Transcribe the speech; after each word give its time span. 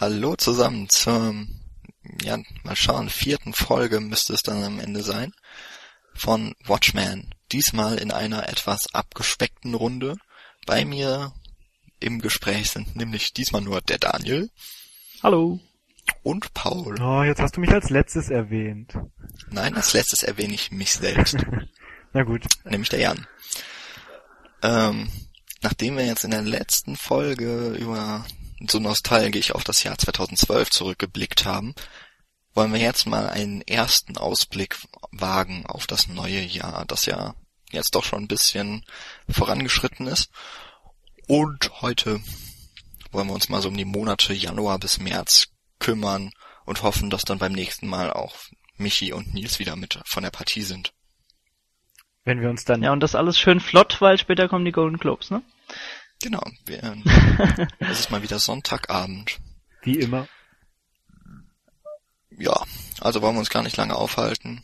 Hallo 0.00 0.34
zusammen 0.34 0.88
zur, 0.88 1.34
ja, 2.22 2.38
mal 2.62 2.74
schauen, 2.74 3.10
vierten 3.10 3.52
Folge 3.52 4.00
müsste 4.00 4.32
es 4.32 4.42
dann 4.42 4.64
am 4.64 4.80
Ende 4.80 5.02
sein 5.02 5.34
von 6.14 6.54
Watchmen. 6.64 7.34
Diesmal 7.52 7.98
in 7.98 8.10
einer 8.10 8.48
etwas 8.48 8.94
abgespeckten 8.94 9.74
Runde. 9.74 10.16
Bei 10.64 10.86
mir 10.86 11.34
im 11.98 12.22
Gespräch 12.22 12.70
sind 12.70 12.96
nämlich 12.96 13.34
diesmal 13.34 13.60
nur 13.60 13.82
der 13.82 13.98
Daniel. 13.98 14.48
Hallo. 15.22 15.60
Und 16.22 16.54
Paul. 16.54 16.98
Oh, 16.98 17.22
jetzt 17.22 17.42
hast 17.42 17.58
du 17.58 17.60
mich 17.60 17.70
als 17.70 17.90
letztes 17.90 18.30
erwähnt. 18.30 18.94
Nein, 19.50 19.74
als 19.74 19.92
letztes 19.92 20.22
erwähne 20.22 20.54
ich 20.54 20.70
mich 20.70 20.94
selbst. 20.94 21.36
Na 22.14 22.22
gut. 22.22 22.46
Nämlich 22.64 22.88
der 22.88 23.00
Jan. 23.00 23.26
Ähm, 24.62 25.10
nachdem 25.60 25.98
wir 25.98 26.06
jetzt 26.06 26.24
in 26.24 26.30
der 26.30 26.40
letzten 26.40 26.96
Folge 26.96 27.74
über 27.78 28.24
so 28.68 28.78
nostalgisch 28.78 29.52
auf 29.52 29.64
das 29.64 29.82
Jahr 29.82 29.96
2012 29.96 30.70
zurückgeblickt 30.70 31.44
haben, 31.44 31.74
wollen 32.54 32.72
wir 32.72 32.80
jetzt 32.80 33.06
mal 33.06 33.28
einen 33.28 33.62
ersten 33.62 34.16
Ausblick 34.16 34.76
wagen 35.12 35.66
auf 35.66 35.86
das 35.86 36.08
neue 36.08 36.40
Jahr, 36.40 36.84
das 36.86 37.06
ja 37.06 37.34
jetzt 37.70 37.94
doch 37.94 38.04
schon 38.04 38.24
ein 38.24 38.28
bisschen 38.28 38.84
vorangeschritten 39.28 40.06
ist. 40.06 40.30
Und 41.26 41.70
heute 41.80 42.20
wollen 43.12 43.28
wir 43.28 43.34
uns 43.34 43.48
mal 43.48 43.62
so 43.62 43.68
um 43.68 43.76
die 43.76 43.84
Monate 43.84 44.32
Januar 44.32 44.78
bis 44.78 44.98
März 44.98 45.48
kümmern 45.78 46.32
und 46.64 46.82
hoffen, 46.82 47.10
dass 47.10 47.24
dann 47.24 47.38
beim 47.38 47.52
nächsten 47.52 47.86
Mal 47.86 48.12
auch 48.12 48.34
Michi 48.76 49.12
und 49.12 49.32
Nils 49.34 49.58
wieder 49.58 49.76
mit 49.76 50.00
von 50.04 50.22
der 50.22 50.30
Partie 50.30 50.62
sind. 50.62 50.92
Wenn 52.24 52.40
wir 52.40 52.50
uns 52.50 52.64
dann. 52.64 52.82
Ja, 52.82 52.92
und 52.92 53.00
das 53.00 53.14
alles 53.14 53.38
schön 53.38 53.60
flott, 53.60 54.00
weil 54.00 54.18
später 54.18 54.48
kommen 54.48 54.64
die 54.64 54.72
Golden 54.72 54.98
Globes, 54.98 55.30
ne? 55.30 55.42
Genau. 56.22 56.42
Wir, 56.66 56.82
es 57.78 58.00
ist 58.00 58.10
mal 58.10 58.22
wieder 58.22 58.38
Sonntagabend. 58.38 59.38
Wie 59.82 59.98
immer. 59.98 60.28
Ja, 62.30 62.64
also 63.00 63.22
wollen 63.22 63.34
wir 63.34 63.40
uns 63.40 63.50
gar 63.50 63.62
nicht 63.62 63.76
lange 63.76 63.96
aufhalten. 63.96 64.62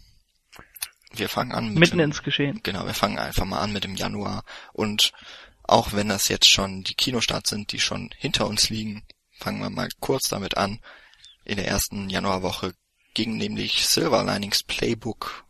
Wir 1.12 1.28
fangen 1.28 1.52
an 1.52 1.68
mit 1.70 1.78
Mitten 1.78 1.98
dem, 1.98 2.10
ins 2.10 2.22
Geschehen. 2.22 2.60
Genau, 2.62 2.84
wir 2.86 2.94
fangen 2.94 3.18
einfach 3.18 3.44
mal 3.44 3.60
an 3.60 3.72
mit 3.72 3.84
dem 3.84 3.96
Januar. 3.96 4.44
Und 4.72 5.12
auch 5.62 5.92
wenn 5.92 6.08
das 6.08 6.28
jetzt 6.28 6.48
schon 6.48 6.82
die 6.84 6.94
Kinostarts 6.94 7.50
sind, 7.50 7.72
die 7.72 7.80
schon 7.80 8.10
hinter 8.18 8.46
uns 8.46 8.68
liegen, 8.70 9.04
fangen 9.38 9.60
wir 9.60 9.70
mal 9.70 9.88
kurz 10.00 10.28
damit 10.28 10.56
an. 10.56 10.80
In 11.44 11.56
der 11.56 11.66
ersten 11.68 12.10
Januarwoche 12.10 12.74
ging 13.14 13.36
nämlich 13.36 13.86
Silver 13.86 14.24
Linings 14.24 14.62
Playbook 14.62 15.44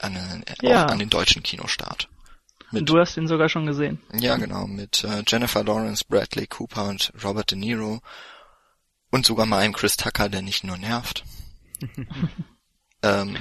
an, 0.00 0.16
äh, 0.16 0.54
Ja. 0.62 0.86
auch 0.86 0.90
an 0.90 0.98
den 0.98 1.10
deutschen 1.10 1.42
Kinostart. 1.42 2.08
Mit, 2.72 2.88
Du 2.88 2.98
hast 2.98 3.16
ihn 3.16 3.26
sogar 3.28 3.48
schon 3.48 3.66
gesehen. 3.66 4.00
ja, 4.12 4.36
genau, 4.36 4.66
mit 4.66 5.04
äh, 5.04 5.22
Jennifer 5.26 5.62
Lawrence, 5.64 6.04
Bradley 6.08 6.46
Cooper 6.46 6.88
und 6.88 7.12
Robert 7.22 7.50
De 7.50 7.58
Niro 7.58 8.00
und 9.10 9.26
sogar 9.26 9.46
mal 9.46 9.58
einem 9.58 9.74
Chris 9.74 9.96
Tucker, 9.96 10.28
der 10.28 10.42
nicht 10.42 10.64
nur 10.64 10.78
nervt. 10.78 11.24
ähm, 13.02 13.36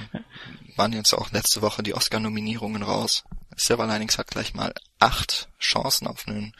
waren 0.75 0.93
jetzt 0.93 1.13
auch 1.13 1.31
letzte 1.31 1.61
Woche 1.61 1.83
die 1.83 1.93
Oscar-Nominierungen 1.93 2.83
raus. 2.83 3.23
Silver 3.55 3.87
Linings 3.87 4.17
hat 4.17 4.27
gleich 4.27 4.53
mal 4.53 4.73
acht 4.99 5.49
Chancen 5.59 6.07
auf 6.07 6.27
einen, 6.27 6.53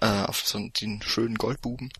äh, 0.00 0.24
auf 0.24 0.46
so 0.46 0.58
den 0.80 1.02
schönen 1.02 1.36
Goldbuben. 1.36 1.90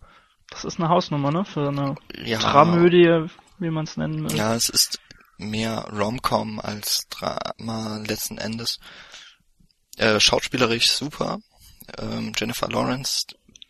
Das 0.49 0.65
ist 0.65 0.79
eine 0.79 0.89
Hausnummer, 0.89 1.31
ne? 1.31 1.45
Für 1.45 1.67
eine 1.69 1.95
Ja, 2.15 2.39
Dramödie, 2.39 3.27
wie 3.59 3.69
man 3.69 3.85
es 3.85 3.97
nennen 3.97 4.29
will. 4.29 4.37
Ja, 4.37 4.55
es 4.55 4.69
ist 4.69 4.99
mehr 5.37 5.87
Rom-Com 5.91 6.59
als 6.59 7.07
Drama 7.09 7.97
letzten 8.05 8.37
Endes. 8.37 8.79
Äh, 9.97 10.19
schauspielerisch 10.19 10.87
super. 10.91 11.39
Ähm, 11.99 12.33
Jennifer 12.37 12.67
Lawrence 12.69 13.23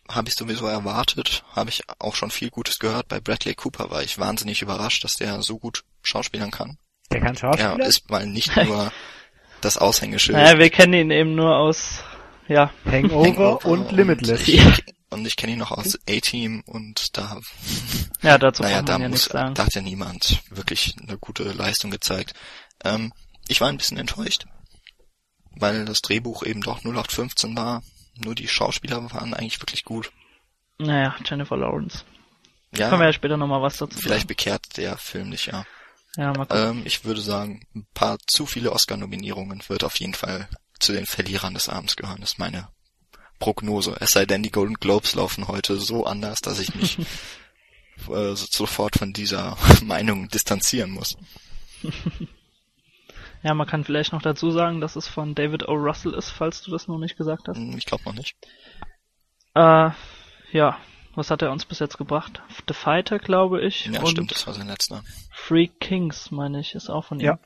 habe 0.08 0.28
ich 0.28 0.34
sowieso 0.34 0.66
erwartet, 0.66 1.44
habe 1.52 1.70
ich 1.70 1.82
auch 1.98 2.14
schon 2.14 2.30
viel 2.30 2.50
Gutes 2.50 2.78
gehört. 2.78 3.08
Bei 3.08 3.20
Bradley 3.20 3.54
Cooper 3.54 3.90
war 3.90 4.02
ich 4.02 4.18
wahnsinnig 4.18 4.62
überrascht, 4.62 5.02
dass 5.04 5.14
der 5.14 5.42
so 5.42 5.58
gut 5.58 5.84
schauspielern 6.02 6.50
kann. 6.50 6.78
Der 7.10 7.20
kann 7.20 7.34
Ja, 7.34 7.40
Schauspieler. 7.40 7.86
ist 7.86 8.10
mal 8.10 8.26
nicht 8.26 8.54
nur 8.64 8.92
das 9.60 9.78
Aushängeschild. 9.78 10.36
Naja, 10.36 10.58
wir 10.58 10.70
kennen 10.70 10.92
ihn 10.94 11.10
eben 11.10 11.34
nur 11.34 11.56
aus, 11.56 12.00
ja, 12.48 12.70
Hangover, 12.84 13.26
Hangover 13.26 13.64
und 13.66 13.92
Limitless. 13.92 14.40
Und 14.48 14.48
ich, 14.48 14.84
und 15.10 15.26
ich 15.28 15.36
kenne 15.36 15.52
ihn 15.52 15.58
noch 15.60 15.70
aus 15.70 15.96
A-Team 16.10 16.64
und 16.66 17.16
da 17.16 17.38
ja, 18.22 18.36
dazu 18.36 18.62
naja, 18.64 18.76
kann 18.78 18.86
da 18.86 18.92
man 18.94 19.02
ja 19.02 19.08
muss, 19.10 19.18
nichts 19.20 19.32
sagen. 19.32 19.54
da 19.54 19.64
hat 19.66 19.74
ja 19.74 19.80
niemand 19.80 20.42
wirklich 20.50 20.96
eine 21.00 21.18
gute 21.18 21.44
Leistung 21.44 21.92
gezeigt. 21.92 22.34
Ähm, 22.84 23.12
ich 23.46 23.60
war 23.60 23.68
ein 23.68 23.76
bisschen 23.76 23.96
enttäuscht, 23.96 24.46
weil 25.56 25.84
das 25.84 26.02
Drehbuch 26.02 26.42
eben 26.44 26.60
doch 26.62 26.78
0815 26.84 27.56
war. 27.56 27.82
Nur 28.16 28.34
die 28.34 28.48
Schauspieler 28.48 29.12
waren 29.12 29.34
eigentlich 29.34 29.60
wirklich 29.60 29.84
gut. 29.84 30.12
Naja, 30.78 31.14
Jennifer 31.24 31.56
Lawrence. 31.56 32.04
Ja, 32.76 32.88
Können 32.88 33.00
wir 33.02 33.06
ja 33.06 33.12
später 33.12 33.36
nochmal 33.36 33.62
was 33.62 33.76
dazu 33.76 33.96
vielleicht 33.98 34.20
sagen. 34.22 34.28
bekehrt 34.28 34.76
der 34.76 34.96
Film 34.98 35.28
nicht, 35.30 35.46
ja. 35.46 35.64
Ja, 36.16 36.32
mal 36.32 36.46
gucken. 36.46 36.78
Ähm, 36.78 36.82
ich 36.84 37.04
würde 37.04 37.20
sagen, 37.20 37.66
ein 37.74 37.86
paar 37.94 38.18
zu 38.26 38.46
viele 38.46 38.72
Oscar-Nominierungen 38.72 39.62
wird 39.68 39.84
auf 39.84 39.96
jeden 39.98 40.14
Fall 40.14 40.48
zu 40.80 40.92
den 40.92 41.06
Verlierern 41.06 41.54
des 41.54 41.68
Abends 41.68 41.96
gehören. 41.96 42.20
Das 42.20 42.32
ist 42.32 42.38
meine 42.38 42.68
Prognose. 43.40 43.96
Es 44.00 44.10
sei 44.10 44.26
denn, 44.26 44.42
die 44.42 44.50
Golden 44.52 44.74
Globes 44.74 45.14
laufen 45.14 45.48
heute 45.48 45.76
so 45.76 46.04
anders, 46.06 46.40
dass 46.40 46.58
ich 46.60 46.74
mich 46.74 46.98
äh, 48.08 48.34
so- 48.34 48.46
sofort 48.50 48.96
von 48.96 49.12
dieser 49.12 49.56
Meinung 49.84 50.28
distanzieren 50.28 50.90
muss. 50.90 51.16
Ja, 53.44 53.52
man 53.54 53.66
kann 53.66 53.84
vielleicht 53.84 54.12
noch 54.14 54.22
dazu 54.22 54.50
sagen, 54.50 54.80
dass 54.80 54.96
es 54.96 55.06
von 55.06 55.34
David 55.34 55.68
O. 55.68 55.74
Russell 55.74 56.14
ist, 56.14 56.30
falls 56.30 56.62
du 56.62 56.70
das 56.70 56.88
noch 56.88 56.98
nicht 56.98 57.16
gesagt 57.16 57.46
hast. 57.46 57.58
Hm, 57.58 57.76
Ich 57.76 57.84
glaube 57.84 58.02
noch 58.06 58.14
nicht. 58.14 58.34
Äh, 59.54 59.90
ja, 60.52 60.78
was 61.14 61.30
hat 61.30 61.42
er 61.42 61.52
uns 61.52 61.66
bis 61.66 61.78
jetzt 61.78 61.98
gebracht? 61.98 62.42
The 62.66 62.72
Fighter, 62.74 63.18
glaube 63.18 63.60
ich. 63.62 63.84
Ja, 63.86 64.00
und 64.00 64.08
stimmt, 64.08 64.30
das 64.30 64.46
war 64.46 64.54
sein 64.54 64.66
letzter. 64.66 65.04
Free 65.30 65.68
Kings, 65.68 66.30
meine 66.30 66.58
ich, 66.58 66.74
ist 66.74 66.88
auch 66.88 67.04
von 67.04 67.20
ihm. 67.20 67.26
Ja. 67.26 67.38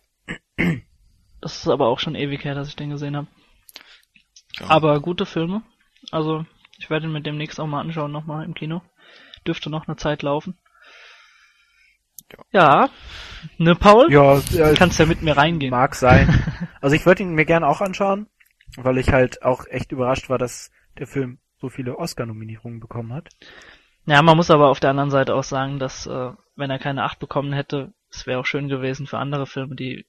Das 1.40 1.56
ist 1.56 1.68
aber 1.68 1.88
auch 1.88 1.98
schon 1.98 2.14
ewig 2.14 2.44
her, 2.44 2.54
dass 2.54 2.68
ich 2.68 2.76
den 2.76 2.90
gesehen 2.90 3.16
habe. 3.16 3.26
Ja. 4.60 4.70
Aber 4.70 5.00
gute 5.00 5.26
Filme. 5.26 5.62
Also, 6.12 6.46
ich 6.78 6.90
werde 6.90 7.06
ihn 7.06 7.12
mir 7.12 7.22
demnächst 7.22 7.58
auch 7.58 7.66
mal 7.66 7.80
anschauen, 7.80 8.12
nochmal 8.12 8.44
im 8.44 8.54
Kino. 8.54 8.82
Dürfte 9.46 9.68
noch 9.68 9.88
eine 9.88 9.96
Zeit 9.96 10.22
laufen. 10.22 10.56
Ja. 12.52 12.88
Ne, 13.58 13.74
Paul? 13.74 14.12
Ja, 14.12 14.40
Du 14.40 14.58
äh, 14.58 14.74
kannst 14.74 14.98
ja 14.98 15.06
mit 15.06 15.22
mir 15.22 15.36
reingehen. 15.36 15.70
mag 15.70 15.94
sein. 15.94 16.28
Also 16.80 16.94
ich 16.94 17.04
würde 17.06 17.24
ihn 17.24 17.34
mir 17.34 17.44
gerne 17.44 17.66
auch 17.66 17.80
anschauen, 17.80 18.28
weil 18.76 18.98
ich 18.98 19.10
halt 19.12 19.42
auch 19.42 19.66
echt 19.66 19.90
überrascht 19.90 20.30
war, 20.30 20.38
dass 20.38 20.70
der 20.96 21.08
Film 21.08 21.38
so 21.60 21.68
viele 21.68 21.98
Oscar-Nominierungen 21.98 22.78
bekommen 22.78 23.12
hat. 23.12 23.30
Ja, 24.06 24.22
man 24.22 24.36
muss 24.36 24.50
aber 24.50 24.68
auf 24.68 24.78
der 24.78 24.90
anderen 24.90 25.10
Seite 25.10 25.34
auch 25.34 25.42
sagen, 25.42 25.80
dass, 25.80 26.06
äh, 26.06 26.30
wenn 26.54 26.70
er 26.70 26.78
keine 26.78 27.02
8 27.02 27.18
bekommen 27.18 27.52
hätte, 27.52 27.92
es 28.10 28.28
wäre 28.28 28.38
auch 28.38 28.46
schön 28.46 28.68
gewesen 28.68 29.08
für 29.08 29.18
andere 29.18 29.46
Filme, 29.46 29.74
die 29.74 30.06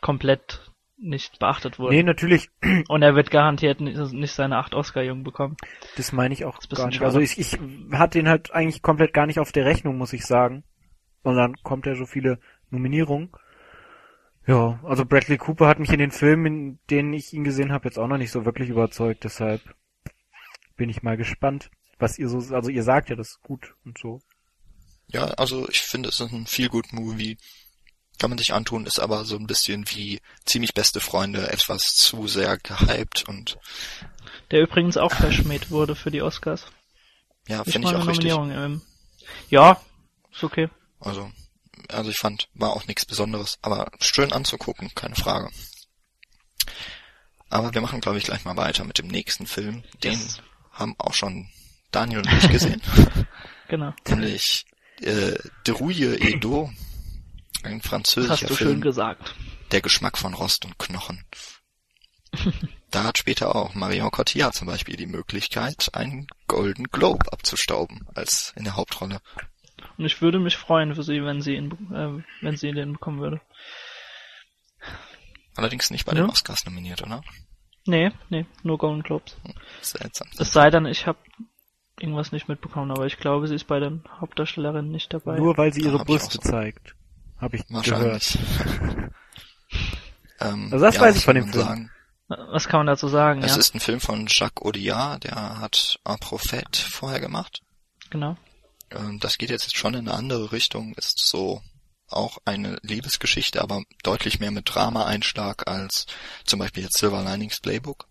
komplett 0.00 0.70
nicht 0.96 1.38
beachtet 1.38 1.78
wurden. 1.78 1.94
Nee, 1.94 2.02
natürlich, 2.04 2.48
Und 2.88 3.02
er 3.02 3.14
wird 3.14 3.30
garantiert 3.30 3.80
nicht, 3.80 4.32
seine 4.32 4.56
8 4.58 4.74
Oscar-Jungen 4.74 5.24
bekommen. 5.24 5.56
das 5.96 6.12
meine 6.12 6.34
ich 6.34 6.44
auch 6.44 6.60
gar 6.74 6.86
nicht. 6.86 6.96
schade. 6.96 7.06
Also 7.06 7.20
ich, 7.20 7.38
ich 7.38 7.58
hatte 7.92 8.18
ihn 8.18 8.28
halt 8.28 8.52
eigentlich 8.52 8.82
komplett 8.82 9.12
gar 9.12 9.26
nicht 9.26 9.40
auf 9.40 9.52
der 9.52 9.64
Rechnung, 9.64 9.98
muss 9.98 10.12
ich 10.12 10.24
sagen. 10.24 10.64
Und 11.28 11.36
dann 11.36 11.56
kommt 11.62 11.86
er 11.86 11.94
so 11.94 12.06
viele 12.06 12.38
Nominierungen. 12.70 13.28
Ja, 14.46 14.80
also 14.82 15.04
Bradley 15.04 15.36
Cooper 15.36 15.68
hat 15.68 15.78
mich 15.78 15.90
in 15.90 15.98
den 15.98 16.10
Filmen, 16.10 16.46
in 16.46 16.78
denen 16.88 17.12
ich 17.12 17.34
ihn 17.34 17.44
gesehen 17.44 17.70
habe, 17.70 17.86
jetzt 17.86 17.98
auch 17.98 18.06
noch 18.06 18.16
nicht 18.16 18.30
so 18.30 18.46
wirklich 18.46 18.70
überzeugt. 18.70 19.24
Deshalb 19.24 19.60
bin 20.78 20.88
ich 20.88 21.02
mal 21.02 21.18
gespannt, 21.18 21.70
was 21.98 22.18
ihr 22.18 22.30
so, 22.30 22.38
also 22.54 22.70
ihr 22.70 22.82
sagt 22.82 23.10
ja, 23.10 23.16
das 23.16 23.32
ist 23.32 23.42
gut 23.42 23.74
und 23.84 23.98
so. 23.98 24.22
Ja, 25.08 25.24
also 25.32 25.68
ich 25.68 25.82
finde, 25.82 26.08
es 26.08 26.18
ist 26.18 26.32
ein 26.32 26.46
viel 26.46 26.70
gut 26.70 26.94
Movie. 26.94 27.36
Kann 28.18 28.30
man 28.30 28.38
sich 28.38 28.54
antun, 28.54 28.86
ist 28.86 28.98
aber 28.98 29.26
so 29.26 29.36
ein 29.36 29.46
bisschen 29.46 29.84
wie 29.90 30.22
ziemlich 30.46 30.72
beste 30.72 31.00
Freunde 31.00 31.52
etwas 31.52 31.94
zu 31.94 32.26
sehr 32.26 32.56
gehypt 32.56 33.28
und 33.28 33.58
Der 34.50 34.62
übrigens 34.62 34.96
auch 34.96 35.12
verschmäht 35.12 35.70
wurde 35.70 35.94
für 35.94 36.10
die 36.10 36.22
Oscars. 36.22 36.64
ja, 37.48 37.64
finde 37.64 37.88
ich 37.88 37.94
auch 37.94 38.06
richtig. 38.06 38.32
Ähm, 38.32 38.80
ja, 39.50 39.78
ist 40.32 40.42
okay. 40.42 40.70
Also, 41.00 41.30
also 41.88 42.10
ich 42.10 42.18
fand, 42.18 42.48
war 42.54 42.70
auch 42.72 42.86
nichts 42.86 43.04
Besonderes, 43.06 43.58
aber 43.62 43.90
schön 44.00 44.32
anzugucken, 44.32 44.90
keine 44.94 45.14
Frage. 45.14 45.50
Aber 47.50 47.72
wir 47.72 47.80
machen, 47.80 48.00
glaube 48.00 48.18
ich, 48.18 48.24
gleich 48.24 48.44
mal 48.44 48.56
weiter 48.56 48.84
mit 48.84 48.98
dem 48.98 49.06
nächsten 49.08 49.46
Film. 49.46 49.82
Den 50.02 50.12
Yes. 50.12 50.40
haben 50.72 50.94
auch 50.98 51.14
schon 51.14 51.48
Daniel 51.90 52.18
und 52.20 52.32
ich 52.32 52.48
gesehen. 52.50 52.82
Genau. 53.68 53.94
nämlich 54.08 54.66
äh, 55.00 55.38
Derouille 55.66 56.16
et 56.16 56.42
d'eau, 56.44 56.70
ein 57.62 57.80
französischer 57.82 58.32
hast 58.32 58.50
du 58.50 58.54
schön 58.56 58.68
Film, 58.68 58.80
gesagt. 58.80 59.34
der 59.72 59.80
Geschmack 59.80 60.18
von 60.18 60.34
Rost 60.34 60.64
und 60.64 60.78
Knochen. 60.78 61.24
da 62.90 63.04
hat 63.04 63.18
später 63.18 63.54
auch 63.54 63.74
Marion 63.74 64.10
Cotillard 64.10 64.54
zum 64.54 64.66
Beispiel 64.66 64.96
die 64.96 65.06
Möglichkeit, 65.06 65.90
einen 65.94 66.26
Golden 66.46 66.84
Globe 66.84 67.32
abzustauben 67.32 68.06
als 68.14 68.52
in 68.56 68.64
der 68.64 68.76
Hauptrolle. 68.76 69.20
Und 69.98 70.04
ich 70.06 70.22
würde 70.22 70.38
mich 70.38 70.56
freuen 70.56 70.94
für 70.94 71.02
sie, 71.02 71.22
wenn 71.24 71.40
sie 71.42 71.56
ihn, 71.56 71.72
äh, 71.92 72.22
wenn 72.42 72.56
sie 72.56 72.70
den 72.72 72.92
bekommen 72.94 73.20
würde. 73.20 73.40
Allerdings 75.56 75.90
nicht 75.90 76.06
bei 76.06 76.12
Ja. 76.12 76.22
den 76.22 76.30
Oscars 76.30 76.64
nominiert, 76.64 77.02
oder? 77.02 77.22
Nee, 77.86 78.12
nee, 78.28 78.46
nur 78.62 78.78
Golden 78.78 79.02
Globes. 79.02 79.36
Seltsam. 79.80 80.28
Es 80.38 80.52
sei 80.52 80.70
denn, 80.70 80.86
ich 80.86 81.06
habe 81.06 81.18
irgendwas 81.98 82.30
nicht 82.32 82.48
mitbekommen, 82.48 82.90
aber 82.92 83.06
ich 83.06 83.16
glaube, 83.18 83.48
sie 83.48 83.54
ist 83.56 83.66
bei 83.66 83.80
den 83.80 84.04
Hauptdarstellerinnen 84.20 84.90
nicht 84.90 85.12
dabei. 85.12 85.36
Nur 85.36 85.56
weil 85.56 85.72
sie 85.72 85.80
Ja, 85.82 85.88
ihre 85.88 86.00
auch 86.00 86.04
Brüste 86.06 86.38
so. 86.40 86.48
zeigt. 86.50 86.94
Habe 87.38 87.56
ich 87.56 87.66
gehört. 87.66 87.88
Wahrscheinlich. 87.88 88.38
ähm, 90.40 90.68
Also 90.72 90.84
das 90.84 90.94
ja, 90.96 91.00
weiß 91.00 91.14
ich 91.16 91.20
was 91.20 91.24
von 91.24 91.34
dem 91.34 91.48
Film. 91.48 91.64
Sagen? 91.64 91.90
Was 92.28 92.68
kann 92.68 92.80
man 92.80 92.86
dazu 92.88 93.08
sagen? 93.08 93.42
Es 93.42 93.52
ja, 93.54 93.58
ist 93.58 93.74
ein 93.74 93.80
Film 93.80 94.00
von 94.00 94.26
Jacques 94.28 94.62
Audiard, 94.64 95.24
der 95.24 95.58
hat 95.60 95.98
Un 96.06 96.16
Prophète 96.18 96.76
vorher 96.76 97.20
gemacht. 97.20 97.62
genau. 98.10 98.36
Ähm, 98.90 99.18
Das 99.20 99.38
geht 99.38 99.50
jetzt 99.50 99.76
schon 99.76 99.94
in 99.94 100.08
eine 100.08 100.16
andere 100.16 100.52
Richtung, 100.52 100.94
ist 100.94 101.18
so 101.18 101.62
auch 102.08 102.38
eine 102.44 102.78
Liebesgeschichte, 102.82 103.60
aber 103.60 103.82
deutlich 104.02 104.40
mehr 104.40 104.50
mit 104.50 104.74
Drama-Einschlag 104.74 105.68
als 105.68 106.06
zum 106.44 106.58
Beispiel 106.58 106.84
jetzt 106.84 106.98
Silver 106.98 107.22
Linings 107.22 107.60
Playbook. 107.60 108.08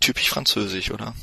Typisch 0.00 0.28
französisch, 0.28 0.90
oder? 0.90 1.14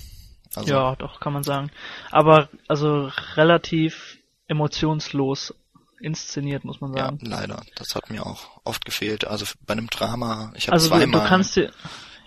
Also, 0.55 0.73
Ja, 0.73 0.95
doch, 0.95 1.19
kann 1.19 1.33
man 1.33 1.43
sagen. 1.43 1.71
Aber 2.09 2.49
also 2.67 3.11
relativ 3.35 4.17
emotionslos 4.47 5.53
inszeniert, 5.99 6.65
muss 6.65 6.81
man 6.81 6.93
ja, 6.93 7.05
sagen. 7.05 7.19
leider. 7.21 7.63
Das 7.75 7.93
hat 7.93 8.09
mir 8.09 8.25
auch 8.25 8.59
oft 8.63 8.83
gefehlt. 8.85 9.25
Also 9.25 9.45
bei 9.61 9.73
einem 9.73 9.87
Drama, 9.87 10.51
ich 10.55 10.67
habe 10.67 10.73
also 10.73 10.89
zweimal, 10.89 11.21
du 11.21 11.27
kannst 11.27 11.55
dir 11.55 11.71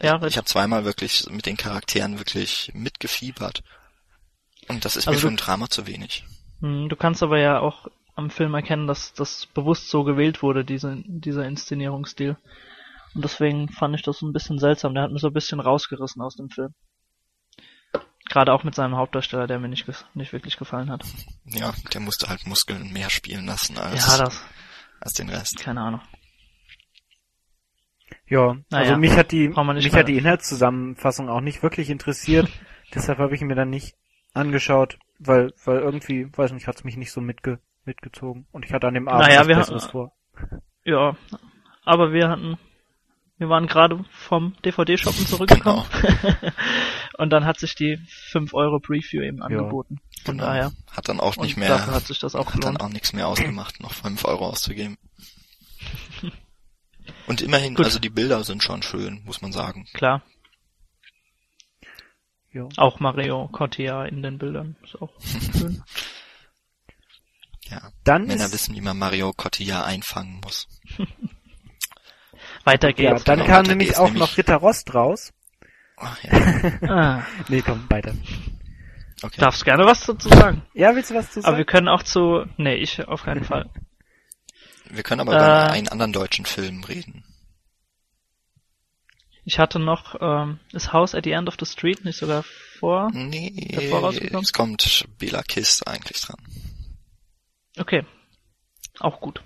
ja, 0.01 0.23
ich 0.23 0.37
habe 0.37 0.47
zweimal 0.47 0.85
wirklich 0.85 1.27
mit 1.31 1.47
den 1.47 1.57
Charakteren 1.57 2.19
wirklich 2.19 2.71
mitgefiebert. 2.75 3.63
Und 4.69 4.85
das 4.85 4.97
ist 4.97 5.07
Also 5.09 5.17
mir 5.19 5.21
für 5.23 5.29
ein 5.29 5.37
Drama 5.37 5.69
zu 5.69 5.87
wenig. 5.87 6.25
hm, 6.61 6.89
du 6.89 6.97
kannst 6.97 7.23
aber 7.23 7.39
ja 7.39 7.61
auch 7.61 7.87
am 8.17 8.31
Film 8.31 8.55
erkennen, 8.55 8.87
dass 8.87 9.13
das 9.13 9.47
bewusst 9.47 9.89
so 9.91 10.05
gewählt 10.05 10.43
wurde, 10.43 10.65
diese, 10.65 11.03
dieser 11.07 11.47
Inszenierungsstil. 11.47 12.37
Und 13.15 13.25
deswegen 13.25 13.69
fand 13.69 13.95
ich 13.95 14.03
das 14.03 14.19
so 14.19 14.27
ein 14.27 14.33
bisschen 14.33 14.59
seltsam. 14.59 14.95
Der 14.95 15.03
hat 15.05 15.11
mich 15.13 15.21
so 15.21 15.29
ein 15.29 15.33
bisschen 15.33 15.61
rausgerissen 15.61 16.23
aus 16.23 16.37
dem 16.37 16.51
Film. 16.51 16.75
Gerade 18.29 18.53
auch 18.53 18.65
mit 18.65 18.75
seinem 18.75 18.97
Hauptdarsteller, 18.97 19.47
der 19.47 19.59
mir 19.59 19.69
nicht, 19.69 19.87
nicht 20.15 20.33
wirklich 20.33 20.57
gefallen 20.57 20.91
hat. 20.91 21.05
Ja, 21.45 21.75
der 21.93 22.01
musste 22.01 22.29
halt 22.29 22.47
Muskeln 22.47 22.93
mehr 22.93 23.11
spielen 23.11 23.47
lassen 23.47 23.77
als, 23.79 24.07
Ja, 24.19 24.25
das, 24.25 24.43
als 25.01 25.13
den 25.13 25.29
Rest. 25.29 25.59
keine 25.61 25.81
Ahnung. 25.83 26.01
Ja, 28.27 28.55
Naja, 28.71 28.91
also 28.91 28.97
mich 28.97 29.13
hat 29.13 29.33
die 29.33 29.49
mich 29.49 29.57
weiter- 29.57 29.99
hat 29.99 30.09
die 30.09 30.17
Inhaltszusammenfassung 30.17 31.29
auch 31.29 31.41
nicht 31.41 31.63
wirklich 31.63 31.91
interessiert. 31.91 32.49
Deshalb 32.95 33.19
habe 33.19 33.35
ich 33.35 33.41
mir 33.43 33.55
dann 33.55 33.71
nicht 33.71 33.95
angeschaut, 34.35 34.99
weil 35.19 35.53
weil 35.65 35.79
irgendwie, 35.79 36.29
weiß 36.37 36.53
nicht, 36.53 36.67
hat's 36.67 36.85
mich 36.85 36.97
nicht 36.97 37.13
so 37.13 37.21
mitge 37.21 37.59
mitgezogen 37.87 38.47
und 38.53 38.65
ich 38.65 38.73
hatte 38.73 38.87
an 38.89 38.95
dem 38.95 39.09
Abend 39.09 39.27
Naja, 39.27 39.41
was 39.41 39.49
wir 39.49 39.57
Besseres 39.57 39.85
ha- 39.87 39.91
vor. 39.91 40.13
Ja, 40.85 41.17
aber 41.85 42.13
wir 42.13 42.29
hatten, 42.29 42.59
wir 43.39 43.49
waren 43.49 43.67
gerade 43.67 44.05
vom 44.11 44.55
DVD-Shoppen 44.65 45.27
zurückgekommen. 45.27 45.85
und 47.19 47.31
dann 47.31 47.45
hat 47.45 47.59
sich 47.59 47.75
die 47.75 47.99
5 48.31 48.55
Euro 48.55 48.81
Preview 48.81 49.23
eben 49.23 49.43
angeboten. 49.43 50.01
Von 50.25 50.37
Genau. 50.39 50.45
daher. 50.49 50.73
Hat 50.91 51.09
dann 51.09 51.21
auch 51.21 51.37
nicht 51.37 51.57
und 51.57 51.61
mehr, 51.61 51.87
hat 51.87 52.07
sich 52.07 52.19
das 52.19 52.35
auch 52.35 52.55
hat 52.55 52.65
dann 52.65 52.79
auch 52.79 52.89
nichts 52.89 53.13
mehr 53.13 53.29
ausgemacht, 53.29 53.81
noch 53.81 53.93
5 53.93 54.25
Euro 54.25 54.47
auszugeben. 54.49 54.97
Und 57.27 57.43
immerhin, 57.43 57.75
Gut. 57.75 57.85
also 57.87 57.99
die 57.99 58.09
Bilder 58.11 58.45
sind 58.45 58.63
schon 58.63 58.83
schön, 58.83 59.23
muss 59.25 59.43
man 59.43 59.53
sagen. 59.53 59.87
Klar. 59.93 60.23
Ja. 62.55 62.69
Auch 62.77 63.01
Mario 63.01 63.49
Cortea 63.49 64.05
in 64.07 64.23
den 64.23 64.39
Bildern. 64.39 64.77
Ist 64.85 65.01
auch 65.03 65.11
schön. 65.21 65.83
Ja. 67.71 67.81
Dann 68.05 68.27
Männer 68.27 68.45
ist, 68.45 68.53
wissen, 68.53 68.75
wie 68.75 68.83
man 68.83 68.99
Mario 68.99 69.33
Cotillard 69.33 69.87
einfangen 69.87 70.41
muss. 70.45 70.69
Weiter 72.65 72.89
ja, 72.89 73.13
geht's. 73.13 73.25
dann 73.25 73.39
genau, 73.39 73.51
kam 73.51 73.65
nämlich 73.65 73.97
auch 73.97 74.05
nämlich- 74.05 74.21
noch 74.21 74.37
Ritter 74.37 74.57
Rost 74.57 74.95
raus. 74.95 75.33
Ach, 75.97 76.23
ja. 76.23 76.31
Ah, 76.89 77.23
Nee, 77.49 77.63
komm, 77.63 77.87
weiter. 77.89 78.13
Okay. 79.23 79.41
darfst 79.41 79.65
gerne 79.65 79.87
was 79.87 80.05
dazu 80.05 80.29
sagen. 80.29 80.63
Ja, 80.75 80.95
willst 80.95 81.11
du 81.11 81.15
was 81.15 81.31
zu 81.31 81.41
Aber 81.41 81.53
wir 81.57 81.65
sagen? 81.65 81.67
können 81.67 81.89
auch 81.89 82.03
zu, 82.03 82.45
nee, 82.59 82.75
ich 82.75 83.03
auf 83.09 83.23
keinen 83.23 83.45
Fall. 83.45 83.71
Wir 84.91 85.03
können 85.03 85.23
aber 85.23 85.33
über 85.33 85.69
Äh. 85.69 85.71
einen 85.71 85.89
anderen 85.89 86.13
deutschen 86.13 86.45
Film 86.45 86.85
reden. 86.85 87.25
Ich 89.45 89.59
hatte 89.59 89.79
noch, 89.79 90.17
ähm, 90.21 90.59
ist 90.73 90.93
House 90.93 91.15
at 91.15 91.25
the 91.25 91.33
End 91.33 91.49
of 91.49 91.57
the 91.61 91.67
Street 91.67 92.05
nicht 92.05 92.17
sogar 92.17 92.45
vor? 92.79 93.11
Nee, 93.13 93.71
Davor 93.75 94.01
rausgekommen? 94.01 94.43
es 94.43 94.53
kommt 94.53 95.07
Bela 95.19 95.43
Kiss 95.43 95.83
eigentlich 95.83 96.21
dran. 96.23 96.37
Okay. 97.79 98.07
Auch 99.01 99.21
gut. 99.21 99.43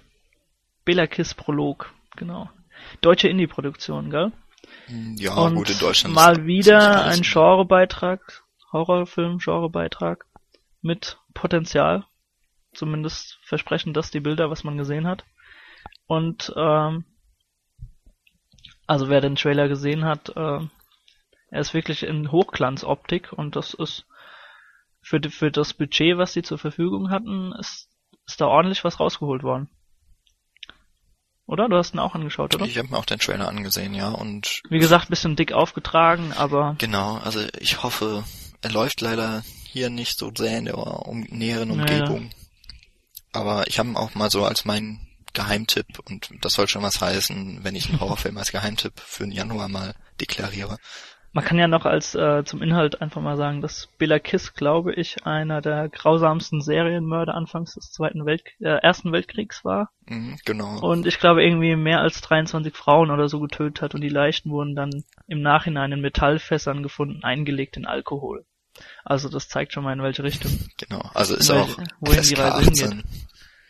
Bela 0.84 1.06
Kiss 1.06 1.34
Prolog, 1.34 1.92
genau. 2.16 2.48
Deutsche 3.00 3.28
Indie-Produktion, 3.28 4.10
gell? 4.10 4.32
Ja, 5.16 5.34
Und 5.34 5.56
gut, 5.56 5.70
in 5.70 5.78
Deutschland 5.78 6.14
mal 6.14 6.46
wieder 6.46 7.04
ein. 7.04 7.22
Genrebeitrag, 7.22 8.44
Horrorfilm, 8.72 9.38
Genrebeitrag 9.38 10.26
mit 10.80 11.18
Potenzial. 11.34 12.04
Zumindest 12.72 13.38
versprechen 13.42 13.94
das 13.94 14.10
die 14.10 14.20
Bilder, 14.20 14.50
was 14.50 14.62
man 14.64 14.76
gesehen 14.76 15.06
hat. 15.06 15.24
Und 16.06 16.52
ähm, 16.56 17.04
also 18.88 19.08
wer 19.08 19.20
den 19.20 19.36
Trailer 19.36 19.68
gesehen 19.68 20.04
hat, 20.04 20.30
äh, 20.30 20.60
er 21.50 21.60
ist 21.60 21.74
wirklich 21.74 22.02
in 22.02 22.32
Hochglanzoptik 22.32 23.32
und 23.32 23.54
das 23.54 23.74
ist 23.74 24.06
für, 25.00 25.20
die, 25.20 25.30
für 25.30 25.50
das 25.50 25.74
Budget, 25.74 26.18
was 26.18 26.32
sie 26.32 26.42
zur 26.42 26.58
Verfügung 26.58 27.10
hatten, 27.10 27.52
ist, 27.52 27.88
ist 28.26 28.40
da 28.40 28.46
ordentlich 28.46 28.82
was 28.84 28.98
rausgeholt 28.98 29.42
worden. 29.42 29.68
Oder? 31.46 31.68
Du 31.68 31.76
hast 31.76 31.94
ihn 31.94 31.98
auch 31.98 32.14
angeschaut, 32.14 32.54
oder? 32.54 32.66
Ich 32.66 32.76
habe 32.76 32.88
mir 32.88 32.98
auch 32.98 33.06
den 33.06 33.18
Trailer 33.18 33.48
angesehen, 33.48 33.94
ja, 33.94 34.08
und 34.08 34.62
Wie 34.68 34.78
gesagt, 34.78 35.08
bisschen 35.08 35.36
dick 35.36 35.52
aufgetragen, 35.52 36.32
aber 36.34 36.74
genau, 36.78 37.16
also 37.18 37.40
ich 37.58 37.82
hoffe, 37.82 38.24
er 38.60 38.70
läuft 38.70 39.00
leider 39.00 39.42
hier 39.64 39.88
nicht 39.88 40.18
so 40.18 40.30
sehr 40.34 40.58
in 40.58 40.64
der 40.66 40.76
um, 40.76 41.20
näheren. 41.30 41.70
Umgebung. 41.70 42.30
Aber 43.32 43.66
ich 43.66 43.78
habe 43.78 43.90
ihn 43.90 43.96
auch 43.96 44.14
mal 44.14 44.30
so 44.30 44.44
als 44.44 44.64
meinen 44.64 45.07
Geheimtipp, 45.42 45.86
und 46.08 46.30
das 46.42 46.54
soll 46.54 46.68
schon 46.68 46.82
was 46.82 47.00
heißen, 47.00 47.60
wenn 47.62 47.74
ich 47.76 47.88
einen 47.88 48.00
Horrorfilm 48.00 48.36
als 48.38 48.52
Geheimtipp 48.52 48.98
für 49.00 49.24
den 49.24 49.32
Januar 49.32 49.68
mal 49.68 49.94
deklariere. 50.20 50.78
Man 51.34 51.44
kann 51.44 51.58
ja 51.58 51.68
noch 51.68 51.84
als 51.84 52.14
äh, 52.14 52.42
zum 52.44 52.62
Inhalt 52.62 53.02
einfach 53.02 53.20
mal 53.20 53.36
sagen, 53.36 53.60
dass 53.60 53.88
Bela 53.98 54.18
Kiss, 54.18 54.54
glaube 54.54 54.94
ich, 54.94 55.26
einer 55.26 55.60
der 55.60 55.90
grausamsten 55.90 56.62
Serienmörder 56.62 57.34
anfangs 57.34 57.74
des 57.74 57.92
Zweiten 57.92 58.24
Welt 58.24 58.42
äh, 58.60 58.78
Ersten 58.82 59.12
Weltkriegs 59.12 59.62
war 59.62 59.90
Mhm, 60.06 60.38
genau. 60.46 60.80
und 60.80 61.06
ich 61.06 61.20
glaube 61.20 61.44
irgendwie 61.44 61.76
mehr 61.76 62.00
als 62.00 62.22
23 62.22 62.74
Frauen 62.74 63.10
oder 63.10 63.28
so 63.28 63.40
getötet 63.40 63.82
hat 63.82 63.94
und 63.94 64.00
die 64.00 64.08
Leichen 64.08 64.50
wurden 64.50 64.74
dann 64.74 65.04
im 65.26 65.42
Nachhinein 65.42 65.92
in 65.92 66.00
Metallfässern 66.00 66.82
gefunden, 66.82 67.22
eingelegt 67.22 67.76
in 67.76 67.84
Alkohol. 67.84 68.46
Also 69.04 69.28
das 69.28 69.48
zeigt 69.50 69.74
schon 69.74 69.84
mal 69.84 69.92
in 69.92 70.02
welche 70.02 70.22
Richtung. 70.22 70.50
Genau. 70.78 71.02
Also 71.12 71.34
ist 71.36 71.50
In 71.50 71.56
auch 71.56 71.76
welche- 71.76 71.90
wohin 72.00 72.22
die 72.22 72.34
Reise 72.34 72.70
18. 72.70 72.88
hingeht. 72.90 73.04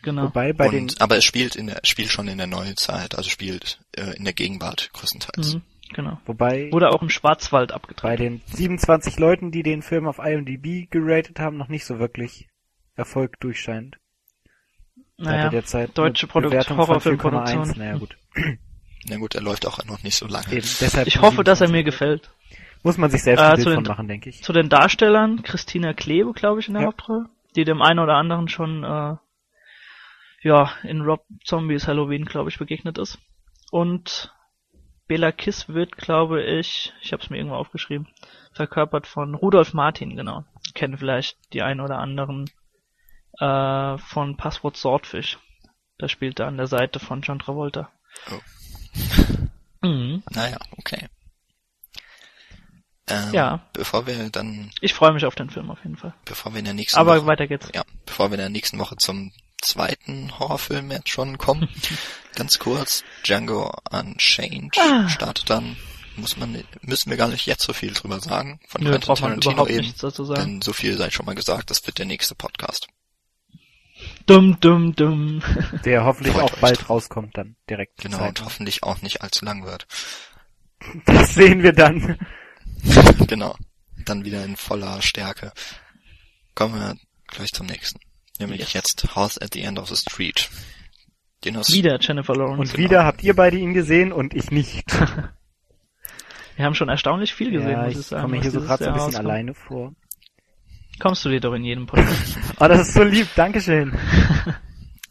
Genau. 0.01 0.23
Wobei 0.25 0.53
bei 0.53 0.69
den 0.69 0.83
Und, 0.83 1.01
aber 1.01 1.17
es 1.17 1.25
spielt 1.25 1.55
in 1.55 1.67
der, 1.67 1.79
spielt 1.83 2.09
schon 2.09 2.27
in 2.27 2.37
der 2.37 2.47
Neuzeit, 2.47 3.15
also 3.15 3.29
spielt 3.29 3.79
äh, 3.97 4.15
in 4.15 4.23
der 4.23 4.33
Gegenwart 4.33 4.89
größtenteils. 4.93 5.55
Mhm, 5.55 5.61
genau. 5.93 6.19
wobei 6.25 6.71
Wurde 6.71 6.89
auch 6.91 7.01
im 7.01 7.09
Schwarzwald 7.09 7.69
bei 7.69 7.75
abgetragen. 7.75 8.17
den 8.17 8.41
27 8.55 9.19
Leuten, 9.19 9.51
die 9.51 9.63
den 9.63 9.81
Film 9.81 10.07
auf 10.07 10.19
IMDb 10.19 10.89
geratet 10.89 11.39
haben, 11.39 11.57
noch 11.57 11.67
nicht 11.67 11.85
so 11.85 11.99
wirklich 11.99 12.47
Erfolg 12.95 13.39
durchscheint. 13.39 13.97
Naja, 15.17 15.49
derzeit 15.49 15.97
deutsche 15.97 16.27
Bewertung 16.27 16.77
von 16.77 16.87
Horrorfilmproduktion. 16.87 17.65
4,1. 17.65 17.77
Naja 17.77 17.97
gut. 17.97 18.17
Na 19.09 19.17
gut, 19.17 19.35
er 19.35 19.41
läuft 19.41 19.65
auch 19.65 19.83
noch 19.85 20.01
nicht 20.03 20.15
so 20.15 20.27
lange. 20.27 20.47
Eben, 20.51 20.67
deshalb 20.79 21.07
ich 21.07 21.19
hoffe, 21.21 21.43
dass 21.43 21.59
er 21.61 21.67
27. 21.67 21.71
mir 21.71 21.83
gefällt. 21.83 22.29
Muss 22.83 22.97
man 22.97 23.09
sich 23.09 23.23
selbst 23.23 23.41
Äh, 23.41 23.45
ein 23.45 23.57
zu 23.59 23.65
Bild 23.65 23.75
von 23.75 23.83
den- 23.83 23.89
machen, 23.91 24.07
denke 24.07 24.29
ich. 24.29 24.41
Zu 24.43 24.53
den 24.53 24.69
Darstellern, 24.69 25.43
Christina 25.43 25.93
Klebe, 25.93 26.31
glaube 26.31 26.61
ich, 26.61 26.67
in 26.69 26.75
der 26.75 26.83
Ja. 26.83 26.87
Hauptrolle, 26.87 27.25
die 27.57 27.65
dem 27.65 27.81
einen 27.81 27.99
oder 27.99 28.15
anderen 28.15 28.47
schon 28.47 28.83
äh, 28.85 29.15
ja 30.41 30.71
in 30.83 31.01
Rob 31.01 31.25
Zombies 31.43 31.87
Halloween, 31.87 32.25
glaube 32.25 32.49
ich, 32.49 32.57
begegnet 32.57 32.97
ist. 32.97 33.19
Und 33.71 34.33
Bela 35.07 35.31
Kiss 35.31 35.67
wird, 35.69 35.97
glaube 35.97 36.43
ich, 36.43 36.93
ich 37.01 37.11
habe 37.13 37.23
es 37.23 37.29
mir 37.29 37.37
irgendwo 37.37 37.55
aufgeschrieben, 37.55 38.07
verkörpert 38.53 39.07
von 39.07 39.35
Rudolf 39.35 39.73
Martin, 39.73 40.15
genau. 40.15 40.45
Kennen 40.75 40.97
vielleicht 40.97 41.37
die 41.53 41.61
einen 41.63 41.81
oder 41.81 41.97
anderen 41.97 42.49
äh, 43.39 43.97
von 43.97 44.37
Passwort 44.37 44.77
Swordfish. 44.77 45.39
Da 45.97 46.07
spielt 46.07 46.39
er 46.39 46.47
an 46.47 46.57
der 46.57 46.67
Seite 46.67 46.99
von 46.99 47.21
John 47.21 47.39
Travolta. 47.39 47.91
Mhm. 49.81 50.23
Naja, 50.31 50.57
okay. 50.77 51.07
Ähm, 53.07 53.33
Ja. 53.33 53.61
Bevor 53.73 54.05
wir 54.07 54.29
dann, 54.29 54.71
Ich 54.81 54.93
freue 54.93 55.13
mich 55.13 55.25
auf 55.25 55.35
den 55.35 55.49
Film 55.49 55.71
auf 55.71 55.81
jeden 55.83 55.95
Fall. 55.95 56.13
bevor 56.25 56.51
wir 56.53 56.59
in 56.59 56.65
der 56.65 56.73
nächsten 56.73 56.99
Aber 56.99 57.15
Woche, 57.17 57.27
weiter 57.27 57.47
geht's. 57.47 57.71
ja, 57.73 57.83
bevor 58.05 58.29
wir 58.29 58.35
in 58.35 58.41
der 58.41 58.49
nächsten 58.49 58.77
Woche 58.77 58.97
zum 58.97 59.31
zweiten 59.61 60.37
Horrorfilm 60.39 60.91
jetzt 60.91 61.09
schon 61.09 61.37
kommen, 61.37 61.67
ganz 62.35 62.59
kurz, 62.59 63.03
Django 63.23 63.73
Unchained 63.91 64.77
Ah. 64.79 65.07
startet 65.09 65.49
dann, 65.49 65.75
muss 66.15 66.37
man, 66.37 66.63
müssen 66.81 67.09
wir 67.09 67.17
gar 67.17 67.27
nicht 67.29 67.45
jetzt 67.45 67.63
so 67.63 67.73
viel 67.73 67.93
drüber 67.93 68.19
sagen, 68.19 68.59
von 68.67 68.81
Nö, 68.83 68.91
Quentin 68.91 69.15
Tarantino 69.15 69.67
eben, 69.67 69.81
nichts 69.81 70.01
dazu 70.01 70.25
sagen. 70.25 70.41
denn 70.41 70.61
so 70.61 70.73
viel 70.73 70.97
sei 70.97 71.09
schon 71.09 71.25
mal 71.25 71.35
gesagt, 71.35 71.69
das 71.69 71.85
wird 71.85 71.97
der 71.97 72.05
nächste 72.05 72.35
Podcast. 72.35 72.87
Dumm, 74.25 74.57
dumm, 74.61 74.95
dumm. 74.95 75.41
Der 75.85 76.05
hoffentlich 76.05 76.33
Freut 76.33 76.43
auch 76.45 76.53
euch 76.53 76.61
bald 76.61 76.89
rauskommt 76.89 77.37
dann 77.37 77.57
direkt. 77.69 77.97
Genau, 77.99 78.19
Zeit. 78.19 78.39
und 78.39 78.45
hoffentlich 78.45 78.83
auch 78.83 79.01
nicht 79.01 79.21
allzu 79.21 79.43
lang 79.45 79.65
wird. 79.65 79.87
Das 81.05 81.33
sehen 81.33 81.61
wir 81.61 81.73
dann. 81.73 82.17
genau. 83.27 83.57
dann 84.05 84.23
wieder 84.23 84.45
in 84.45 84.55
voller 84.55 85.01
Stärke. 85.01 85.51
Kommen 86.55 86.75
wir 86.75 86.95
gleich 87.27 87.49
zum 87.51 87.65
nächsten. 87.65 87.99
Nämlich 88.39 88.59
Yes. 88.61 88.73
jetzt 88.73 89.15
House 89.15 89.37
at 89.37 89.53
the 89.53 89.61
End 89.61 89.77
of 89.79 89.87
the 89.89 89.95
Street. 89.95 90.49
Den 91.45 91.57
hast 91.57 91.71
Wieder 91.71 91.99
Jennifer 92.01 92.35
Lawrence. 92.35 92.59
Und 92.73 92.77
wieder 92.77 93.05
habt 93.05 93.23
ihr 93.23 93.35
beide 93.35 93.57
ihn 93.57 93.73
gesehen 93.73 94.11
und 94.11 94.33
ich 94.33 94.51
nicht. 94.51 94.85
Wir 96.55 96.65
haben 96.65 96.75
schon 96.75 96.89
erstaunlich 96.89 97.33
viel 97.33 97.51
gesehen, 97.51 97.69
ja, 97.71 97.83
muss 97.83 97.93
ich 97.93 97.99
ich 97.99 98.05
sagen. 98.07 98.23
komme 98.23 98.37
was 98.37 98.43
hier 98.43 98.51
so 98.51 98.61
gerade 98.61 98.83
so 98.83 98.89
ein 98.89 98.93
bisschen 98.93 99.05
rauskommt. 99.07 99.25
alleine 99.29 99.53
vor. 99.53 99.93
Kommst 100.99 101.23
du 101.23 101.29
dir 101.29 101.39
doch 101.39 101.53
in 101.53 101.63
jedem 101.63 101.85
Podcast. 101.87 102.37
Oh, 102.59 102.67
das 102.67 102.89
ist 102.89 102.93
so 102.93 103.03
lieb, 103.03 103.27
Dankeschön. 103.35 103.97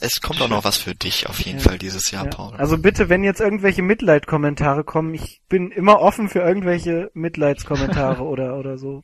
Es 0.01 0.21
kommt 0.21 0.41
auch 0.41 0.49
noch 0.49 0.63
was 0.63 0.77
für 0.77 0.95
dich 0.95 1.27
auf 1.29 1.41
jeden 1.41 1.59
Ja. 1.59 1.65
Fall 1.65 1.77
dieses 1.79 2.13
Jahr, 2.13 2.27
Ja. 2.27 2.31
Paul. 2.31 2.55
Also 2.55 2.79
bitte, 2.79 3.09
wenn 3.09 3.25
jetzt 3.25 3.41
irgendwelche 3.41 3.83
Mitleidkommentare 3.83 4.85
kommen, 4.85 5.13
ich 5.13 5.41
bin 5.49 5.73
immer 5.73 5.99
offen 6.01 6.29
für 6.29 6.39
irgendwelche 6.39 7.11
Mitleidskommentare 7.15 8.23
oder 8.23 8.57
oder 8.59 8.79
so. 8.79 9.03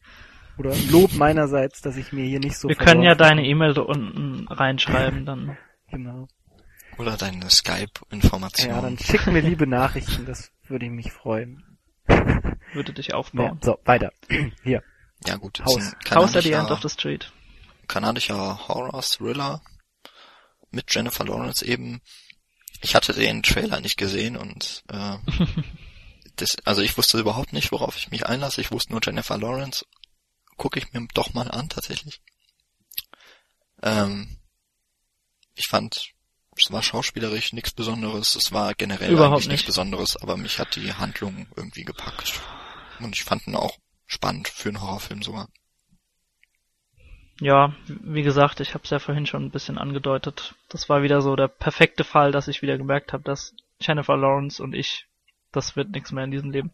Oder 0.57 0.75
Lob 0.91 1.13
meinerseits, 1.15 1.81
dass 1.81 1.97
ich 1.97 2.13
mir 2.13 2.25
hier 2.25 2.39
nicht 2.41 2.57
so 2.57 2.69
Wir 2.69 2.77
können 2.77 3.03
ja 3.03 3.15
deine 3.15 3.45
E-Mail 3.45 3.75
da 3.75 3.83
unten 3.83 4.47
reinschreiben, 4.49 5.27
dann 5.27 5.57
Genau. 5.91 6.29
Oder 6.99 7.17
deine 7.17 7.51
Skype-Information. 7.51 8.69
Ja, 8.71 8.81
dann 8.81 8.99
schick 8.99 9.27
mir 9.27 9.41
liebe 9.41 9.67
Nachrichten, 9.67 10.27
das 10.27 10.51
würde 10.69 10.87
ich 10.87 10.93
mich 10.93 11.13
freuen. 11.13 11.79
würde 12.73 12.93
dich 12.93 13.09
Ja, 13.09 13.15
aufbauen. 13.17 13.59
so, 13.63 13.79
weiter. 13.85 14.13
Hier. 14.63 14.83
Ja 15.27 15.37
gut, 15.37 15.61
Haus. 15.65 15.93
House 16.11 16.37
at 16.37 16.43
the 16.43 16.53
End 16.53 16.69
kanadischer, 16.69 16.73
of 16.73 16.83
the 16.83 16.89
Street. 16.89 17.33
kanadischer 17.89 18.69
Horror-Thriller 18.69 19.63
mit 20.71 20.93
Jennifer 20.93 21.25
Lawrence 21.25 21.65
eben. 21.65 22.01
Ich 22.83 22.95
hatte 22.95 23.13
den 23.15 23.43
Trailer 23.43 23.81
nicht 23.81 23.97
gesehen 23.97 24.37
und 24.37 24.83
äh, 24.89 25.17
das, 26.37 26.57
also 26.65 26.83
ich 26.83 26.97
wusste 26.99 27.19
überhaupt 27.19 27.53
nicht, 27.53 27.73
worauf 27.73 27.97
ich 27.97 28.11
mich 28.11 28.27
einlasse. 28.27 28.61
Ich 28.61 28.71
wusste 28.71 28.93
nur 28.93 29.01
Jennifer 29.03 29.39
Lawrence. 29.39 29.85
Gucke 30.57 30.79
ich 30.79 30.93
mir 30.93 31.07
doch 31.15 31.35
mal 31.35 31.51
an, 31.51 31.69
tatsächlich. 31.69 32.21
Ähm, 33.83 34.39
ich 35.55 35.67
fand, 35.69 36.13
es 36.57 36.71
war 36.71 36.83
schauspielerisch 36.83 37.53
nichts 37.53 37.73
Besonderes. 37.73 38.37
Es 38.37 38.53
war 38.53 38.75
generell 38.75 39.13
Überhaupt 39.13 39.33
eigentlich 39.33 39.49
nichts 39.49 39.63
nicht. 39.63 39.67
Besonderes, 39.67 40.17
aber 40.17 40.37
mich 40.37 40.59
hat 40.59 40.77
die 40.77 40.93
Handlung 40.93 41.47
irgendwie 41.57 41.85
gepackt. 41.85 42.41
Und 43.01 43.15
ich 43.15 43.25
fand 43.25 43.47
ihn 43.47 43.57
auch 43.57 43.77
spannend 44.07 44.49
für 44.49 44.69
einen 44.69 44.81
Horrorfilm 44.81 45.23
sogar. 45.23 45.49
Ja, 47.41 47.75
wie 47.87 48.23
gesagt, 48.23 48.61
ich 48.61 48.75
habe 48.75 48.85
es 48.85 48.91
ja 48.91 49.01
vorhin 49.01 49.27
schon 49.27 49.45
ein 49.45 49.51
bisschen 49.51 49.77
angedeutet. 49.77 50.55
Das 50.69 50.89
war 50.89 51.03
wieder 51.03 51.21
so 51.21 51.35
der 51.35 51.49
perfekte 51.49 52.05
Fall, 52.05 52.31
dass 52.31 52.49
ich 52.49 52.63
wieder 52.63 52.79
gemerkt 52.79 53.13
habe, 53.13 53.25
dass 53.25 53.55
Jennifer 53.81 54.17
Lawrence 54.17 54.63
und 54.63 54.73
ich, 54.73 55.07
das 55.51 55.75
wird 55.75 55.91
nichts 55.91 56.13
mehr 56.13 56.25
in 56.25 56.31
diesem 56.31 56.53
Leben. 56.53 56.71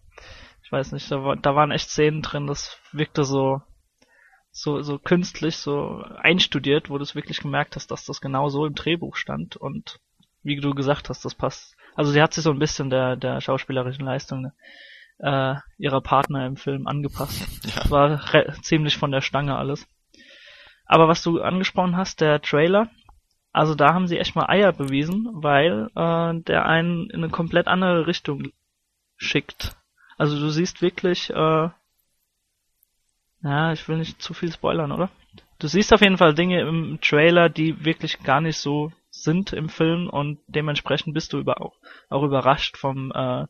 Ich 0.63 0.71
weiß 0.71 0.93
nicht, 0.93 1.11
da, 1.11 1.25
war, 1.25 1.37
da 1.37 1.55
waren 1.55 1.71
echt 1.71 1.89
Szenen 1.89 2.21
drin, 2.21 2.47
das 2.47 2.79
wirkte 2.93 3.25
so 3.25 3.63
so 4.52 4.83
so 4.83 4.99
künstlich, 4.99 5.57
so 5.57 6.02
einstudiert, 6.16 6.90
wo 6.90 6.99
du 6.99 7.02
es 7.02 7.14
wirklich 7.14 7.40
gemerkt 7.40 7.76
hast, 7.76 7.90
dass 7.90 8.04
das 8.04 8.21
genau 8.21 8.49
so 8.49 8.66
im 8.66 8.75
Drehbuch 8.75 9.16
stand 9.16 9.57
und 9.57 10.00
wie 10.42 10.57
du 10.57 10.75
gesagt 10.75 11.09
hast, 11.09 11.25
das 11.25 11.35
passt. 11.35 11.76
Also 11.95 12.11
sie 12.12 12.23
hat 12.23 12.33
sich 12.35 12.45
so 12.45 12.50
ein 12.50 12.59
bisschen 12.59 12.90
der 12.90 13.16
der 13.16 13.40
schauspielerischen 13.40 14.04
Leistung 14.04 14.52
äh, 15.19 15.54
ihrer 15.78 16.00
Partner 16.00 16.47
im 16.47 16.57
Film 16.57 16.87
angepasst. 16.87 17.47
Ja. 17.62 17.83
Das 17.83 17.90
war 17.90 18.21
ziemlich 18.62 18.97
von 18.97 19.12
der 19.12 19.21
Stange 19.21 19.57
alles. 19.57 19.87
Aber 20.87 21.09
was 21.09 21.23
du 21.23 21.40
angesprochen 21.40 21.97
hast, 21.97 22.21
der 22.21 22.40
Trailer, 22.40 22.88
also 23.52 23.75
da 23.75 23.95
haben 23.95 24.09
sie 24.09 24.19
echt 24.19 24.35
mal 24.35 24.49
Eier 24.49 24.73
bewiesen, 24.73 25.28
weil 25.30 25.88
äh, 25.95 26.40
der 26.42 26.66
einen 26.66 27.11
in 27.11 27.23
eine 27.23 27.28
komplett 27.28 27.69
andere 27.69 28.07
Richtung 28.07 28.50
schickt. 29.16 29.76
Also 30.19 30.38
du 30.38 30.50
siehst 30.50 30.83
wirklich, 30.83 31.30
äh, 31.30 31.69
ja, 33.43 33.73
ich 33.73 33.89
will 33.89 33.99
nicht 33.99 34.21
zu 34.21 34.35
viel 34.35 34.53
spoilern, 34.53 34.93
oder? 34.93 35.11
Du 35.59 35.69
siehst 35.69 35.93
auf 35.93 36.01
jeden 36.01 36.19
Fall 36.19 36.35
Dinge 36.35 36.61
im 36.61 37.01
Trailer, 37.01 37.49
die 37.49 37.85
wirklich 37.85 38.23
gar 38.23 38.41
nicht 38.41 38.59
so 38.59 38.93
sind 39.11 39.53
im 39.53 39.69
Film 39.69 40.09
und 40.09 40.39
dementsprechend 40.47 41.15
bist 41.15 41.33
du 41.33 41.39
über, 41.39 41.61
auch, 41.61 41.77
auch 42.09 42.23
überrascht 42.23 42.77
vom 42.77 43.13
äh, 43.13 43.47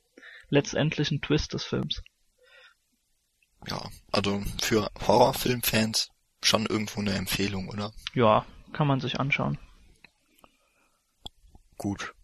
letztendlichen 0.49 1.21
Twist 1.21 1.55
des 1.55 1.65
Films. 1.65 2.03
Ja, 3.69 3.81
also 4.11 4.43
für 4.61 4.91
Horrorfilmfans 5.07 6.11
schon 6.43 6.67
irgendwo 6.67 7.01
eine 7.01 7.13
Empfehlung, 7.13 7.69
oder? 7.69 7.93
Ja, 8.15 8.47
kann 8.73 8.87
man 8.87 9.01
sich 9.01 9.21
anschauen. 9.21 9.59
Gut. 11.77 12.15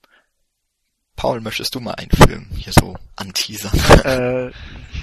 Paul, 1.17 1.41
möchtest 1.41 1.75
du 1.75 1.81
mal 1.81 1.95
einen 1.95 2.11
Film 2.11 2.47
hier 2.55 2.73
so 2.73 2.97
anteasern? 3.17 3.73
Äh, 4.05 4.53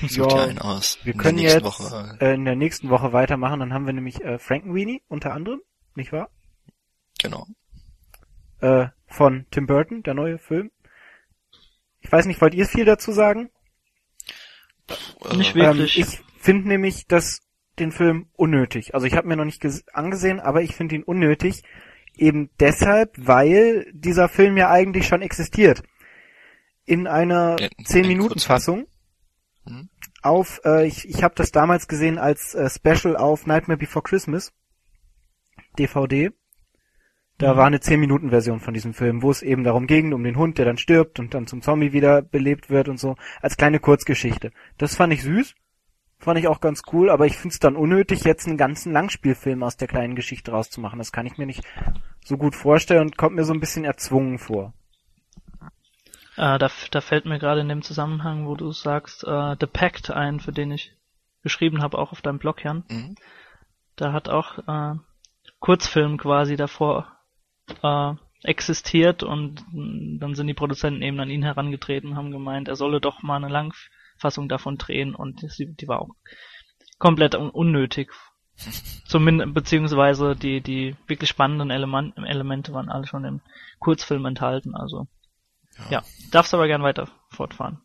Such 0.08 0.32
ja, 0.36 0.43
einen 0.43 0.60
aus. 0.60 1.00
wir 1.03 1.13
In 1.13 1.20
können 1.20 1.38
nächsten 1.38 1.63
jetzt 1.65 1.79
Woche. 1.82 2.17
äh, 2.22 2.34
in 2.36 2.46
der 2.46 2.55
nächsten 2.55 2.89
Woche 2.89 3.13
weitermachen, 3.13 3.60
dann 3.60 3.74
haben 3.74 3.86
wir 3.88 3.93
nämlich 3.93 4.22
äh, 4.24 4.38
Frankenweenie 4.38 5.01
unter 5.08 5.34
anderem, 5.34 5.62
nicht 5.96 6.12
wahr? 6.12 6.29
Genau. 7.22 7.48
Äh, 8.62 8.88
von 9.08 9.46
Tim 9.51 9.65
Burton, 9.65 10.03
der 10.03 10.13
neue 10.13 10.38
Film. 10.38 10.72
Ich 12.01 12.12
weiß 12.12 12.25
nicht, 12.25 12.41
wollt 12.41 12.53
ihr 12.53 12.67
viel 12.67 12.86
dazu 12.86 13.12
sagen? 13.12 13.50
Äh, 15.29 15.36
Nicht 15.38 15.55
Ähm, 15.55 15.62
wirklich. 15.77 15.98
ich 16.00 16.22
finde 16.39 16.67
nämlich 16.67 17.08
das 17.08 17.39
den 17.79 17.91
Film 17.91 18.27
unnötig. 18.34 18.93
Also 18.93 19.08
ich 19.08 19.15
habe 19.15 19.27
mir 19.27 19.36
noch 19.36 19.46
nicht 19.46 19.63
ges- 19.63 19.84
angesehen, 19.93 20.39
aber 20.39 20.62
ich 20.62 20.75
finde 20.75 20.96
ihn 20.96 21.03
unnötig. 21.03 21.63
Eben 22.15 22.51
deshalb, 22.60 23.13
weil 23.17 23.89
dieser 23.93 24.29
Film 24.29 24.58
ja 24.58 24.70
eigentlich 24.70 25.08
schon 25.08 25.24
existiert. 25.24 25.82
In 26.85 27.07
einer 27.07 27.55
Ja, 27.59 27.67
10-Minuten-Fassung 27.85 28.87
Hm? 29.65 29.89
auf, 30.21 30.59
äh, 30.65 30.85
ich, 30.87 31.07
ich 31.07 31.23
habe 31.23 31.35
das 31.35 31.51
damals 31.51 31.87
gesehen 31.87 32.17
als 32.17 32.53
äh, 32.55 32.69
Special 32.69 33.15
auf 33.15 33.45
Nightmare 33.45 33.77
Before 33.77 34.03
Christmas. 34.03 34.51
DVD. 35.79 36.31
Da 37.37 37.53
Mhm. 37.53 37.57
war 37.57 37.65
eine 37.65 37.77
10-Minuten-Version 37.79 38.59
von 38.59 38.73
diesem 38.73 38.93
Film, 38.93 39.21
wo 39.21 39.31
es 39.31 39.41
eben 39.41 39.63
darum 39.63 39.87
ging, 39.87 40.13
um 40.13 40.23
den 40.23 40.37
Hund, 40.37 40.57
der 40.57 40.65
dann 40.65 40.77
stirbt 40.77 41.19
und 41.19 41.33
dann 41.33 41.47
zum 41.47 41.61
Zombie 41.61 41.93
wieder 41.93 42.21
belebt 42.21 42.69
wird 42.69 42.89
und 42.89 42.99
so, 42.99 43.15
als 43.41 43.57
kleine 43.57 43.79
Kurzgeschichte. 43.79 44.51
Das 44.77 44.95
fand 44.95 45.13
ich 45.13 45.23
süß, 45.23 45.55
fand 46.19 46.39
ich 46.39 46.47
auch 46.47 46.61
ganz 46.61 46.83
cool, 46.91 47.09
aber 47.09 47.25
ich 47.25 47.37
find's 47.37 47.59
dann 47.59 47.75
unnötig, 47.75 48.23
jetzt 48.23 48.47
einen 48.47 48.57
ganzen 48.57 48.91
Langspielfilm 48.93 49.63
aus 49.63 49.77
der 49.77 49.87
kleinen 49.87 50.15
Geschichte 50.15 50.51
rauszumachen. 50.51 50.99
Das 50.99 51.11
kann 51.11 51.25
ich 51.25 51.37
mir 51.37 51.45
nicht 51.47 51.63
so 52.23 52.37
gut 52.37 52.55
vorstellen 52.55 53.01
und 53.01 53.17
kommt 53.17 53.35
mir 53.35 53.45
so 53.45 53.53
ein 53.53 53.59
bisschen 53.59 53.83
erzwungen 53.83 54.37
vor. 54.37 54.73
Äh, 56.35 56.57
da, 56.57 56.69
da 56.91 57.01
fällt 57.01 57.25
mir 57.25 57.39
gerade 57.39 57.61
in 57.61 57.69
dem 57.69 57.81
Zusammenhang, 57.81 58.47
wo 58.47 58.55
du 58.55 58.71
sagst, 58.71 59.23
äh, 59.23 59.55
The 59.59 59.67
Pact 59.67 60.11
ein, 60.11 60.39
für 60.39 60.51
den 60.51 60.71
ich 60.71 60.93
geschrieben 61.43 61.81
habe, 61.81 61.97
auch 61.97 62.11
auf 62.11 62.21
deinem 62.21 62.39
Blog, 62.39 62.63
Jan. 62.63 62.83
Mhm. 62.89 63.15
Da 63.95 64.13
hat 64.13 64.29
auch 64.29 64.57
äh, 64.67 64.97
Kurzfilm 65.59 66.17
quasi 66.17 66.55
davor 66.55 67.07
äh, 67.83 68.13
existiert 68.43 69.23
und 69.23 69.63
mh, 69.71 70.19
dann 70.19 70.35
sind 70.35 70.47
die 70.47 70.53
Produzenten 70.53 71.01
eben 71.01 71.19
an 71.19 71.29
ihn 71.29 71.43
herangetreten 71.43 72.11
und 72.11 72.15
haben 72.17 72.31
gemeint, 72.31 72.67
er 72.67 72.75
solle 72.75 72.99
doch 72.99 73.21
mal 73.21 73.37
eine 73.37 73.49
Langfassung 73.49 74.49
davon 74.49 74.77
drehen 74.77 75.15
und 75.15 75.41
die, 75.41 75.73
die 75.73 75.87
war 75.87 76.01
auch 76.01 76.09
komplett 76.97 77.35
un 77.35 77.49
unnötig. 77.49 78.11
Zumindest, 79.05 79.53
beziehungsweise 79.53 80.35
die, 80.35 80.61
die 80.61 80.95
wirklich 81.07 81.29
spannenden 81.29 81.71
Element, 81.71 82.17
Elemente 82.17 82.73
waren 82.73 82.89
alle 82.89 83.07
schon 83.07 83.25
im 83.25 83.41
Kurzfilm 83.79 84.25
enthalten, 84.25 84.75
also. 84.75 85.07
Ja, 85.89 86.03
darfst 86.31 86.53
aber 86.53 86.67
gern 86.67 86.83
weiter 86.83 87.07
fortfahren. 87.29 87.79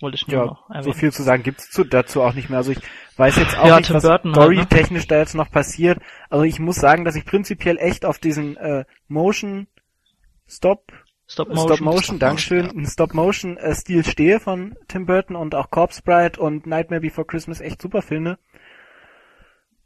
Wollte 0.00 0.14
ich 0.16 0.26
nur 0.28 0.36
Ja, 0.36 0.46
noch 0.46 0.68
erwähnen. 0.70 0.84
so 0.84 0.92
viel 0.92 1.12
zu 1.12 1.22
sagen 1.24 1.42
gibt's 1.42 1.70
zu, 1.70 1.84
dazu 1.84 2.22
auch 2.22 2.34
nicht 2.34 2.48
mehr. 2.50 2.58
Also 2.58 2.70
ich 2.72 2.78
weiß 3.16 3.36
jetzt 3.36 3.58
auch 3.58 3.66
Ja, 3.66 3.76
nicht, 3.78 3.86
Tim 3.88 3.96
was 3.96 4.02
Burton 4.04 4.36
halt, 4.36 4.54
ne? 4.54 4.62
storytechnisch 4.62 5.06
da 5.08 5.18
jetzt 5.18 5.34
noch 5.34 5.50
passiert. 5.50 5.98
Also 6.30 6.44
ich 6.44 6.60
muss 6.60 6.76
sagen, 6.76 7.04
dass 7.04 7.16
ich 7.16 7.24
prinzipiell 7.24 7.78
echt 7.78 8.04
auf 8.04 8.18
diesen 8.18 8.56
äh, 8.56 8.84
Motion 9.08 9.66
Stop 10.46 10.92
Stop 11.26 11.48
Motion. 11.48 11.66
Stop 11.76 11.80
Motion, 11.80 12.02
Stop 12.04 12.18
Dankeschön, 12.20 12.58
Motion, 12.66 12.76
einen 12.78 12.86
Stop 12.86 13.14
Motion 13.14 13.56
äh, 13.58 13.74
Stil 13.74 14.04
stehe 14.04 14.40
von 14.40 14.76
Tim 14.88 15.04
Burton 15.06 15.36
und 15.36 15.54
auch 15.54 15.70
Corpse 15.70 16.00
Bride 16.02 16.40
und 16.40 16.66
Nightmare 16.66 17.00
Before 17.02 17.26
Christmas 17.26 17.60
echt 17.60 17.82
super 17.82 18.00
finde. 18.00 18.38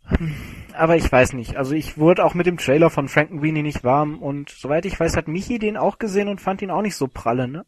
Hm, 0.04 0.34
Aber 0.74 0.96
ich 0.96 1.10
weiß 1.10 1.32
nicht. 1.34 1.56
Also 1.56 1.72
ich 1.74 1.96
wurde 1.98 2.24
auch 2.24 2.34
mit 2.34 2.46
dem 2.46 2.56
Trailer 2.58 2.90
von 2.90 3.08
Frankenweenie 3.08 3.62
nicht 3.62 3.84
warm 3.84 4.20
und 4.22 4.50
soweit 4.50 4.84
ich 4.84 4.98
weiß, 4.98 5.16
hat 5.16 5.28
Michi 5.28 5.58
den 5.58 5.76
auch 5.76 5.98
gesehen 5.98 6.28
und 6.28 6.40
fand 6.40 6.62
ihn 6.62 6.70
auch 6.70 6.82
nicht 6.82 6.96
so 6.96 7.08
pralle, 7.08 7.48
ne? 7.48 7.64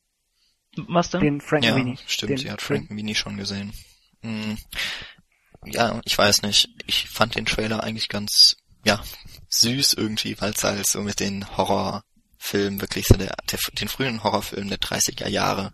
Was 0.88 1.10
denn? 1.10 1.20
Den 1.20 1.38
Ja, 1.38 1.44
Frankenweenie. 1.46 1.98
stimmt, 2.06 2.30
den 2.30 2.38
sie 2.38 2.50
hat. 2.50 2.60
Frankenweenie 2.62 3.14
schon 3.14 3.36
gesehen. 3.36 3.72
Mhm. 4.22 4.58
Ja, 5.64 6.00
ich 6.04 6.18
weiß 6.18 6.42
nicht. 6.42 6.68
Ich 6.86 7.08
fand 7.08 7.36
den 7.36 7.46
Trailer 7.46 7.82
eigentlich 7.84 8.08
ganz, 8.08 8.56
ja, 8.84 9.02
süß 9.48 9.94
irgendwie, 9.94 10.38
weil 10.40 10.50
es 10.52 10.64
halt 10.64 10.86
so 10.86 11.00
mit 11.02 11.20
den 11.20 11.56
Horrorfilmen 11.56 12.80
wirklich 12.80 13.06
so 13.06 13.14
der, 13.16 13.34
der, 13.50 13.58
den 13.80 13.88
frühen 13.88 14.24
Horrorfilmen 14.24 14.68
der 14.68 14.78
30er 14.80 15.28
Jahre 15.28 15.72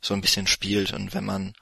so 0.00 0.14
ein 0.14 0.20
bisschen 0.20 0.48
spielt 0.48 0.92
und 0.92 1.14
wenn 1.14 1.24
man 1.24 1.54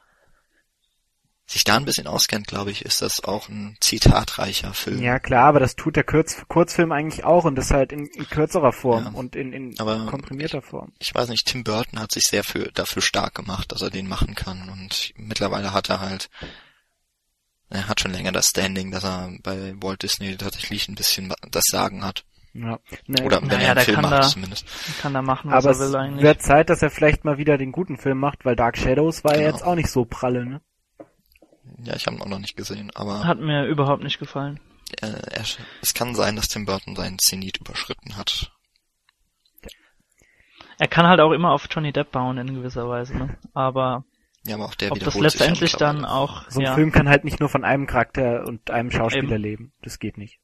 sich 1.50 1.64
da 1.64 1.76
ein 1.76 1.84
bisschen 1.84 2.06
auskennt, 2.06 2.46
glaube 2.46 2.70
ich, 2.70 2.84
ist 2.84 3.02
das 3.02 3.24
auch 3.24 3.48
ein 3.48 3.76
zitatreicher 3.80 4.72
Film. 4.72 5.02
Ja 5.02 5.18
klar, 5.18 5.46
aber 5.48 5.58
das 5.60 5.74
tut 5.74 5.96
der 5.96 6.04
Kurz 6.04 6.42
Kurzfilm 6.48 6.92
eigentlich 6.92 7.24
auch 7.24 7.44
und 7.44 7.56
das 7.56 7.70
halt 7.72 7.90
in, 7.92 8.06
in 8.06 8.28
kürzerer 8.28 8.72
Form 8.72 9.04
Ja. 9.04 9.10
und 9.10 9.34
in, 9.34 9.52
in 9.52 9.74
Aber 9.80 10.06
komprimierter 10.06 10.62
Form. 10.62 10.92
ich 10.98 11.12
weiß 11.14 11.28
nicht, 11.28 11.46
Tim 11.46 11.64
Burton 11.64 11.98
hat 11.98 12.12
sich 12.12 12.24
sehr 12.24 12.44
für, 12.44 12.70
dafür 12.72 13.02
stark 13.02 13.34
gemacht, 13.34 13.72
dass 13.72 13.82
er 13.82 13.90
den 13.90 14.06
machen 14.08 14.34
kann 14.36 14.68
und 14.68 15.12
mittlerweile 15.16 15.72
hat 15.72 15.90
er 15.90 16.00
halt 16.00 16.30
er 17.68 17.86
hat 17.88 18.00
schon 18.00 18.10
länger 18.12 18.32
das 18.32 18.48
Standing, 18.48 18.90
dass 18.90 19.04
er 19.04 19.30
bei 19.42 19.74
Walt 19.80 20.02
Disney 20.02 20.36
tatsächlich 20.36 20.88
ein 20.88 20.96
bisschen 20.96 21.32
das 21.52 21.64
Sagen 21.70 22.04
hat. 22.04 22.24
Ja. 22.52 22.80
Nee, 23.06 23.22
Oder 23.22 23.40
wenn 23.42 23.48
naja, 23.48 23.60
er 23.60 23.70
einen 23.76 23.80
Film 23.84 23.94
kann 24.00 24.10
macht 24.10 24.24
da- 24.24 24.28
zumindest. 24.28 24.66
Kann 25.00 25.14
da 25.14 25.22
machen, 25.22 25.52
was 25.52 25.64
aber 25.66 25.76
er 25.76 25.80
es 25.80 25.88
will 25.92 25.96
eigentlich. 25.96 26.22
wird 26.24 26.42
Zeit, 26.42 26.68
dass 26.68 26.82
er 26.82 26.90
vielleicht 26.90 27.24
mal 27.24 27.38
wieder 27.38 27.58
den 27.58 27.70
guten 27.70 27.96
Film 27.96 28.18
macht, 28.18 28.44
weil 28.44 28.56
Dark 28.56 28.76
Shadows 28.76 29.22
war 29.22 29.34
ja 29.36 29.42
Genau. 29.42 29.52
jetzt 29.52 29.62
auch 29.64 29.76
nicht 29.76 29.88
so 29.88 30.04
pralle, 30.04 30.44
ne? 30.44 30.60
Ja, 31.84 31.96
ich 31.96 32.06
habe 32.06 32.16
ihn 32.16 32.22
auch 32.22 32.26
noch 32.28 32.38
nicht 32.38 32.56
gesehen, 32.56 32.90
aber 32.94 33.24
Hat 33.24 33.38
mir 33.40 33.64
überhaupt 33.66 34.02
nicht 34.02 34.18
gefallen. 34.18 34.60
äh, 35.00 35.06
er, 35.06 35.44
es 35.82 35.94
kann 35.94 36.14
sein, 36.14 36.36
dass 36.36 36.48
Tim 36.48 36.66
Burton 36.66 36.96
seinen 36.96 37.18
Zenit 37.18 37.58
überschritten 37.58 38.16
hat. 38.16 38.52
Er 40.78 40.88
kann 40.88 41.06
halt 41.06 41.20
auch 41.20 41.32
immer 41.32 41.52
auf 41.52 41.68
Johnny 41.70 41.92
Depp 41.92 42.10
bauen 42.10 42.38
in 42.38 42.54
gewisser 42.54 42.88
Weise, 42.88 43.16
ne? 43.16 43.36
Aber 43.52 44.04
Ja, 44.46 44.54
aber 44.54 44.64
auch 44.64 44.74
der 44.74 44.92
ob 44.92 44.98
das 45.00 45.14
letztendlich 45.14 45.72
dann 45.72 45.96
mittlerweile. 45.96 46.16
auch, 46.18 46.50
So 46.50 46.60
ein 46.60 46.66
ja, 46.66 46.74
Film 46.74 46.90
kann 46.90 47.08
halt 47.08 47.24
nicht 47.24 47.38
nur 47.40 47.50
von 47.50 47.64
einem 47.64 47.86
Charakter 47.86 48.44
und 48.46 48.70
einem 48.70 48.90
Schauspieler 48.90 49.34
Eben. 49.34 49.42
leben. 49.42 49.72
Das 49.82 49.98
geht 49.98 50.16
nicht. 50.16 50.38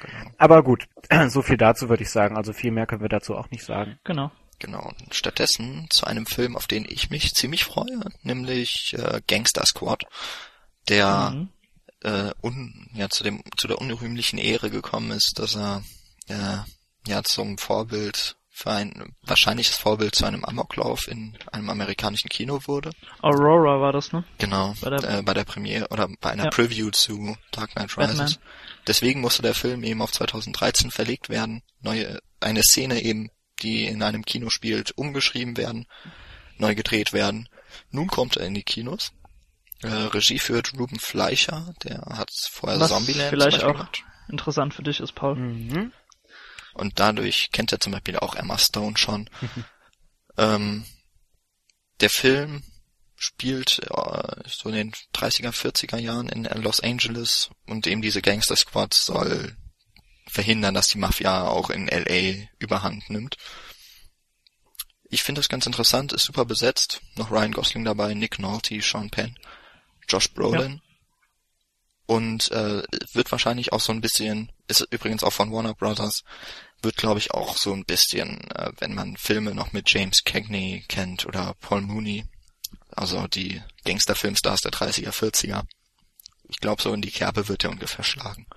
Genau. 0.00 0.30
Aber 0.38 0.62
gut, 0.62 0.88
so 1.28 1.42
viel 1.42 1.58
dazu 1.58 1.90
würde 1.90 2.02
ich 2.02 2.10
sagen. 2.10 2.36
Also 2.38 2.54
viel 2.54 2.70
mehr 2.70 2.86
können 2.86 3.02
wir 3.02 3.10
dazu 3.10 3.36
auch 3.36 3.50
nicht 3.50 3.64
sagen. 3.64 3.98
genau. 4.04 4.30
Genau. 4.62 4.82
Und 4.88 5.14
stattdessen 5.14 5.86
zu 5.88 6.06
einem 6.06 6.26
Film, 6.26 6.54
auf 6.54 6.66
den 6.66 6.84
ich 6.86 7.08
mich 7.08 7.32
ziemlich 7.34 7.64
freue, 7.64 8.00
nämlich 8.22 8.94
äh, 8.98 9.22
Gangster 9.26 9.64
Squad, 9.64 10.04
der 10.88 11.30
Mhm. 11.30 11.48
äh, 12.02 12.30
un, 12.42 12.88
ja 12.94 13.08
zu 13.10 13.24
dem 13.24 13.42
zu 13.56 13.68
der 13.68 13.78
unrühmlichen 13.80 14.38
Ehre 14.38 14.70
gekommen 14.70 15.10
ist, 15.12 15.38
dass 15.38 15.54
er 15.56 15.82
äh, 16.28 16.58
ja 17.06 17.22
zum 17.22 17.58
Vorbild 17.58 18.36
für 18.52 18.70
ein 18.72 19.14
wahrscheinliches 19.22 19.76
Vorbild 19.76 20.14
zu 20.14 20.26
einem 20.26 20.44
Amoklauf 20.44 21.08
in 21.08 21.36
einem 21.50 21.70
amerikanischen 21.70 22.28
Kino 22.28 22.60
wurde. 22.66 22.90
Aurora 23.22 23.80
war 23.80 23.92
das, 23.92 24.12
ne? 24.12 24.24
Genau, 24.38 24.74
Bei 24.82 24.90
der- 24.90 25.18
äh, 25.18 25.22
bei 25.22 25.32
der 25.32 25.44
Premiere 25.44 25.88
oder 25.88 26.08
bei 26.20 26.30
einer 26.30 26.44
Ja. 26.44 26.50
Preview 26.50 26.90
zu 26.90 27.36
Dark 27.52 27.70
Knight 27.72 27.96
Rises. 27.96 28.18
Batman. 28.18 28.36
Deswegen 28.86 29.20
musste 29.22 29.40
der 29.42 29.54
Film 29.54 29.82
eben 29.82 30.02
auf 30.02 30.12
2013 30.12 30.90
verlegt 30.90 31.30
werden. 31.30 31.62
Neue, 31.80 32.18
eine 32.40 32.62
Szene 32.62 33.00
eben, 33.02 33.30
die 33.62 33.86
in 33.86 34.02
einem 34.02 34.24
Kino 34.26 34.50
spielt, 34.50 34.90
umgeschrieben 34.98 35.56
werden, 35.56 35.86
neu 36.58 36.74
gedreht 36.74 37.12
werden. 37.14 37.48
Nun 37.90 38.08
kommt 38.08 38.36
er 38.36 38.46
in 38.46 38.54
die 38.54 38.62
Kinos. 38.62 39.12
Äh, 39.82 39.88
Regie 39.88 40.38
führt 40.38 40.74
Ruben 40.78 40.98
Fleischer, 40.98 41.72
der 41.84 42.00
hat 42.00 42.30
vorher 42.50 42.80
Was 42.80 42.90
Zombieland 42.90 43.30
vielleicht 43.30 43.64
auch 43.64 43.72
gemacht. 43.72 44.04
interessant 44.28 44.74
für 44.74 44.82
dich 44.82 45.00
ist, 45.00 45.14
Paul. 45.14 45.36
Mhm. 45.36 45.92
Und 46.74 47.00
dadurch 47.00 47.50
kennt 47.50 47.72
er 47.72 47.80
zum 47.80 47.92
Beispiel 47.92 48.16
auch 48.18 48.34
Emma 48.34 48.58
Stone 48.58 48.96
schon. 48.96 49.30
ähm, 50.36 50.84
der 52.00 52.10
Film 52.10 52.62
spielt 53.16 53.80
äh, 53.80 54.42
so 54.46 54.68
in 54.68 54.74
den 54.74 54.92
30er, 55.14 55.52
40er 55.52 55.98
Jahren 55.98 56.28
in 56.28 56.44
Los 56.62 56.80
Angeles 56.80 57.50
und 57.66 57.86
eben 57.86 58.02
diese 58.02 58.22
Gangster 58.22 58.56
Squad 58.56 58.94
soll 58.94 59.56
verhindern, 60.26 60.74
dass 60.74 60.88
die 60.88 60.98
Mafia 60.98 61.48
auch 61.48 61.70
in 61.70 61.88
LA 61.88 62.46
überhand 62.58 63.10
nimmt. 63.10 63.36
Ich 65.10 65.22
finde 65.22 65.40
das 65.40 65.48
ganz 65.48 65.66
interessant, 65.66 66.12
ist 66.12 66.24
super 66.24 66.44
besetzt. 66.44 67.02
Noch 67.16 67.30
Ryan 67.30 67.52
Gosling 67.52 67.84
dabei, 67.84 68.14
Nick 68.14 68.38
Nolte, 68.38 68.80
Sean 68.80 69.10
Penn, 69.10 69.36
Josh 70.10 70.32
Brolin. 70.32 70.80
Und 72.06 72.50
äh, 72.50 72.82
wird 73.12 73.30
wahrscheinlich 73.30 73.72
auch 73.72 73.80
so 73.80 73.92
ein 73.92 74.00
bisschen, 74.00 74.50
ist 74.66 74.80
übrigens 74.90 75.22
auch 75.22 75.32
von 75.32 75.52
Warner 75.52 75.74
Brothers, 75.74 76.24
wird 76.82 76.96
glaube 76.96 77.20
ich 77.20 77.30
auch 77.32 77.56
so 77.56 77.72
ein 77.72 77.84
bisschen, 77.84 78.50
äh, 78.50 78.72
wenn 78.78 78.94
man 78.94 79.16
Filme 79.16 79.54
noch 79.54 79.72
mit 79.72 79.88
James 79.88 80.24
Cagney 80.24 80.84
kennt 80.88 81.24
oder 81.26 81.54
Paul 81.60 81.82
Mooney, 81.82 82.24
also 82.90 83.28
die 83.28 83.62
Gangsterfilmstars 83.84 84.62
der 84.62 84.72
30er, 84.72 85.12
40er. 85.12 85.62
Ich 86.48 86.58
glaube, 86.58 86.82
so 86.82 86.92
in 86.92 87.02
die 87.02 87.12
Kerbe 87.12 87.46
wird 87.46 87.62
er 87.62 87.70
ungefähr 87.70 88.04
schlagen. 88.04 88.48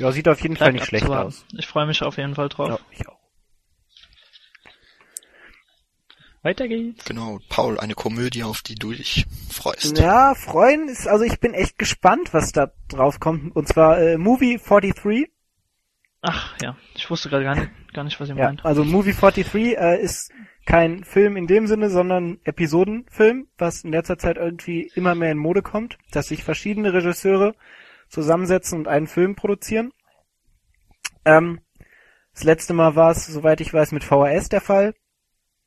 Ja, 0.00 0.12
sieht 0.12 0.28
auf 0.28 0.40
jeden 0.40 0.56
Fall 0.56 0.72
Bleibt 0.72 0.80
nicht 0.80 0.88
schlecht 0.88 1.06
aus. 1.06 1.44
Ich 1.52 1.66
freue 1.66 1.86
mich 1.86 2.02
auf 2.02 2.16
jeden 2.16 2.34
Fall 2.34 2.48
drauf. 2.48 2.68
Ja, 2.68 2.78
ich 2.90 3.06
auch. 3.06 3.19
Weiter 6.42 6.68
geht's. 6.68 7.04
Genau, 7.04 7.38
Paul, 7.50 7.78
eine 7.78 7.94
Komödie, 7.94 8.44
auf 8.44 8.62
die 8.62 8.74
du 8.74 8.92
dich 8.92 9.26
freust. 9.50 9.98
Ja, 9.98 10.34
freuen 10.34 10.88
ist, 10.88 11.06
also 11.06 11.24
ich 11.24 11.38
bin 11.38 11.52
echt 11.52 11.78
gespannt, 11.78 12.32
was 12.32 12.52
da 12.52 12.72
drauf 12.88 13.20
kommt. 13.20 13.54
Und 13.54 13.68
zwar 13.68 13.98
äh, 13.98 14.16
Movie 14.16 14.58
43. 14.58 15.30
Ach 16.22 16.54
ja, 16.62 16.76
ich 16.94 17.08
wusste 17.10 17.28
gerade 17.28 17.44
gar 17.44 17.54
nicht, 17.56 17.70
gar 17.94 18.04
nicht, 18.04 18.18
was 18.20 18.28
ihr 18.28 18.36
Ja, 18.36 18.46
meint. 18.46 18.64
also 18.64 18.84
Movie 18.84 19.12
43 19.12 19.76
äh, 19.78 20.00
ist 20.00 20.30
kein 20.66 21.04
Film 21.04 21.36
in 21.36 21.46
dem 21.46 21.66
Sinne, 21.66 21.90
sondern 21.90 22.38
Episodenfilm, 22.44 23.48
was 23.58 23.84
in 23.84 23.90
letzter 23.92 24.18
Zeit 24.18 24.36
irgendwie 24.36 24.90
immer 24.94 25.14
mehr 25.14 25.32
in 25.32 25.38
Mode 25.38 25.62
kommt, 25.62 25.98
dass 26.10 26.28
sich 26.28 26.44
verschiedene 26.44 26.92
Regisseure 26.92 27.54
zusammensetzen 28.08 28.78
und 28.78 28.88
einen 28.88 29.06
Film 29.06 29.34
produzieren. 29.34 29.92
Ähm, 31.24 31.60
das 32.32 32.44
letzte 32.44 32.72
Mal 32.74 32.96
war 32.96 33.10
es, 33.10 33.26
soweit 33.26 33.60
ich 33.60 33.72
weiß, 33.72 33.92
mit 33.92 34.04
VHS 34.04 34.48
der 34.48 34.60
Fall 34.60 34.94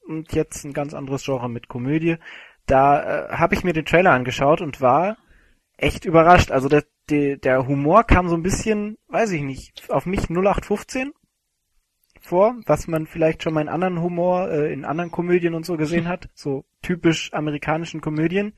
und 0.07 0.33
jetzt 0.33 0.63
ein 0.63 0.73
ganz 0.73 0.93
anderes 0.93 1.23
Genre 1.23 1.49
mit 1.49 1.67
Komödie. 1.67 2.17
Da 2.65 3.27
äh, 3.27 3.29
habe 3.33 3.55
ich 3.55 3.63
mir 3.63 3.73
den 3.73 3.85
Trailer 3.85 4.11
angeschaut 4.11 4.61
und 4.61 4.81
war 4.81 5.17
echt 5.77 6.05
überrascht. 6.05 6.51
Also 6.51 6.69
der, 6.69 6.83
der, 7.09 7.37
der 7.37 7.67
Humor 7.67 8.03
kam 8.03 8.29
so 8.29 8.35
ein 8.35 8.43
bisschen, 8.43 8.97
weiß 9.07 9.31
ich 9.31 9.41
nicht, 9.41 9.89
auf 9.89 10.05
mich 10.05 10.29
0815 10.29 11.13
vor, 12.21 12.55
was 12.65 12.87
man 12.87 13.05
vielleicht 13.05 13.43
schon 13.43 13.53
mal 13.53 13.61
in 13.61 13.69
anderen 13.69 14.01
Humor, 14.01 14.49
äh, 14.49 14.71
in 14.71 14.85
anderen 14.85 15.11
Komödien 15.11 15.53
und 15.53 15.65
so 15.65 15.75
gesehen 15.75 16.07
hat, 16.07 16.29
so 16.33 16.63
typisch 16.81 17.33
amerikanischen 17.33 18.01
Komödien. 18.01 18.53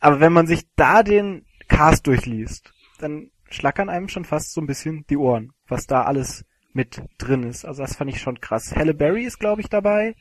Aber 0.00 0.20
wenn 0.20 0.32
man 0.32 0.46
sich 0.46 0.66
da 0.74 1.02
den 1.02 1.44
Cast 1.68 2.06
durchliest, 2.06 2.72
dann 2.98 3.30
schlackern 3.50 3.88
einem 3.88 4.08
schon 4.08 4.24
fast 4.24 4.52
so 4.52 4.60
ein 4.60 4.66
bisschen 4.66 5.04
die 5.10 5.16
Ohren, 5.16 5.52
was 5.68 5.86
da 5.86 6.02
alles 6.02 6.44
mit 6.72 7.02
drin 7.18 7.42
ist. 7.42 7.64
Also 7.64 7.82
das 7.82 7.96
fand 7.96 8.10
ich 8.10 8.20
schon 8.20 8.40
krass. 8.40 8.74
Halle 8.74 8.94
Berry 8.94 9.24
ist, 9.24 9.38
glaube 9.38 9.60
ich, 9.60 9.68
dabei. 9.68 10.14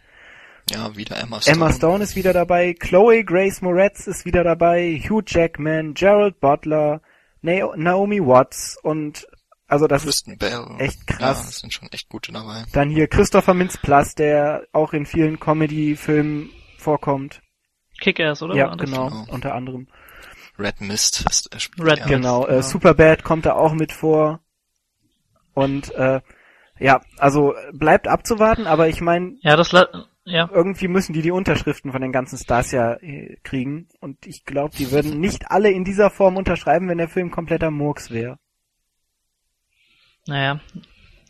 Ja, 0.69 0.95
wieder 0.95 1.17
Emma 1.19 1.41
Stone. 1.41 1.55
Emma 1.57 1.73
Stone 1.73 2.03
ist 2.03 2.15
wieder 2.15 2.33
dabei. 2.33 2.73
Chloe 2.73 3.23
Grace 3.23 3.61
Moretz 3.61 4.07
ist 4.07 4.25
wieder 4.25 4.43
dabei. 4.43 5.01
Hugh 5.09 5.23
Jackman, 5.25 5.93
Gerald 5.93 6.39
Butler, 6.39 7.01
Na 7.41 7.75
Naomi 7.75 8.19
Watts 8.21 8.77
und 8.81 9.27
also 9.67 9.87
das 9.87 10.01
ist 10.03 10.25
Kristen 10.25 10.37
Bell. 10.37 10.65
echt 10.79 11.07
krass. 11.07 11.43
Ja, 11.43 11.49
es 11.49 11.59
sind 11.59 11.73
schon 11.73 11.89
echt 11.91 12.09
gute 12.09 12.31
dabei. 12.33 12.63
Dann 12.73 12.89
hier 12.89 13.07
Christopher 13.07 13.53
Mintz-Plasse, 13.53 14.15
der 14.17 14.67
auch 14.73 14.91
in 14.93 15.05
vielen 15.05 15.39
Comedy-Filmen 15.39 16.49
vorkommt. 16.77 17.41
Kick-Ass, 18.01 18.41
oder? 18.41 18.55
ja, 18.55 18.75
das? 18.75 18.85
genau, 18.89 19.07
Genau. 19.09 19.25
unter 19.29 19.55
anderem. 19.55 19.87
Red 20.59 20.81
Mist 20.81 21.25
ist, 21.29 21.55
äh, 21.55 21.59
spielt 21.59 21.87
Red 21.87 21.99
er. 21.99 22.05
Mist. 22.05 22.09
Genau, 22.09 22.45
äh, 22.47 22.55
ja. 22.55 22.61
Superbad 22.61 23.23
kommt 23.23 23.45
da 23.45 23.53
auch 23.53 23.73
mit 23.73 23.91
vor. 23.93 24.41
Und 25.53 25.93
äh, 25.95 26.21
ja, 26.79 27.01
also 27.17 27.53
bleibt 27.73 28.07
abzuwarten, 28.07 28.67
aber 28.67 28.87
ich 28.89 29.01
meine, 29.01 29.35
Ja, 29.41 29.55
das, 29.55 29.71
la- 29.71 29.87
ja, 30.23 30.49
irgendwie 30.51 30.87
müssen 30.87 31.13
die 31.13 31.21
die 31.21 31.31
Unterschriften 31.31 31.91
von 31.91 32.01
den 32.01 32.11
ganzen 32.11 32.37
Stars 32.37 32.71
ja 32.71 32.93
äh, 33.01 33.37
kriegen. 33.43 33.87
Und 33.99 34.25
ich 34.27 34.45
glaube, 34.45 34.75
die 34.77 34.91
würden 34.91 35.19
nicht 35.19 35.49
alle 35.51 35.71
in 35.71 35.83
dieser 35.83 36.09
Form 36.11 36.37
unterschreiben, 36.37 36.87
wenn 36.89 36.97
der 36.99 37.09
Film 37.09 37.31
kompletter 37.31 37.71
Murks 37.71 38.11
wäre. 38.11 38.37
naja, 40.27 40.59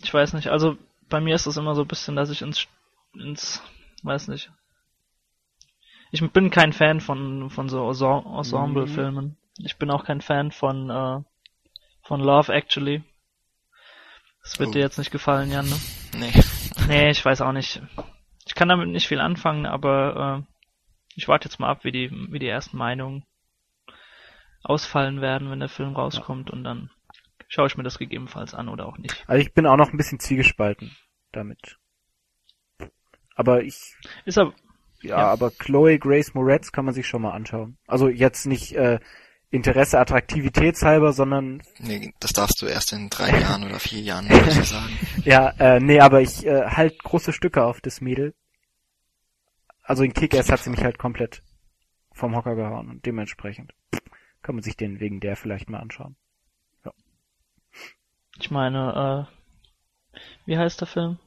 ich 0.04 0.14
weiß 0.14 0.34
nicht. 0.34 0.48
Also, 0.50 0.78
bei 1.10 1.22
mir 1.22 1.36
ist 1.36 1.46
es 1.46 1.58
immer 1.58 1.76
so 1.76 1.82
ein 1.84 1.88
bisschen, 1.88 2.16
dass 2.16 2.30
ich 2.30 2.42
ins, 2.42 2.68
ins, 3.14 3.62
weiß 4.04 4.28
nicht. 4.28 4.52
Ich 6.12 6.22
bin 6.32 6.50
kein 6.50 6.74
Fan 6.74 7.00
von, 7.00 7.50
von 7.50 7.70
so 7.70 7.88
Ense- 7.90 8.38
Ensemble-Filmen. 8.38 9.38
Ich 9.60 9.78
bin 9.78 9.90
auch 9.92 10.04
kein 10.04 10.20
Fan 10.22 10.52
von, 10.52 10.90
äh, 10.90 11.22
von 12.04 12.20
Love 12.20 12.54
Actually. 12.54 13.04
Das 14.44 14.60
wird 14.60 14.70
Oh. 14.70 14.72
dir 14.74 14.80
jetzt 14.80 14.98
nicht 14.98 15.12
gefallen, 15.12 15.52
Jan, 15.52 15.70
ne? 15.70 15.76
Nee. 16.18 16.34
Nee, 16.88 17.10
ich 17.12 17.24
weiß 17.24 17.40
auch 17.42 17.54
nicht. 17.54 17.82
Ich 18.46 18.56
kann 18.56 18.70
damit 18.70 18.90
nicht 18.90 19.08
viel 19.08 19.20
anfangen, 19.20 19.66
aber 19.66 20.46
äh, 20.48 20.54
ich 21.16 21.28
warte 21.28 21.48
jetzt 21.48 21.60
mal 21.60 21.70
ab, 21.70 21.84
wie 21.84 21.92
die, 21.92 22.10
wie 22.12 22.40
die 22.40 22.48
ersten 22.48 22.78
Meinungen 22.78 23.24
ausfallen 24.64 25.22
werden, 25.22 25.50
wenn 25.50 25.60
der 25.60 25.70
Film 25.70 25.96
rauskommt 25.96 26.52
und 26.52 26.64
dann 26.64 26.90
schaue 27.48 27.68
ich 27.68 27.78
mir 27.78 27.84
das 27.84 27.98
gegebenenfalls 27.98 28.54
an 28.54 28.70
oder 28.70 28.86
auch 28.88 28.98
nicht. 28.98 29.24
Also 29.28 29.42
ich 29.42 29.54
bin 29.54 29.66
auch 29.66 29.78
noch 29.78 29.92
ein 29.92 29.98
bisschen 29.98 30.20
zwiegespalten 30.20 30.96
damit. 31.32 31.78
Aber 33.36 33.64
ich, 33.64 33.96
Ist 34.26 34.38
aber, 34.38 34.54
ja, 35.02 35.18
Ja. 35.18 35.28
aber 35.28 35.52
Chloe 35.52 35.98
Grace 35.98 36.34
Moretz 36.34 36.72
kann 36.72 36.86
man 36.86 36.94
sich 36.94 37.08
schon 37.08 37.24
mal 37.24 37.32
anschauen. 37.32 37.78
Also 37.88 38.08
jetzt 38.08 38.46
nicht 38.46 38.74
äh, 38.74 39.00
Interesse 39.52 40.00
attraktivitätshalber, 40.00 41.12
sondern 41.12 41.62
nee, 41.78 42.14
das 42.20 42.32
darfst 42.34 42.62
du 42.62 42.68
erst 42.68 42.94
in 42.94 43.10
drei 43.10 43.38
Jahren 43.40 43.64
oder 43.64 43.80
vier 43.80 44.00
Jahren 44.00 44.28
sagen. 44.64 44.98
ja, 45.26 45.50
äh, 45.60 45.80
nee, 45.80 46.00
aber 46.00 46.22
ich 46.22 46.46
äh, 46.46 46.68
halt 46.68 47.04
große 47.04 47.34
Stücke 47.34 47.64
auf 47.64 47.82
das 47.82 48.00
Mädel. 48.00 48.34
Also 49.84 50.04
in 50.04 50.14
Kick-Ass 50.14 50.50
hat 50.50 50.62
sie 50.62 50.70
mich 50.70 50.84
halt 50.84 50.98
komplett 50.98 51.44
vom 52.14 52.36
Hocker 52.36 52.56
gehauen 52.56 52.90
und 52.90 53.06
dementsprechend 53.06 53.74
kann 54.42 54.56
man 54.56 54.64
sich 54.64 54.78
den 54.78 55.00
wegen 55.00 55.20
der 55.20 55.36
vielleicht 55.36 55.70
mal 55.70 55.80
anschauen. 55.80 56.16
ich 58.40 58.52
meine, 58.52 59.28
äh, 60.16 60.18
wie 60.46 60.58
heißt 60.58 60.80
der 60.80 60.88
Film? 60.88 61.20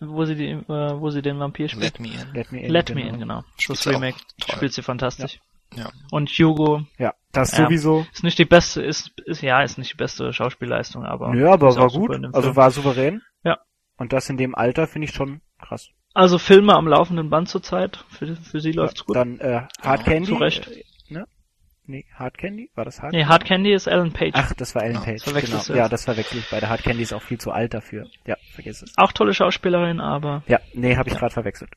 wo 0.00 0.24
sie 0.24 0.34
die, 0.34 0.50
äh, 0.50 1.00
wo 1.00 1.10
sie 1.10 1.22
den 1.22 1.38
Vampir 1.38 1.68
spielt. 1.68 1.98
Let 1.98 2.00
Me 2.00 2.08
In. 2.08 2.32
Let 2.32 2.52
Me 2.52 2.60
In. 2.60 2.72
Let 2.72 2.94
Me 2.94 3.02
In, 3.02 3.18
genau. 3.18 3.42
Spielt 3.58 3.78
Das 3.78 3.86
Remake 3.86 4.18
toll. 4.38 4.56
spielt 4.56 4.72
sie 4.72 4.82
fantastisch. 4.82 5.34
Ja. 5.34 5.40
Und 6.10 6.28
Hugo 6.30 6.82
Ja, 6.98 7.14
das 7.32 7.56
Ja. 7.56 7.64
sowieso. 7.64 8.06
ist 8.12 8.22
nicht 8.24 8.38
die 8.38 8.44
beste, 8.44 8.82
ist, 8.82 9.10
ist 9.26 9.42
ja, 9.42 9.62
ist 9.62 9.78
nicht 9.78 9.92
die 9.92 9.96
beste 9.96 10.32
Schauspielleistung, 10.32 11.04
aber. 11.04 11.32
Nö, 11.34 11.48
aber 11.50 11.74
war 11.76 11.88
gut. 11.88 12.10
Also 12.34 12.54
war 12.56 12.70
souverän. 12.70 13.22
Ja. 13.44 13.58
Und 13.96 14.12
das 14.12 14.28
in 14.28 14.36
dem 14.36 14.54
Alter 14.54 14.86
finde 14.86 15.06
ich 15.08 15.14
schon 15.14 15.40
krass. 15.60 15.88
Also 16.14 16.38
Filme 16.38 16.74
am 16.74 16.86
laufenden 16.88 17.30
Band 17.30 17.48
zurzeit. 17.48 18.04
Für, 18.08 18.36
für 18.36 18.60
sie 18.60 18.72
läuft's 18.72 19.04
gut. 19.06 19.16
Dann 19.16 19.38
äh, 19.40 19.62
Hard 19.82 20.00
Ja, 20.00 20.12
Candy. 20.12 20.28
zu 20.28 20.34
Recht. 20.34 20.68
Äh, 20.68 20.84
ne? 21.12 21.26
Nee, 21.86 22.04
Hard 22.14 22.36
Candy? 22.38 22.70
War 22.74 22.84
das 22.84 23.00
Hard 23.00 23.12
Nee, 23.12 23.24
Hard 23.24 23.44
Candy 23.44 23.72
ist 23.72 23.88
Alan 23.88 24.12
Page. 24.12 24.32
Ach, 24.34 24.52
das 24.54 24.74
war 24.74 24.82
Ellen 24.84 24.94
Ja, 24.96 25.00
Page. 25.00 25.24
Genau. 25.24 25.62
du 25.66 25.72
Ja, 25.72 25.82
jetzt. 25.84 25.92
das 25.92 26.04
verwechsel 26.04 26.38
ich. 26.38 26.50
Bei 26.50 26.60
der 26.60 26.68
Hard 26.68 26.82
Candy 26.82 27.02
ist 27.02 27.12
auch 27.14 27.22
viel 27.22 27.38
zu 27.38 27.50
alt 27.50 27.72
dafür. 27.74 28.06
Ja, 28.26 28.36
vergiss 28.54 28.82
es. 28.82 28.92
Auch 28.98 29.12
tolle 29.12 29.32
Schauspielerin, 29.34 30.00
aber. 30.00 30.42
Ja, 30.46 30.60
nee, 30.74 30.96
habe 30.96 31.08
ich 31.08 31.14
Ja. 31.14 31.20
gerade 31.20 31.32
verwechselt. 31.34 31.70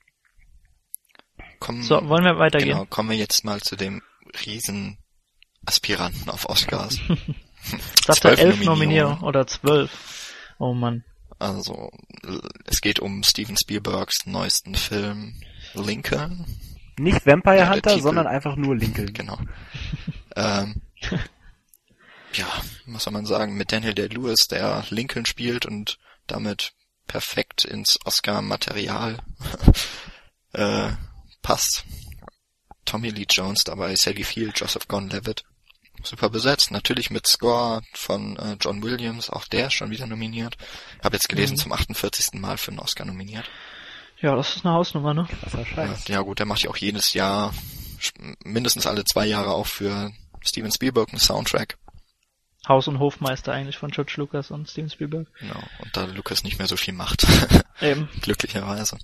Kommen, 1.60 1.84
So, 1.84 2.08
wollen 2.08 2.24
wir 2.24 2.38
weitergehen? 2.38 2.70
genau, 2.70 2.86
kommen 2.86 3.10
wir 3.10 3.18
jetzt 3.18 3.44
mal 3.46 3.62
zu 3.62 3.76
dem 3.76 4.02
riesen 4.46 4.98
Aspiranten 5.65 6.30
auf 6.30 6.48
Oscars. 6.50 7.00
Sagt 8.06 8.26
er 8.26 8.36
Zwölf 8.36 8.39
elf 8.39 8.63
Nominierungen. 8.63 9.24
Oder 9.24 9.48
zwölf? 9.48 10.34
Oh 10.60 10.74
Mann. 10.74 11.04
Also, 11.39 11.91
es 12.65 12.80
geht 12.82 13.00
um 13.00 13.24
Steven 13.24 13.58
Spielbergs 13.58 14.26
neuesten 14.26 14.76
Film 14.76 15.34
Lincoln. 15.74 16.46
Nicht 16.98 17.26
Vampire 17.26 17.58
Ja, 17.58 17.70
Hunter, 17.74 17.89
Titel- 17.91 18.04
sondern 18.04 18.28
einfach 18.28 18.56
nur 18.56 18.76
Lincoln. 18.76 19.12
Genau. 19.13 19.38
ähm, 20.36 20.82
ja, 22.34 22.48
was 22.86 23.04
soll 23.04 23.13
man 23.13 23.26
sagen, 23.26 23.56
mit 23.56 23.72
Daniel 23.72 23.94
Day-Lewis, 23.94 24.48
der 24.48 24.86
Lincoln 24.89 25.26
spielt 25.26 25.65
und 25.65 25.98
damit 26.28 26.74
perfekt 27.08 27.65
ins 27.65 28.00
Oscar-Material 28.06 29.18
äh, 30.54 30.91
passt. 31.45 31.84
Tommy 32.86 33.10
Lee 33.10 33.25
Jones 33.29 33.63
dabei, 33.63 33.95
Sally 33.95 34.23
Field, 34.23 34.60
Joseph 34.60 34.88
Gordon-Levitt. 34.88 35.43
Super 36.03 36.29
besetzt, 36.29 36.71
natürlich 36.71 37.10
mit 37.10 37.25
Score 37.27 37.81
von 37.93 38.36
äh, 38.38 38.58
John 38.60 38.84
Williams, 38.84 39.29
auch 39.29 39.45
der 39.45 39.67
ist 39.67 39.73
schon 39.73 39.91
wieder 39.91 40.05
nominiert. 40.08 40.58
Habe 41.03 41.15
jetzt 41.15 41.29
gelesen, 41.29 41.53
Mhm. 41.53 41.60
zum 41.60 41.71
48. 41.71 42.34
Mal 42.39 42.58
für 42.58 42.71
einen 42.71 42.79
Oscar 42.79 43.05
nominiert. 43.05 43.49
Ja, 44.21 44.36
das 44.36 44.55
ist 44.55 44.65
eine 44.65 44.73
Hausnummer, 44.75 45.13
ne? 45.13 45.27
Krasser 45.41 45.65
Ja, 45.75 45.95
ja 46.08 46.21
gut, 46.21 46.39
der 46.39 46.45
macht 46.45 46.62
ja 46.63 46.69
auch 46.69 46.77
jedes 46.77 47.13
Jahr, 47.13 47.53
mindestens 48.43 48.86
alle 48.88 49.03
zwei 49.05 49.25
Jahre 49.25 49.51
auch 49.51 49.67
für 49.67 50.12
Steven 50.41 50.71
Spielberg 50.71 51.10
einen 51.10 51.19
Soundtrack. 51.19 51.77
Haus- 52.67 52.88
und 52.88 52.99
Hofmeister 52.99 53.53
eigentlich 53.53 53.77
von 53.77 53.91
George 53.91 54.13
Lucas 54.17 54.51
und 54.51 54.69
Steven 54.69 54.89
Spielberg. 54.89 55.27
Genau. 55.39 55.62
Und 55.79 55.95
da 55.95 56.05
Lucas 56.05 56.43
nicht 56.43 56.58
mehr 56.58 56.67
so 56.67 56.77
viel 56.77 56.93
macht. 56.93 57.25
Eben. 57.81 58.10
Glücklicherweise. 58.21 58.97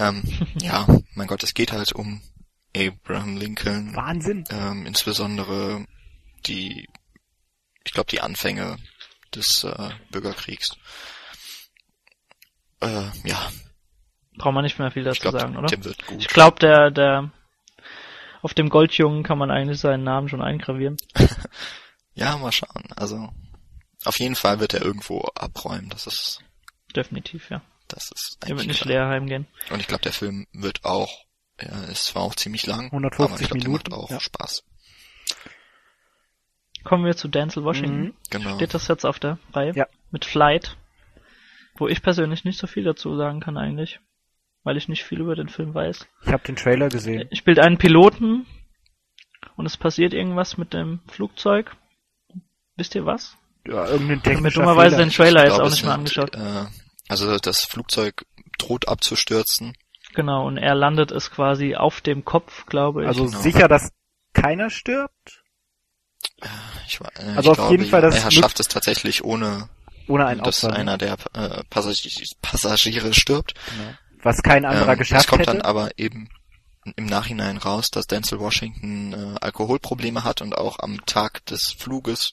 Ähm, 0.00 0.22
ja, 0.60 0.86
mein 1.14 1.26
Gott, 1.26 1.42
es 1.42 1.54
geht 1.54 1.72
halt 1.72 1.92
um 1.92 2.22
Abraham 2.76 3.36
Lincoln, 3.36 3.94
Wahnsinn. 3.94 4.44
ähm, 4.50 4.86
insbesondere 4.86 5.84
die, 6.46 6.88
ich 7.84 7.92
glaube, 7.92 8.10
die 8.10 8.20
Anfänge 8.20 8.76
des 9.34 9.64
äh, 9.64 9.90
Bürgerkriegs. 10.10 10.76
Äh, 12.80 13.10
ja, 13.24 13.50
Braucht 14.36 14.54
man 14.54 14.64
nicht 14.64 14.78
mehr 14.78 14.90
viel 14.90 15.04
dazu 15.04 15.20
glaube, 15.20 15.40
sagen, 15.40 15.56
oder? 15.56 15.66
dem 15.66 15.84
wird 15.84 16.06
gut. 16.06 16.20
Ich 16.20 16.28
glaube, 16.28 16.58
der, 16.60 16.90
der, 16.90 17.30
auf 18.40 18.54
dem 18.54 18.70
Goldjungen 18.70 19.22
kann 19.22 19.36
man 19.36 19.50
eigentlich 19.50 19.80
seinen 19.80 20.04
Namen 20.04 20.28
schon 20.28 20.42
eingravieren. 20.42 20.96
Ja, 22.14 22.36
mal 22.36 22.52
schauen. 22.52 22.84
Also, 22.96 23.30
auf 24.04 24.18
jeden 24.18 24.34
Fall 24.34 24.60
wird 24.60 24.74
er 24.74 24.82
irgendwo 24.82 25.20
abräumen. 25.36 25.88
Das 25.90 26.06
ist, 26.06 26.40
Definitiv, 26.94 27.48
ja. 27.50 27.62
Das 27.92 28.10
ist 28.12 28.38
Er 28.42 28.56
wird 28.56 28.66
nicht 28.66 28.82
klar. 28.82 29.06
leer 29.06 29.08
heimgehen. 29.08 29.46
Und 29.70 29.80
ich 29.80 29.86
glaube, 29.86 30.02
der 30.02 30.12
Film 30.12 30.46
wird 30.52 30.84
auch, 30.84 31.10
ja, 31.60 31.84
ist 31.84 32.04
zwar 32.06 32.22
auch 32.22 32.34
ziemlich 32.34 32.66
lang, 32.66 32.86
150 32.86 33.32
aber 33.32 33.40
ich 33.40 33.48
glaube, 33.48 33.60
der 33.60 33.70
macht 33.70 33.88
Minuten, 33.88 33.92
auch 33.92 34.10
ja. 34.10 34.20
Spaß. 34.20 34.64
Kommen 36.84 37.04
wir 37.04 37.16
zu 37.16 37.28
Denzel 37.28 37.64
Washington. 37.64 38.02
Mhm. 38.02 38.14
Genau. 38.30 38.56
Steht 38.56 38.74
das 38.74 38.88
jetzt 38.88 39.04
auf 39.04 39.18
der 39.18 39.38
Reihe? 39.52 39.72
Ja. 39.74 39.86
Mit 40.10 40.24
Flight. 40.24 40.76
Wo 41.76 41.88
ich 41.88 42.02
persönlich 42.02 42.44
nicht 42.44 42.58
so 42.58 42.66
viel 42.66 42.84
dazu 42.84 43.16
sagen 43.16 43.40
kann 43.40 43.56
eigentlich. 43.56 44.00
Weil 44.62 44.76
ich 44.76 44.88
nicht 44.88 45.04
viel 45.04 45.20
über 45.20 45.34
den 45.34 45.48
Film 45.48 45.74
weiß. 45.74 46.06
Ich 46.26 46.32
habe 46.32 46.42
den 46.44 46.56
Trailer 46.56 46.88
gesehen. 46.88 47.28
Er 47.30 47.36
spielt 47.36 47.58
einen 47.58 47.78
Piloten 47.78 48.46
und 49.56 49.66
es 49.66 49.76
passiert 49.76 50.12
irgendwas 50.12 50.58
mit 50.58 50.74
dem 50.74 51.00
Flugzeug. 51.06 51.76
Wisst 52.76 52.94
ihr 52.94 53.06
was? 53.06 53.36
Ja, 53.66 53.86
irgendein 53.86 53.90
Ich 53.90 54.00
habe 54.00 54.06
mir 54.06 54.22
technischer 54.22 54.60
dummerweise 54.60 54.96
den 54.96 55.10
Trailer 55.10 55.44
Ich 55.44 55.50
jetzt 55.50 55.60
auch 55.60 55.66
es 55.66 55.72
nicht 55.72 55.84
mehr 55.84 55.94
angeschaut. 55.94 56.34
Äh, 56.34 56.66
also 57.10 57.38
das 57.38 57.64
Flugzeug 57.64 58.24
droht 58.58 58.88
abzustürzen. 58.88 59.76
Genau, 60.14 60.46
und 60.46 60.56
er 60.56 60.74
landet 60.74 61.12
es 61.12 61.30
quasi 61.30 61.76
auf 61.76 62.00
dem 62.00 62.24
Kopf, 62.24 62.66
glaube 62.66 63.02
ich. 63.02 63.08
Also 63.08 63.26
Genau. 63.26 63.40
sicher, 63.40 63.68
dass 63.68 63.90
keiner 64.32 64.70
stirbt, 64.70 65.42
Ich, 66.86 67.00
wa- 67.00 67.10
äh, 67.16 67.36
Also 67.36 67.52
ich 67.52 67.58
auf 67.58 67.70
jeden 67.70 67.84
glaube, 67.84 67.90
Fall, 67.90 68.02
dass 68.02 68.24
er 68.24 68.30
schafft 68.30 68.60
es 68.60 68.68
tatsächlich 68.68 69.24
ohne, 69.24 69.68
ohne 70.08 70.26
ein 70.26 70.38
dass 70.38 70.64
Opfer. 70.64 70.72
ne? 70.74 70.80
einer 70.80 70.98
der 70.98 71.16
äh, 71.34 71.62
Passagiere, 71.70 72.24
Passagiere 72.42 73.14
stirbt. 73.14 73.54
Genau. 73.70 73.94
Was 74.22 74.42
kein 74.42 74.64
anderer 74.64 74.92
Ähm, 74.92 74.98
geschafft 74.98 75.22
es 75.22 75.26
kommt 75.28 75.42
hätte. 75.42 75.52
dann 75.52 75.62
aber 75.62 75.96
eben 75.98 76.28
im 76.96 77.06
Nachhinein 77.06 77.56
raus, 77.58 77.90
dass 77.90 78.06
Denzel 78.06 78.38
Washington 78.40 79.12
äh, 79.12 79.38
Alkoholprobleme 79.40 80.24
hat 80.24 80.40
und 80.42 80.56
auch 80.56 80.78
am 80.80 81.04
Tag 81.06 81.44
des 81.46 81.74
Fluges 81.78 82.32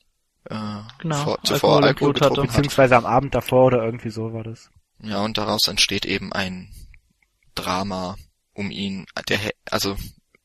äh, 0.50 0.82
Genau, 1.00 1.24
vor, 1.24 1.40
zuvor 1.44 1.84
Alkohol 1.84 1.84
Alkohol 1.84 2.10
hatte. 2.14 2.20
getrunken 2.30 2.42
hat. 2.42 2.48
Beziehungsweise 2.58 2.96
am 2.98 3.06
Abend 3.06 3.36
davor 3.36 3.66
oder 3.68 3.84
irgendwie 3.84 4.10
so 4.10 4.34
war 4.34 4.44
das. 4.44 4.70
Ja, 5.02 5.22
und 5.24 5.38
daraus 5.38 5.68
entsteht 5.68 6.06
eben 6.06 6.34
ein 6.34 6.74
Drama 7.56 8.18
um 8.54 8.72
ihn. 8.72 9.06
Der, 9.30 9.40
also 9.70 9.98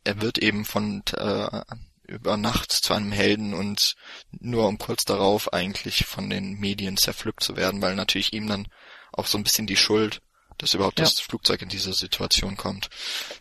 er 0.04 0.20
wird 0.20 0.38
eben 0.38 0.64
von 0.64 1.02
äh, 1.16 1.60
über 2.06 2.36
Nacht 2.36 2.72
zu 2.72 2.92
einem 2.94 3.12
Helden 3.12 3.54
und 3.54 3.94
nur 4.32 4.66
um 4.68 4.78
kurz 4.78 5.04
darauf 5.04 5.52
eigentlich 5.52 6.04
von 6.06 6.28
den 6.28 6.54
Medien 6.58 6.96
zerpflückt 6.96 7.42
zu 7.42 7.56
werden, 7.56 7.80
weil 7.80 7.94
natürlich 7.94 8.32
ihm 8.32 8.48
dann 8.48 8.68
auch 9.12 9.26
so 9.26 9.38
ein 9.38 9.44
bisschen 9.44 9.66
die 9.66 9.76
Schuld, 9.76 10.20
dass 10.58 10.74
überhaupt 10.74 10.98
Ja. 10.98 11.04
das 11.04 11.20
Flugzeug 11.20 11.62
in 11.62 11.68
diese 11.68 11.92
Situation 11.94 12.56
kommt, 12.56 12.90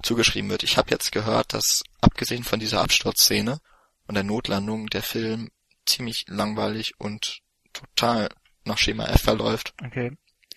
zugeschrieben 0.04 0.50
wird. 0.50 0.63
Ich 0.63 0.78
habe 0.78 0.91
jetzt 0.91 1.12
gehört, 1.12 1.54
dass 1.54 1.84
abgesehen 2.00 2.43
von 2.43 2.60
dieser 2.60 2.82
Absturzszene 2.82 3.60
und 4.08 4.15
der 4.15 4.24
Notlandung 4.24 4.88
der 4.88 5.04
Film 5.04 5.50
ziemlich 5.91 6.25
langweilig 6.27 6.93
und 6.99 7.39
total 7.73 8.30
nach 8.65 8.77
Schema 8.77 9.06
F 9.08 9.21
verläuft 9.21 9.73
Okay. 9.86 10.12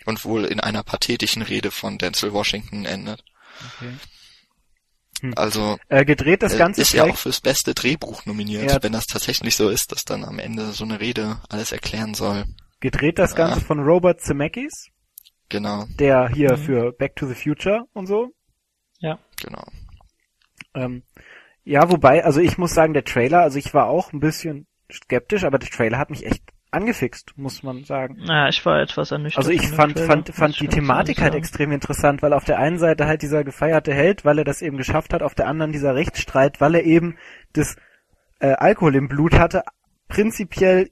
und 0.06 0.24
wohl 0.24 0.44
in 0.44 0.60
einer 0.60 0.82
pathetischen 0.82 1.42
Rede 1.42 1.70
von 1.70 1.98
Denzel 1.98 2.32
Washington 2.32 2.84
endet. 2.84 3.22
okay. 3.78 3.94
Also 5.36 5.78
Äh, 5.88 6.04
gedreht 6.04 6.42
das 6.42 6.58
Ganze 6.58 6.82
ist 6.82 6.92
ja 6.92 7.04
auch 7.04 7.16
fürs 7.16 7.40
beste 7.40 7.72
Drehbuch 7.74 8.26
nominiert, 8.26 8.70
Ja. 8.70 8.82
wenn 8.82 8.92
das 8.92 9.06
tatsächlich 9.06 9.56
so 9.56 9.70
ist, 9.70 9.90
dass 9.92 10.04
dann 10.04 10.24
am 10.24 10.38
Ende 10.38 10.72
so 10.72 10.84
eine 10.84 11.00
Rede 11.00 11.40
alles 11.48 11.72
erklären 11.72 12.14
soll. 12.14 12.44
gedreht 12.80 13.18
das 13.18 13.34
Ganze 13.34 13.60
Ja. 13.60 13.64
von 13.64 13.80
Robert 13.80 14.20
Zemeckis, 14.20 14.88
Genau, 15.48 15.86
der 15.98 16.28
hier 16.28 16.52
Mhm. 16.58 16.62
für 16.64 16.92
Back 16.92 17.16
to 17.16 17.26
the 17.26 17.34
Future 17.34 17.84
und 17.94 18.06
so. 18.06 18.34
genau. 19.36 19.64
Ähm, 20.74 21.02
ja, 21.64 21.90
wobei, 21.90 22.24
also 22.24 22.40
ich 22.40 22.58
muss 22.58 22.74
sagen, 22.74 22.92
der 22.94 23.04
Trailer, 23.04 23.40
also 23.40 23.58
ich 23.58 23.72
war 23.72 23.86
auch 23.86 24.12
ein 24.12 24.20
bisschen 24.20 24.66
skeptisch, 24.94 25.44
aber 25.44 25.58
der 25.58 25.70
Trailer 25.70 25.98
hat 25.98 26.10
mich 26.10 26.26
echt 26.26 26.42
angefixt, 26.70 27.34
muss 27.36 27.62
man 27.62 27.84
sagen. 27.84 28.16
Naja, 28.24 28.48
ich 28.48 28.64
war 28.66 28.80
etwas 28.80 29.12
ernüchtert. 29.12 29.38
Also 29.38 29.50
ich 29.50 29.68
fand, 29.68 29.94
Trailer, 29.94 30.06
fand, 30.08 30.28
fand 30.34 30.60
die 30.60 30.68
Thematik 30.68 31.20
halt 31.20 31.34
extrem 31.34 31.72
interessant, 31.72 32.20
weil 32.22 32.32
auf 32.32 32.44
der 32.44 32.58
einen 32.58 32.78
Seite 32.78 33.06
halt 33.06 33.22
dieser 33.22 33.44
gefeierte 33.44 33.94
Held, 33.94 34.24
weil 34.24 34.38
er 34.38 34.44
das 34.44 34.60
eben 34.60 34.76
geschafft 34.76 35.14
hat, 35.14 35.22
auf 35.22 35.34
der 35.34 35.46
anderen 35.46 35.72
dieser 35.72 35.94
Rechtsstreit, 35.94 36.60
weil 36.60 36.74
er 36.74 36.84
eben 36.84 37.16
das 37.52 37.76
äh, 38.40 38.52
Alkohol 38.52 38.96
im 38.96 39.08
Blut 39.08 39.38
hatte, 39.38 39.62
prinzipiell 40.08 40.90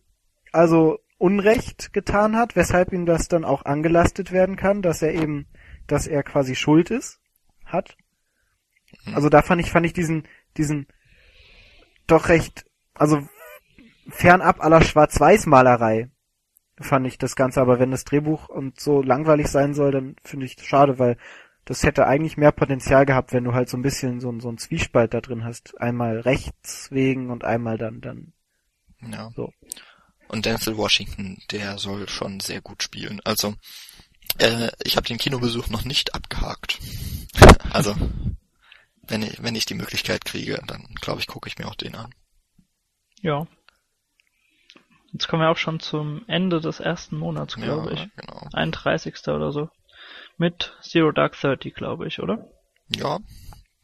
also 0.52 0.98
Unrecht 1.18 1.92
getan 1.92 2.36
hat, 2.36 2.56
weshalb 2.56 2.92
ihm 2.92 3.06
das 3.06 3.28
dann 3.28 3.44
auch 3.44 3.64
angelastet 3.64 4.32
werden 4.32 4.56
kann, 4.56 4.82
dass 4.82 5.02
er 5.02 5.14
eben, 5.14 5.46
dass 5.86 6.06
er 6.06 6.22
quasi 6.22 6.54
Schuld 6.54 6.90
ist, 6.90 7.20
hat. 7.64 7.96
Mhm. 9.04 9.14
Also 9.14 9.28
da 9.28 9.42
fand 9.42 9.60
ich, 9.60 9.70
fand 9.70 9.86
ich 9.86 9.92
diesen, 9.92 10.26
diesen 10.56 10.86
doch 12.06 12.28
recht, 12.28 12.66
also 12.94 13.26
fernab 14.08 14.60
aller 14.62 14.82
Schwarz-Weiß-Malerei 14.82 16.10
fand 16.80 17.06
ich 17.06 17.18
das 17.18 17.36
Ganze, 17.36 17.60
aber 17.60 17.78
wenn 17.78 17.90
das 17.90 18.04
Drehbuch 18.04 18.48
und 18.48 18.80
so 18.80 19.02
langweilig 19.02 19.48
sein 19.48 19.74
soll, 19.74 19.92
dann 19.92 20.16
finde 20.24 20.46
ich 20.46 20.56
das 20.56 20.66
schade, 20.66 20.98
weil 20.98 21.16
das 21.64 21.84
hätte 21.84 22.06
eigentlich 22.06 22.36
mehr 22.36 22.50
Potenzial 22.50 23.06
gehabt, 23.06 23.32
wenn 23.32 23.44
du 23.44 23.52
halt 23.52 23.68
so 23.68 23.76
ein 23.76 23.82
bisschen 23.82 24.20
so, 24.20 24.30
ein- 24.30 24.40
so 24.40 24.48
ein 24.50 24.58
Zwiespalt 24.58 25.14
da 25.14 25.20
drin 25.20 25.44
hast. 25.44 25.80
Einmal 25.80 26.18
rechts 26.20 26.90
wegen 26.90 27.30
und 27.30 27.44
einmal 27.44 27.78
dann, 27.78 28.00
dann 28.00 28.32
Ja. 29.00 29.30
So. 29.36 29.52
Und 30.28 30.44
Denzel 30.46 30.76
Washington, 30.76 31.38
der 31.52 31.78
soll 31.78 32.08
schon 32.08 32.40
sehr 32.40 32.60
gut 32.62 32.82
spielen. 32.82 33.20
Also 33.24 33.54
äh, 34.38 34.70
ich 34.82 34.96
habe 34.96 35.06
den 35.06 35.18
Kinobesuch 35.18 35.68
noch 35.68 35.84
nicht 35.84 36.14
abgehakt. 36.14 36.80
also 37.72 37.94
wenn 39.06 39.22
ich 39.22 39.42
wenn 39.42 39.54
ich 39.54 39.66
die 39.66 39.74
Möglichkeit 39.74 40.24
kriege, 40.24 40.60
dann 40.66 40.86
glaube 41.00 41.20
ich, 41.20 41.26
gucke 41.26 41.48
ich 41.48 41.58
mir 41.58 41.66
auch 41.68 41.74
den 41.74 41.94
an. 41.94 42.12
Ja. 43.20 43.46
Jetzt 45.12 45.28
kommen 45.28 45.42
wir 45.42 45.50
auch 45.50 45.56
schon 45.58 45.78
zum 45.80 46.24
Ende 46.26 46.60
des 46.60 46.80
ersten 46.80 47.16
Monats, 47.18 47.56
glaube 47.56 47.94
ja, 47.94 48.02
ich. 48.02 48.08
genau. 48.16 48.48
31. 48.52 49.14
oder 49.28 49.52
so. 49.52 49.68
Mit 50.38 50.74
Zero 50.82 51.12
Dark 51.12 51.38
Thirty, 51.38 51.70
glaube 51.70 52.08
ich, 52.08 52.20
oder? 52.20 52.48
Ja, 52.88 53.18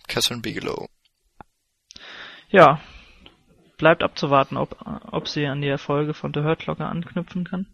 Catherine 0.08 0.40
Bigelow. 0.40 0.88
Ja, 2.50 2.80
bleibt 3.76 4.02
abzuwarten, 4.02 4.56
ob, 4.56 4.76
ob 5.12 5.28
sie 5.28 5.46
an 5.46 5.60
die 5.60 5.68
Erfolge 5.68 6.14
von 6.14 6.32
The 6.32 6.40
Hurt 6.40 6.66
Locker 6.66 6.88
anknüpfen 6.88 7.44
kann. 7.44 7.66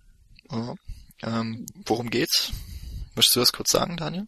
Ja. 0.51 0.75
Ähm, 1.23 1.65
worum 1.87 2.11
geht's? 2.11 2.53
Möchtest 3.15 3.37
du 3.37 3.41
das 3.41 3.53
kurz 3.53 3.71
sagen, 3.71 3.97
Daniel? 3.97 4.27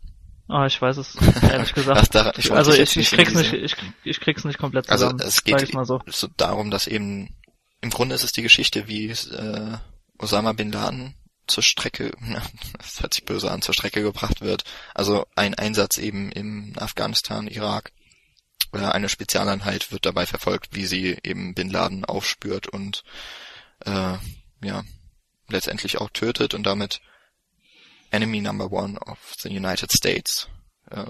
Ah, 0.48 0.66
ich 0.66 0.80
weiß 0.80 0.96
es 0.98 1.16
ehrlich 1.42 1.74
gesagt. 1.74 2.00
Ach, 2.00 2.06
da, 2.06 2.32
ich 2.36 2.52
also 2.52 2.72
ich, 2.72 2.96
ich 2.96 3.10
krieg's 3.10 3.34
nicht, 3.34 3.52
ich, 3.52 3.76
ich 4.04 4.20
krieg's 4.20 4.44
nicht 4.44 4.58
komplett 4.58 4.88
Also 4.88 5.06
zusammen. 5.06 5.20
es 5.26 5.36
sag 5.36 5.44
geht 5.44 5.62
ich 5.62 5.74
mal 5.74 5.84
so. 5.84 6.00
so 6.06 6.28
darum, 6.36 6.70
dass 6.70 6.86
eben 6.86 7.34
im 7.86 7.90
Grunde 7.90 8.16
ist 8.16 8.24
es 8.24 8.32
die 8.32 8.42
Geschichte, 8.42 8.88
wie 8.88 9.10
äh, 9.10 9.78
Osama 10.18 10.52
bin 10.54 10.72
Laden 10.72 11.14
zur 11.46 11.62
Strecke, 11.62 12.10
das 12.78 13.00
hört 13.00 13.14
sich 13.14 13.24
böse 13.24 13.48
an, 13.52 13.62
zur 13.62 13.74
Strecke 13.74 14.02
gebracht 14.02 14.40
wird. 14.40 14.64
Also 14.92 15.24
ein 15.36 15.54
Einsatz 15.54 15.96
eben 15.98 16.32
im 16.32 16.72
Afghanistan, 16.76 17.46
Irak. 17.46 17.92
Äh, 18.72 18.78
eine 18.78 19.08
Spezialeinheit 19.08 19.92
wird 19.92 20.04
dabei 20.04 20.26
verfolgt, 20.26 20.74
wie 20.74 20.84
sie 20.84 21.16
eben 21.22 21.54
Bin 21.54 21.70
Laden 21.70 22.04
aufspürt 22.04 22.66
und 22.66 23.04
äh, 23.84 24.16
ja 24.62 24.82
letztendlich 25.46 25.98
auch 25.98 26.10
tötet 26.10 26.54
und 26.54 26.64
damit 26.64 27.00
Enemy 28.10 28.40
Number 28.40 28.72
One 28.72 28.98
of 28.98 29.18
the 29.38 29.48
United 29.48 29.92
States 29.92 30.48
äh, 30.90 31.06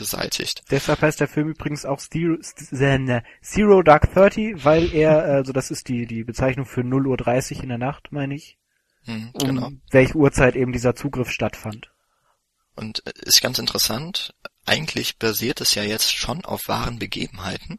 beseitigt. 0.00 0.62
Deshalb 0.70 1.00
heißt 1.02 1.20
der 1.20 1.28
Film 1.28 1.50
übrigens 1.50 1.84
auch 1.84 2.00
Zero, 2.00 2.36
Zero- 2.40 3.22
Zero 3.42 3.82
Dark 3.82 4.12
Thirty, 4.12 4.54
weil 4.64 4.92
er, 4.92 5.22
also 5.22 5.52
das 5.52 5.70
ist 5.70 5.88
die, 5.88 6.06
die 6.06 6.24
Bezeichnung 6.24 6.66
für 6.66 6.82
0 6.82 7.06
Uhr 7.06 7.16
30 7.16 7.62
in 7.62 7.68
der 7.68 7.78
Nacht, 7.78 8.08
meine 8.10 8.34
ich, 8.34 8.56
Hm, 9.04 9.30
um 9.32 9.46
genau. 9.46 9.70
welche 9.92 10.14
Uhrzeit 10.16 10.56
eben 10.56 10.72
dieser 10.72 10.94
Zugriff 10.96 11.30
stattfand. 11.30 11.90
Und 12.76 13.06
äh, 13.06 13.12
ist 13.22 13.40
ganz 13.40 13.58
interessant, 13.58 14.34
eigentlich 14.66 15.18
basiert 15.18 15.60
es 15.60 15.74
ja 15.74 15.82
jetzt 15.82 16.12
schon 16.14 16.44
auf 16.44 16.60
wahren 16.66 16.98
Begebenheiten, 16.98 17.78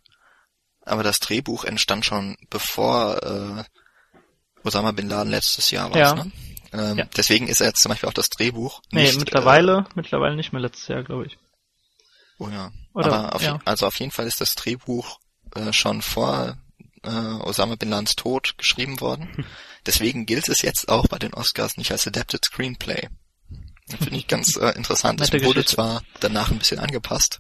aber 0.84 1.04
das 1.04 1.20
Drehbuch 1.20 1.64
entstand 1.66 2.06
schon 2.06 2.38
bevor 2.50 3.22
äh, 3.24 3.64
Osama 4.64 4.92
Bin 4.92 5.10
Laden 5.10 5.30
letztes 5.32 5.70
Jahr 5.72 5.92
war. 5.92 5.98
Ja. 6.00 6.16
Ne? 6.16 6.32
Ähm, 6.74 6.98
Ja. 7.00 7.06
Deswegen 7.16 7.48
ist 7.48 7.62
er 7.62 7.68
jetzt 7.68 7.82
zum 7.82 7.90
Beispiel 7.92 8.10
auch 8.10 8.14
das 8.14 8.30
Drehbuch 8.30 8.82
Nee, 8.92 9.04
nicht, 9.04 9.20
mittlerweile, 9.20 9.86
mittlerweile 9.96 10.36
nicht 10.36 10.54
mehr 10.54 10.62
letztes 10.62 10.88
Jahr, 10.88 11.04
glaube 11.04 11.26
ich. 11.28 11.38
Oh 12.42 12.50
ja. 12.50 12.72
Oder- 12.94 13.06
aber 13.14 13.36
auf, 13.36 13.42
ja. 13.42 13.60
also 13.66 13.86
auf 13.86 14.00
jeden 14.00 14.12
Fall 14.12 14.26
ist 14.28 14.42
das 14.42 14.56
Drehbuch 14.56 15.20
äh, 15.56 15.72
schon 15.72 16.02
vor 16.02 16.58
äh, 17.04 17.10
Osama 17.10 17.76
Bin 17.76 17.90
Ladens 17.90 18.16
Tod 18.16 18.58
geschrieben 18.58 19.00
worden. 19.00 19.46
Deswegen 19.86 20.26
gilt 20.26 20.50
es 20.50 20.62
jetzt 20.62 20.90
auch 20.90 21.08
bei 21.08 21.20
den 21.20 21.34
Oscars 21.34 21.78
nicht 21.78 21.92
als 21.92 22.08
Adapted 22.08 22.44
Screenplay. 22.46 23.10
Finde 23.88 24.16
ich 24.16 24.28
ganz 24.28 24.56
äh, 24.58 24.70
interessant. 24.76 25.22
Es 25.22 25.32
wurde 25.34 25.66
zwar 25.66 26.02
danach 26.20 26.50
ein 26.52 26.58
bisschen 26.60 26.80
angepasst. 26.80 27.40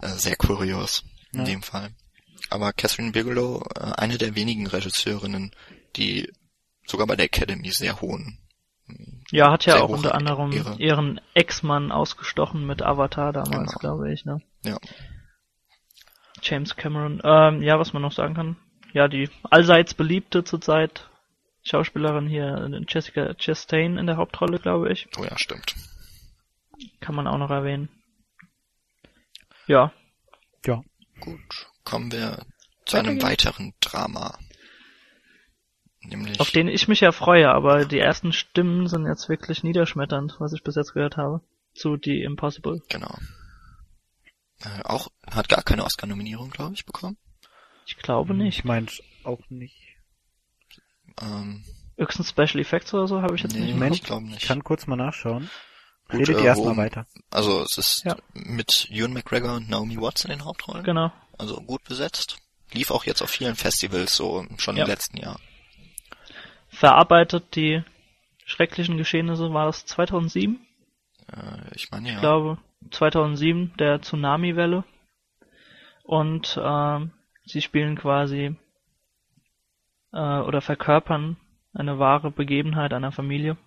Äh, 0.00 0.08
sehr 0.08 0.36
kurios 0.36 1.04
in 1.32 1.40
Ja. 1.40 1.44
dem 1.46 1.62
Fall. 1.62 1.94
Aber 2.50 2.72
Catherine 2.72 3.12
Bigelow, 3.12 3.62
äh, 3.76 3.80
eine 3.96 4.18
der 4.18 4.34
wenigen 4.34 4.66
Regisseurinnen, 4.66 5.54
die 5.96 6.30
sogar 6.86 7.06
bei 7.06 7.16
der 7.16 7.26
Academy 7.26 7.70
sehr 7.70 8.00
hohen. 8.00 8.38
Ja, 9.30 9.50
hat 9.52 9.66
ja 9.66 9.74
Sehr 9.74 9.84
auch 9.84 9.90
unter 9.90 10.14
anderem 10.14 10.52
Ehre. 10.52 10.76
ihren 10.78 11.20
Ex-Mann 11.34 11.92
ausgestochen 11.92 12.66
mit 12.66 12.82
Avatar 12.82 13.32
damals, 13.32 13.72
Genau. 13.72 13.78
glaube 13.80 14.12
ich, 14.12 14.24
ne? 14.24 14.40
Ja. 14.64 14.78
James 16.42 16.76
Cameron. 16.76 17.20
Ähm, 17.24 17.62
ja, 17.62 17.78
was 17.78 17.92
man 17.92 18.00
noch 18.02 18.12
sagen 18.12 18.34
kann. 18.34 18.56
Ja, 18.94 19.08
die 19.08 19.28
allseits 19.50 19.92
beliebte 19.94 20.44
zurzeit 20.44 21.10
Schauspielerin 21.62 22.26
hier, 22.26 22.80
Jessica 22.88 23.34
Chastain 23.34 23.98
in 23.98 24.06
der 24.06 24.16
Hauptrolle, 24.16 24.58
glaube 24.58 24.90
ich. 24.92 25.08
Oh 25.18 25.24
ja, 25.24 25.36
stimmt. 25.36 25.74
Kann 27.00 27.14
man 27.14 27.26
auch 27.26 27.38
noch 27.38 27.50
erwähnen. 27.50 27.88
Ja, 29.66 29.92
Ja. 30.64 30.82
Gut. 31.20 31.66
Kommen 31.84 32.12
wir 32.12 32.46
zu 32.86 32.96
Weiter 32.96 33.08
einem 33.08 33.18
geht's. 33.18 33.24
weiteren 33.30 33.74
Drama. 33.80 34.38
Nämlich 36.08 36.40
auf 36.40 36.50
den 36.50 36.68
ich 36.68 36.88
mich 36.88 37.00
ja 37.00 37.12
freue, 37.12 37.50
aber 37.50 37.84
die 37.84 37.98
ersten 37.98 38.32
Stimmen 38.32 38.88
sind 38.88 39.06
jetzt 39.06 39.28
wirklich 39.28 39.62
niederschmetternd, 39.62 40.36
was 40.38 40.52
ich 40.52 40.62
bis 40.62 40.74
jetzt 40.76 40.94
gehört 40.94 41.16
habe. 41.16 41.40
Zu 41.74 41.98
The 42.02 42.22
Impossible. 42.22 42.80
Genau. 42.88 43.14
Äh, 44.60 44.82
auch 44.84 45.08
hat 45.30 45.48
gar 45.48 45.62
keine 45.62 45.84
Oscar-Nominierung, 45.84 46.50
glaube 46.50 46.74
ich, 46.74 46.84
bekommen. 46.86 47.16
Ich 47.86 47.96
glaube 47.98 48.32
Ich 48.32 48.38
nicht. 48.38 48.64
meins 48.64 49.00
auch 49.24 49.40
nicht. 49.50 49.76
Ähm, 51.20 51.64
Höchstens 51.96 52.30
Special 52.30 52.58
Effects 52.60 52.92
oder 52.94 53.06
so 53.08 53.22
habe 53.22 53.34
ich 53.36 53.42
jetzt 53.42 53.54
nee, 53.54 53.60
nicht. 53.60 53.70
im 53.70 53.76
Moment, 53.76 53.96
ich 53.96 54.02
glaube 54.04 54.24
nicht. 54.26 54.42
Ich 54.42 54.48
kann 54.48 54.64
kurz 54.64 54.86
mal 54.86 54.96
nachschauen. 54.96 55.50
Gut, 56.08 56.20
Redet 56.20 56.36
äh, 56.36 56.40
ihr 56.40 56.46
erstmal 56.46 56.76
weiter. 56.76 57.06
Also 57.30 57.62
es 57.62 57.76
ist 57.76 58.02
Ja. 58.04 58.16
mit 58.32 58.88
Ewan 58.90 59.12
McGregor 59.12 59.54
und 59.56 59.68
Naomi 59.68 60.00
Watts 60.00 60.24
in 60.24 60.30
den 60.30 60.44
Hauptrollen. 60.44 60.84
Genau. 60.84 61.12
Also 61.36 61.60
gut 61.60 61.84
besetzt. 61.84 62.38
Lief 62.72 62.90
auch 62.90 63.04
jetzt 63.04 63.22
auf 63.22 63.30
vielen 63.30 63.56
Festivals, 63.56 64.14
so 64.14 64.46
schon 64.58 64.76
Ja. 64.76 64.84
im 64.84 64.88
letzten 64.90 65.18
Jahr. 65.18 65.38
Verarbeitet 66.68 67.56
die 67.56 67.82
schrecklichen 68.44 68.96
Geschehnisse 68.96 69.52
war 69.52 69.66
das 69.66 69.86
2007? 69.86 70.58
Äh, 71.32 71.74
ich 71.74 71.90
meine 71.90 72.08
ja. 72.08 72.14
Ich 72.14 72.20
glaube 72.20 72.58
2007 72.90 73.74
der 73.78 74.00
Tsunami-Welle. 74.00 74.84
Und 76.04 76.58
ähm, 76.62 77.10
sie 77.44 77.60
spielen 77.60 77.96
quasi 77.96 78.56
äh, 80.12 80.38
oder 80.40 80.60
verkörpern 80.60 81.36
eine 81.74 81.98
wahre 81.98 82.30
Begebenheit 82.30 82.92
einer 82.92 83.12
Familie, 83.12 83.58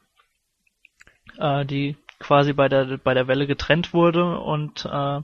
äh, 1.38 1.66
die 1.66 1.98
quasi 2.20 2.54
bei 2.54 2.68
der 2.68 2.98
bei 2.98 3.14
der 3.14 3.28
Welle 3.28 3.46
getrennt 3.46 3.94
wurde 3.94 4.40
und 4.40 4.86
äh, 4.86 5.22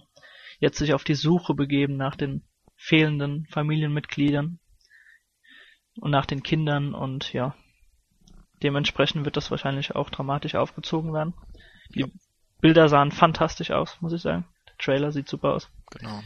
jetzt 0.60 0.78
sich 0.78 0.94
auf 0.94 1.04
die 1.04 1.16
Suche 1.16 1.54
begeben 1.56 1.98
nach 1.98 2.16
den 2.16 2.44
fehlenden 2.76 3.48
Familienmitgliedern 3.48 4.60
und 6.00 6.12
nach 6.12 6.28
den 6.28 6.44
Kindern 6.44 6.94
und 6.94 7.34
ja 7.34 7.56
dementsprechend 8.64 9.26
wird 9.26 9.38
das 9.38 9.52
wahrscheinlich 9.52 9.96
auch 9.96 10.10
dramatisch 10.10 10.56
aufgezogen 10.56 11.14
werden. 11.14 11.34
Die 11.96 12.06
Bilder 12.62 12.90
sahen 12.90 13.12
fantastisch 13.12 13.72
aus, 13.72 13.98
muss 14.02 14.14
ich 14.14 14.22
sagen. 14.22 14.46
Der 14.68 14.78
Trailer 14.78 15.12
sieht 15.12 15.28
super 15.28 15.54
aus. 15.54 15.70
Genau. 15.92 16.22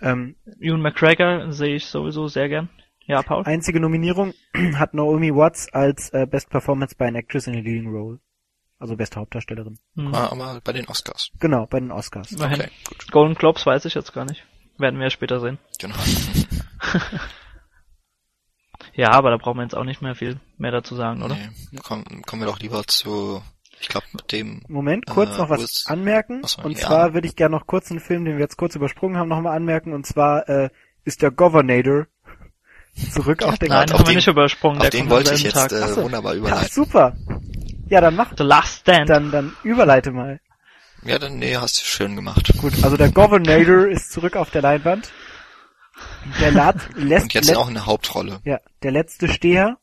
Ähm, 0.00 0.36
Ewan 0.60 0.80
McGregor 0.80 1.52
sehe 1.52 1.76
ich 1.76 1.86
sowieso 1.86 2.28
sehr 2.28 2.48
gern. 2.48 2.68
Ja, 3.06 3.22
Paul? 3.22 3.44
einzige 3.44 3.80
Nominierung 3.80 4.32
hat 4.74 4.94
Naomi 4.94 5.34
Watts 5.34 5.72
als 5.72 6.10
äh, 6.10 6.26
Best 6.26 6.50
Performance 6.50 6.94
by 6.96 7.04
an 7.04 7.16
Actress 7.16 7.46
in 7.46 7.54
a 7.54 7.58
Leading 7.58 7.88
Role. 7.88 8.20
Also 8.78 8.96
beste 8.96 9.20
Hauptdarstellerin. 9.20 9.78
Hm. 9.96 10.12
War 10.12 10.32
aber 10.32 10.60
bei 10.62 10.72
den 10.72 10.86
Oscars. 10.88 11.30
Genau, 11.38 11.66
bei 11.66 11.78
den 11.78 11.92
Oscars. 11.92 12.32
Immerhin. 12.32 12.60
Okay, 12.60 12.70
gut. 12.88 13.12
Golden 13.12 13.34
Globes 13.34 13.64
weiß 13.64 13.84
ich 13.84 13.94
jetzt 13.94 14.12
gar 14.12 14.24
nicht. 14.24 14.44
Werden 14.78 14.98
wir 14.98 15.04
ja 15.06 15.10
später 15.10 15.40
sehen. 15.40 15.58
Genau. 15.78 15.94
Ja, 18.94 19.12
aber 19.12 19.30
da 19.30 19.36
brauchen 19.38 19.56
wir 19.58 19.62
jetzt 19.62 19.74
auch 19.76 19.84
nicht 19.84 20.02
mehr 20.02 20.14
viel 20.14 20.38
mehr 20.58 20.70
dazu 20.70 20.94
sagen, 20.96 21.22
oder? 21.22 21.34
Nee, 21.34 21.78
kommen, 21.82 22.22
kommen 22.26 22.42
wir 22.42 22.46
doch 22.46 22.58
lieber 22.60 22.84
zu, 22.86 23.42
ich 23.80 23.88
glaube, 23.88 24.06
mit 24.12 24.30
dem 24.32 24.62
Moment, 24.68 25.06
kurz 25.06 25.34
Äh, 25.34 25.38
noch 25.38 25.48
was 25.50 25.62
ist- 25.62 25.86
anmerken. 25.88 26.42
Achso, 26.44 26.62
und 26.62 26.78
ja. 26.78 26.86
zwar 26.86 27.14
würde 27.14 27.26
ich 27.26 27.34
gerne 27.36 27.56
noch 27.56 27.66
kurz 27.66 27.90
einen 27.90 28.00
Film, 28.00 28.24
den 28.24 28.34
wir 28.34 28.42
jetzt 28.42 28.56
kurz 28.58 28.74
übersprungen 28.74 29.16
haben, 29.16 29.28
nochmal 29.28 29.56
anmerken. 29.56 29.92
Und 29.94 30.06
zwar 30.06 30.48
äh, 30.48 30.68
ist 31.04 31.22
der 31.22 31.30
Governator 31.30 32.06
zurück 33.12 33.42
auf 33.42 33.58
den 33.58 33.70
Nein, 33.70 33.90
auf 33.90 34.00
haben 34.00 34.08
wir 34.08 34.14
nicht 34.16 34.28
übersprungen. 34.28 34.76
Auf 34.78 34.90
der 34.90 34.90
den 34.90 35.08
wollte 35.10 35.34
ich 35.34 35.42
jetzt 35.42 35.54
Tag. 35.54 35.72
äh, 35.72 35.96
wunderbar 35.96 36.34
Ja, 36.34 36.38
überleiten. 36.40 36.68
super. 36.70 37.16
Ja, 37.88 38.00
dann 38.00 38.14
mach, 38.16 38.32
The 38.36 38.44
Last 38.44 38.80
Stand. 38.80 39.08
dann, 39.08 39.30
dann 39.30 39.56
überleite 39.64 40.10
mal. 40.12 40.40
Ja, 41.04 41.18
dann 41.18 41.38
nee, 41.38 41.56
hast 41.56 41.80
du 41.80 41.84
schön 41.84 42.14
gemacht. 42.14 42.52
Gut, 42.58 42.74
also 42.84 42.96
der 42.96 43.10
Governator 43.10 43.88
ist 43.88 44.12
zurück 44.12 44.36
auf 44.36 44.50
der 44.50 44.62
Leinwand. 44.62 45.10
Der 46.40 46.52
Lat 46.52 46.76
lässt, 46.96 47.24
Und 47.24 47.34
jetzt 47.34 47.48
let- 47.48 47.56
auch 47.56 47.68
in 47.68 47.74
der 47.74 47.86
Hauptrolle. 47.86 48.40
ja, 48.44 48.60
der 48.82 48.90
letzte 48.92 49.28
Steher. 49.28 49.78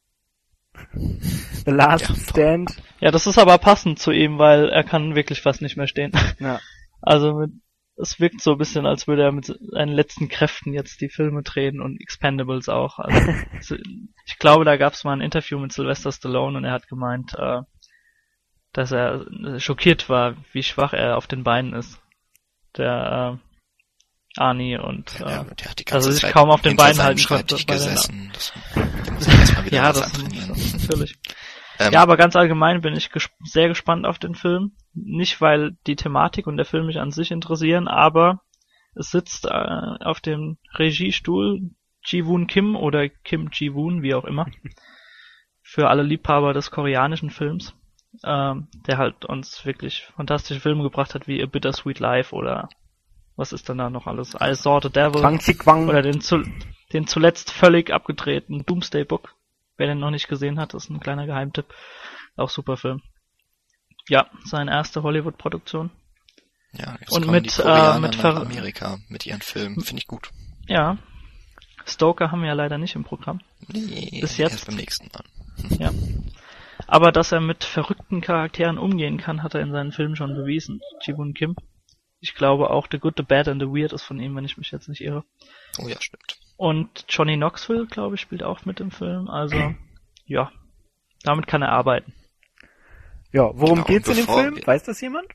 The 1.65 1.71
Last 1.71 2.07
Ja, 2.09 2.15
Stand. 2.15 2.81
Ja, 3.01 3.11
das 3.11 3.27
ist 3.27 3.37
aber 3.37 3.57
passend 3.57 3.99
zu 3.99 4.11
ihm, 4.11 4.37
weil 4.37 4.69
er 4.69 4.83
kann 4.83 5.15
wirklich 5.15 5.41
fast 5.41 5.61
nicht 5.61 5.77
mehr 5.77 5.87
stehen. 5.87 6.11
Ja. 6.39 6.59
Also 7.01 7.33
mit, 7.33 7.51
es 7.95 8.19
wirkt 8.19 8.41
so 8.41 8.51
ein 8.51 8.57
bisschen, 8.57 8.85
als 8.85 9.07
würde 9.07 9.23
er 9.23 9.31
mit 9.31 9.45
seinen 9.45 9.93
letzten 9.93 10.27
Kräften 10.27 10.73
jetzt 10.73 10.99
die 10.99 11.07
Filme 11.07 11.43
drehen 11.43 11.79
und 11.79 11.99
Expendables 12.01 12.67
auch. 12.67 12.99
Also, 12.99 13.31
so- 13.61 13.75
ich 14.25 14.37
glaube, 14.37 14.65
da 14.65 14.75
gab 14.75 14.91
es 14.93 15.05
mal 15.05 15.13
ein 15.13 15.21
Interview 15.21 15.59
mit 15.59 15.71
Sylvester 15.71 16.11
Stallone 16.11 16.57
und 16.57 16.65
er 16.65 16.73
hat 16.73 16.89
gemeint, 16.89 17.35
äh, 17.37 17.61
dass 18.73 18.91
er 18.91 19.25
äh, 19.45 19.59
schockiert 19.61 20.09
war, 20.09 20.35
wie 20.51 20.61
schwach 20.63 20.91
er 20.91 21.15
auf 21.15 21.27
den 21.27 21.45
Beinen 21.45 21.71
ist. 21.73 22.01
Der 22.75 23.39
Arnie 24.39 24.77
und 24.77 25.19
Ja, 25.19 25.41
äh, 25.41 25.55
der 25.55 25.69
hat 25.69 25.79
die 25.79 25.85
ganze 25.85 26.09
er 26.09 26.11
sich 26.13 26.21
Zeit 26.21 26.33
kaum 26.33 26.49
auf 26.49 26.61
den 26.61 26.75
Beinen 26.75 27.01
halten 27.01 27.23
konnte 27.25 27.55
gesessen. 27.65 28.31
Das, 28.33 28.53
ja, 29.71 29.91
das, 29.93 30.01
antrainieren. 30.03 30.49
das 30.49 30.73
natürlich. 30.87 31.19
Ähm, 31.79 31.93
Ja, 31.93 32.01
aber 32.01 32.17
ganz 32.17 32.35
allgemein 32.35 32.81
bin 32.81 32.95
ich 32.95 33.11
ges 33.11 33.29
sehr 33.43 33.67
gespannt 33.67 34.05
auf 34.05 34.19
den 34.19 34.35
Film. 34.35 34.73
Nicht, 34.93 35.41
weil 35.41 35.77
die 35.87 35.95
Thematik 35.95 36.47
und 36.47 36.57
der 36.57 36.65
Film 36.65 36.87
mich 36.87 36.99
an 36.99 37.11
sich 37.11 37.31
interessieren, 37.31 37.87
aber 37.87 38.41
es 38.95 39.11
sitzt 39.11 39.45
äh, 39.45 39.49
auf 39.49 40.19
dem 40.19 40.57
Regiestuhl 40.77 41.71
Ji-Woon 42.05 42.47
Kim 42.47 42.75
oder 42.75 43.07
Kim 43.09 43.49
Ji-Woon, 43.51 44.01
wie 44.01 44.15
auch 44.15 44.25
immer. 44.25 44.47
Für 45.61 45.89
alle 45.89 46.01
Liebhaber 46.03 46.53
des 46.53 46.71
koreanischen 46.71 47.29
Films. 47.29 47.75
ähm, 48.23 48.67
der 48.87 48.97
halt 48.97 49.25
uns 49.25 49.63
wirklich 49.65 50.07
fantastische 50.15 50.59
Filme 50.59 50.81
gebracht 50.81 51.13
hat, 51.13 51.27
wie 51.27 51.43
A 51.43 51.45
Bittersweet 51.45 51.99
Life 51.99 52.35
oder 52.35 52.67
was 53.39 53.53
ist 53.53 53.69
denn 53.69 53.77
da 53.77 53.89
noch 53.89 54.05
alles? 54.05 54.35
I 54.35 54.53
Saw 54.53 54.79
the 54.83 54.89
Devil 54.89 55.21
Quang 55.57 55.87
oder 55.87 56.01
den, 56.01 56.19
zu, 56.19 56.43
den 56.91 57.07
zuletzt 57.07 57.51
völlig 57.51 57.89
abgedrehten 57.91 58.65
Doomsday 58.65 59.05
Book. 59.05 59.33
Wer 59.77 59.87
den 59.87 59.99
noch 59.99 60.11
nicht 60.11 60.27
gesehen 60.27 60.59
hat, 60.59 60.73
ist 60.73 60.89
ein 60.89 60.99
kleiner 60.99 61.25
Geheimtipp. 61.25 61.65
Auch 62.35 62.49
super 62.49 62.75
Film. 62.75 63.01
Ja, 64.09 64.27
seine 64.43 64.71
erste 64.71 65.03
Hollywood-Produktion. 65.03 65.89
Ja, 66.73 66.97
jetzt 66.99 67.11
Und 67.13 67.27
mit, 67.27 67.45
die 67.45 67.61
äh, 67.61 67.99
mit 67.99 68.11
nach 68.15 68.19
Ver- 68.21 68.41
Amerika 68.41 68.97
mit 69.07 69.25
ihren 69.25 69.41
Filmen. 69.41 69.79
Finde 69.81 70.01
ich 70.01 70.07
gut. 70.07 70.31
Ja. 70.67 70.97
Stoker 71.85 72.31
haben 72.31 72.41
wir 72.41 72.49
ja 72.49 72.53
leider 72.53 72.77
nicht 72.77 72.95
im 72.95 73.05
Programm. 73.05 73.39
Nee, 73.69 74.19
Bis 74.21 74.37
jetzt. 74.37 74.51
erst 74.51 74.67
beim 74.67 74.75
nächsten 74.75 75.09
Mal. 75.13 75.23
Ja. 75.79 75.91
Aber 76.87 77.11
dass 77.13 77.31
er 77.31 77.39
mit 77.39 77.63
verrückten 77.63 78.19
Charakteren 78.19 78.77
umgehen 78.77 79.17
kann, 79.17 79.43
hat 79.43 79.53
er 79.55 79.61
in 79.61 79.71
seinen 79.71 79.91
Filmen 79.93 80.15
schon 80.17 80.35
bewiesen. 80.35 80.81
Ji-Woon 81.05 81.33
Kim. 81.33 81.55
Ich 82.21 82.35
glaube 82.35 82.69
auch 82.69 82.87
The 82.91 82.99
Good, 82.99 83.13
The 83.17 83.23
Bad 83.23 83.47
and 83.47 83.61
The 83.61 83.67
Weird 83.67 83.93
ist 83.93 84.03
von 84.03 84.19
ihm, 84.19 84.35
wenn 84.35 84.43
ich 84.45 84.57
mich 84.57 84.71
jetzt 84.71 84.89
nicht 84.89 85.01
irre. 85.01 85.23
Oh 85.81 85.87
ja, 85.87 85.95
stimmt. 86.01 86.37
Und 86.57 87.05
Johnny 87.07 87.37
Knoxville, 87.37 87.85
glaube 87.87 88.15
ich, 88.15 88.21
spielt 88.21 88.43
auch 88.43 88.65
mit 88.65 88.79
im 88.81 88.91
Film. 88.91 89.29
Also, 89.29 89.73
ja. 90.25 90.51
Damit 91.23 91.47
kann 91.47 91.61
er 91.61 91.71
arbeiten. 91.71 92.13
Ja, 93.31 93.51
worum 93.53 93.75
Genau, 93.75 93.87
geht's 93.87 94.09
in 94.09 94.15
dem 94.15 94.25
Film? 94.25 94.55
wir- 94.57 94.67
Weiß 94.67 94.83
das 94.83 94.99
jemand? 95.01 95.27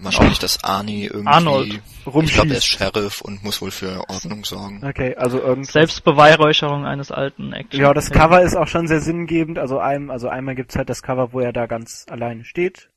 Wahrscheinlich, 0.00 0.38
dass 0.38 0.62
Arnie 0.62 1.06
irgendwie, 1.06 1.26
Arnold 1.28 1.66
ich 1.74 2.06
rumschießt. 2.06 2.34
glaube, 2.34 2.50
er 2.50 2.56
ist 2.58 2.66
Sheriff 2.66 3.20
und 3.20 3.42
muss 3.42 3.60
wohl 3.60 3.70
für 3.72 4.00
Ordnung 4.08 4.44
sorgen. 4.44 4.84
Okay, 4.84 5.16
also 5.16 5.40
irgendwas. 5.40 5.72
Selbstbeweihräucherung 5.72 6.84
eines 6.86 7.10
alten 7.10 7.52
Action. 7.52 7.80
Ja, 7.80 7.92
das 7.94 8.10
Cover 8.10 8.42
ist 8.42 8.54
auch 8.56 8.68
schon 8.68 8.86
sehr 8.86 9.00
sinngebend. 9.00 9.58
Also, 9.58 9.78
einem, 9.80 10.10
also 10.10 10.28
einmal 10.28 10.54
gibt's 10.54 10.76
halt 10.76 10.88
das 10.88 11.02
Cover, 11.02 11.32
wo 11.32 11.40
er 11.40 11.52
da 11.52 11.66
ganz 11.66 12.06
alleine 12.08 12.44
steht, 12.44 12.90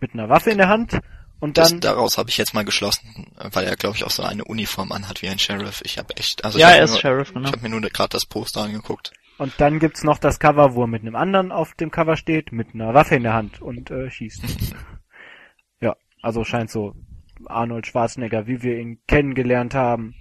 mit 0.00 0.14
einer 0.14 0.28
Waffe 0.28 0.50
in 0.50 0.58
der 0.58 0.68
Hand. 0.68 0.98
Und 1.40 1.56
Das, 1.56 1.70
dann, 1.70 1.80
daraus 1.80 2.18
habe 2.18 2.30
ich 2.30 2.36
jetzt 2.36 2.52
mal 2.54 2.64
geschlossen, 2.64 3.32
weil 3.36 3.64
er, 3.64 3.76
glaube 3.76 3.96
ich, 3.96 4.04
auch 4.04 4.10
so 4.10 4.22
eine 4.24 4.44
Uniform 4.44 4.90
anhat 4.92 5.22
wie 5.22 5.28
ein 5.28 5.38
Sheriff. 5.38 5.82
Ich 5.84 5.96
habe 5.98 6.16
echt, 6.16 6.44
also 6.44 6.58
Ja, 6.58 6.70
ich 6.70 6.76
er 6.78 6.84
ist 6.84 6.90
nur, 6.92 7.00
Sheriff, 7.00 7.32
genau. 7.32 7.46
Ich 7.48 7.52
habe 7.52 7.62
mir 7.62 7.68
nur 7.68 7.80
gerade 7.90 8.08
das 8.10 8.26
Poster 8.26 8.62
angeguckt. 8.62 9.12
und 9.38 9.52
dann 9.58 9.78
gibt's 9.78 10.02
noch 10.02 10.18
das 10.18 10.40
Cover, 10.40 10.74
wo 10.74 10.82
er 10.82 10.86
mit 10.88 11.02
einem 11.02 11.14
anderen 11.14 11.52
auf 11.52 11.74
dem 11.74 11.90
Cover 11.92 12.16
steht, 12.16 12.50
mit 12.50 12.74
einer 12.74 12.92
Waffe 12.92 13.14
in 13.14 13.22
der 13.22 13.34
Hand 13.34 13.62
und 13.62 13.90
äh, 13.90 14.10
schießt. 14.10 14.42
ja, 15.80 15.94
also 16.22 16.42
scheint 16.44 16.70
so 16.70 16.94
Arnold 17.46 17.86
Schwarzenegger, 17.86 18.48
wie 18.48 18.62
wir 18.62 18.76
ihn 18.78 18.98
kennengelernt 19.06 19.74
haben, 19.74 20.16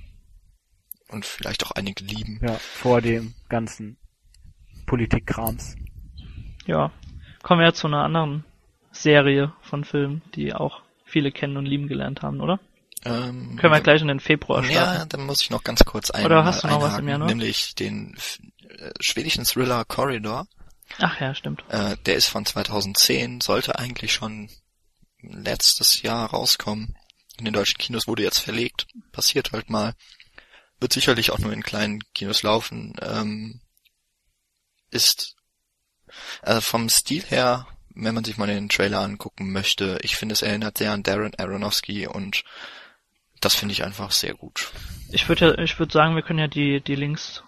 Und 1.09 1.25
vielleicht 1.25 1.65
auch 1.65 1.71
einige 1.71 2.03
lieben. 2.03 2.39
ja, 2.43 2.53
vor 2.53 3.01
dem 3.01 3.33
ganzen 3.49 3.97
Politikkrams. 4.85 5.75
Ja. 6.67 6.91
Kommen 7.41 7.61
wir 7.61 7.73
zu 7.73 7.87
einer 7.87 8.03
anderen 8.03 8.45
Serie 8.91 9.53
von 9.61 9.83
Filmen, 9.83 10.21
die 10.35 10.53
auch 10.53 10.81
viele 11.07 11.31
kennen 11.31 11.57
und 11.57 11.65
lieben 11.65 11.87
gelernt 11.87 12.21
haben, 12.21 12.41
oder? 12.41 12.59
Ähm, 13.05 13.57
Können 13.57 13.73
wir 13.73 13.81
gleich 13.81 14.01
in 14.01 14.07
den 14.07 14.19
Februar 14.19 14.63
starten. 14.63 14.99
Ja, 14.99 15.05
dann 15.05 15.25
muss 15.25 15.41
ich 15.41 15.49
noch 15.49 15.63
ganz 15.63 15.85
kurz 15.85 16.11
ein, 16.11 16.25
Oder 16.25 16.43
hast 16.43 16.63
du 16.63 16.67
noch 16.67 16.81
was 16.81 16.97
im 16.97 17.07
Januar? 17.07 17.29
Nämlich 17.29 17.75
den 17.75 18.15
äh, 18.69 18.91
schwedischen 18.99 19.45
Thriller 19.45 19.85
Corridor. 19.85 20.47
Ach 20.99 21.19
ja, 21.19 21.33
stimmt. 21.35 21.63
Äh, 21.69 21.97
der 22.05 22.15
ist 22.15 22.27
von 22.27 22.45
2010, 22.45 23.41
sollte 23.41 23.77
eigentlich 23.77 24.13
schon 24.13 24.49
letztes 25.21 26.01
Jahr 26.01 26.29
rauskommen. 26.29 26.95
In 27.37 27.45
den 27.45 27.53
deutschen 27.53 27.77
Kinos 27.77 28.07
wurde 28.07 28.23
jetzt 28.23 28.39
verlegt. 28.39 28.87
Passiert 29.11 29.51
halt 29.51 29.69
mal. 29.69 29.93
Wird 30.79 30.93
sicherlich 30.93 31.31
auch 31.31 31.39
nur 31.39 31.53
in 31.53 31.63
kleinen 31.63 32.01
Kinos 32.13 32.43
laufen. 32.43 32.95
Ähm, 33.01 33.61
ist 34.89 35.35
äh, 36.43 36.61
vom 36.61 36.89
Stil 36.89 37.23
her, 37.23 37.67
wenn 38.03 38.15
man 38.15 38.23
sich 38.23 38.37
mal 38.37 38.47
den 38.47 38.69
Trailer 38.69 38.99
angucken 39.01 39.51
möchte, 39.51 39.97
ich 40.01 40.15
finde 40.15 40.33
es 40.33 40.41
erinnert 40.41 40.77
sehr 40.77 40.91
an 40.91 41.03
Darren 41.03 41.33
Aronofsky 41.37 42.07
und 42.07 42.43
das 43.41 43.55
finde 43.55 43.73
ich 43.73 43.83
einfach 43.83 44.11
sehr 44.11 44.33
gut. 44.33 44.71
Ich 45.11 45.29
würde 45.29 45.55
ja, 45.57 45.63
ich 45.63 45.77
würde 45.79 45.93
sagen, 45.93 46.15
wir 46.15 46.21
können 46.23 46.39
ja 46.39 46.47
die, 46.47 46.81
die 46.81 46.95
Links 46.95 47.43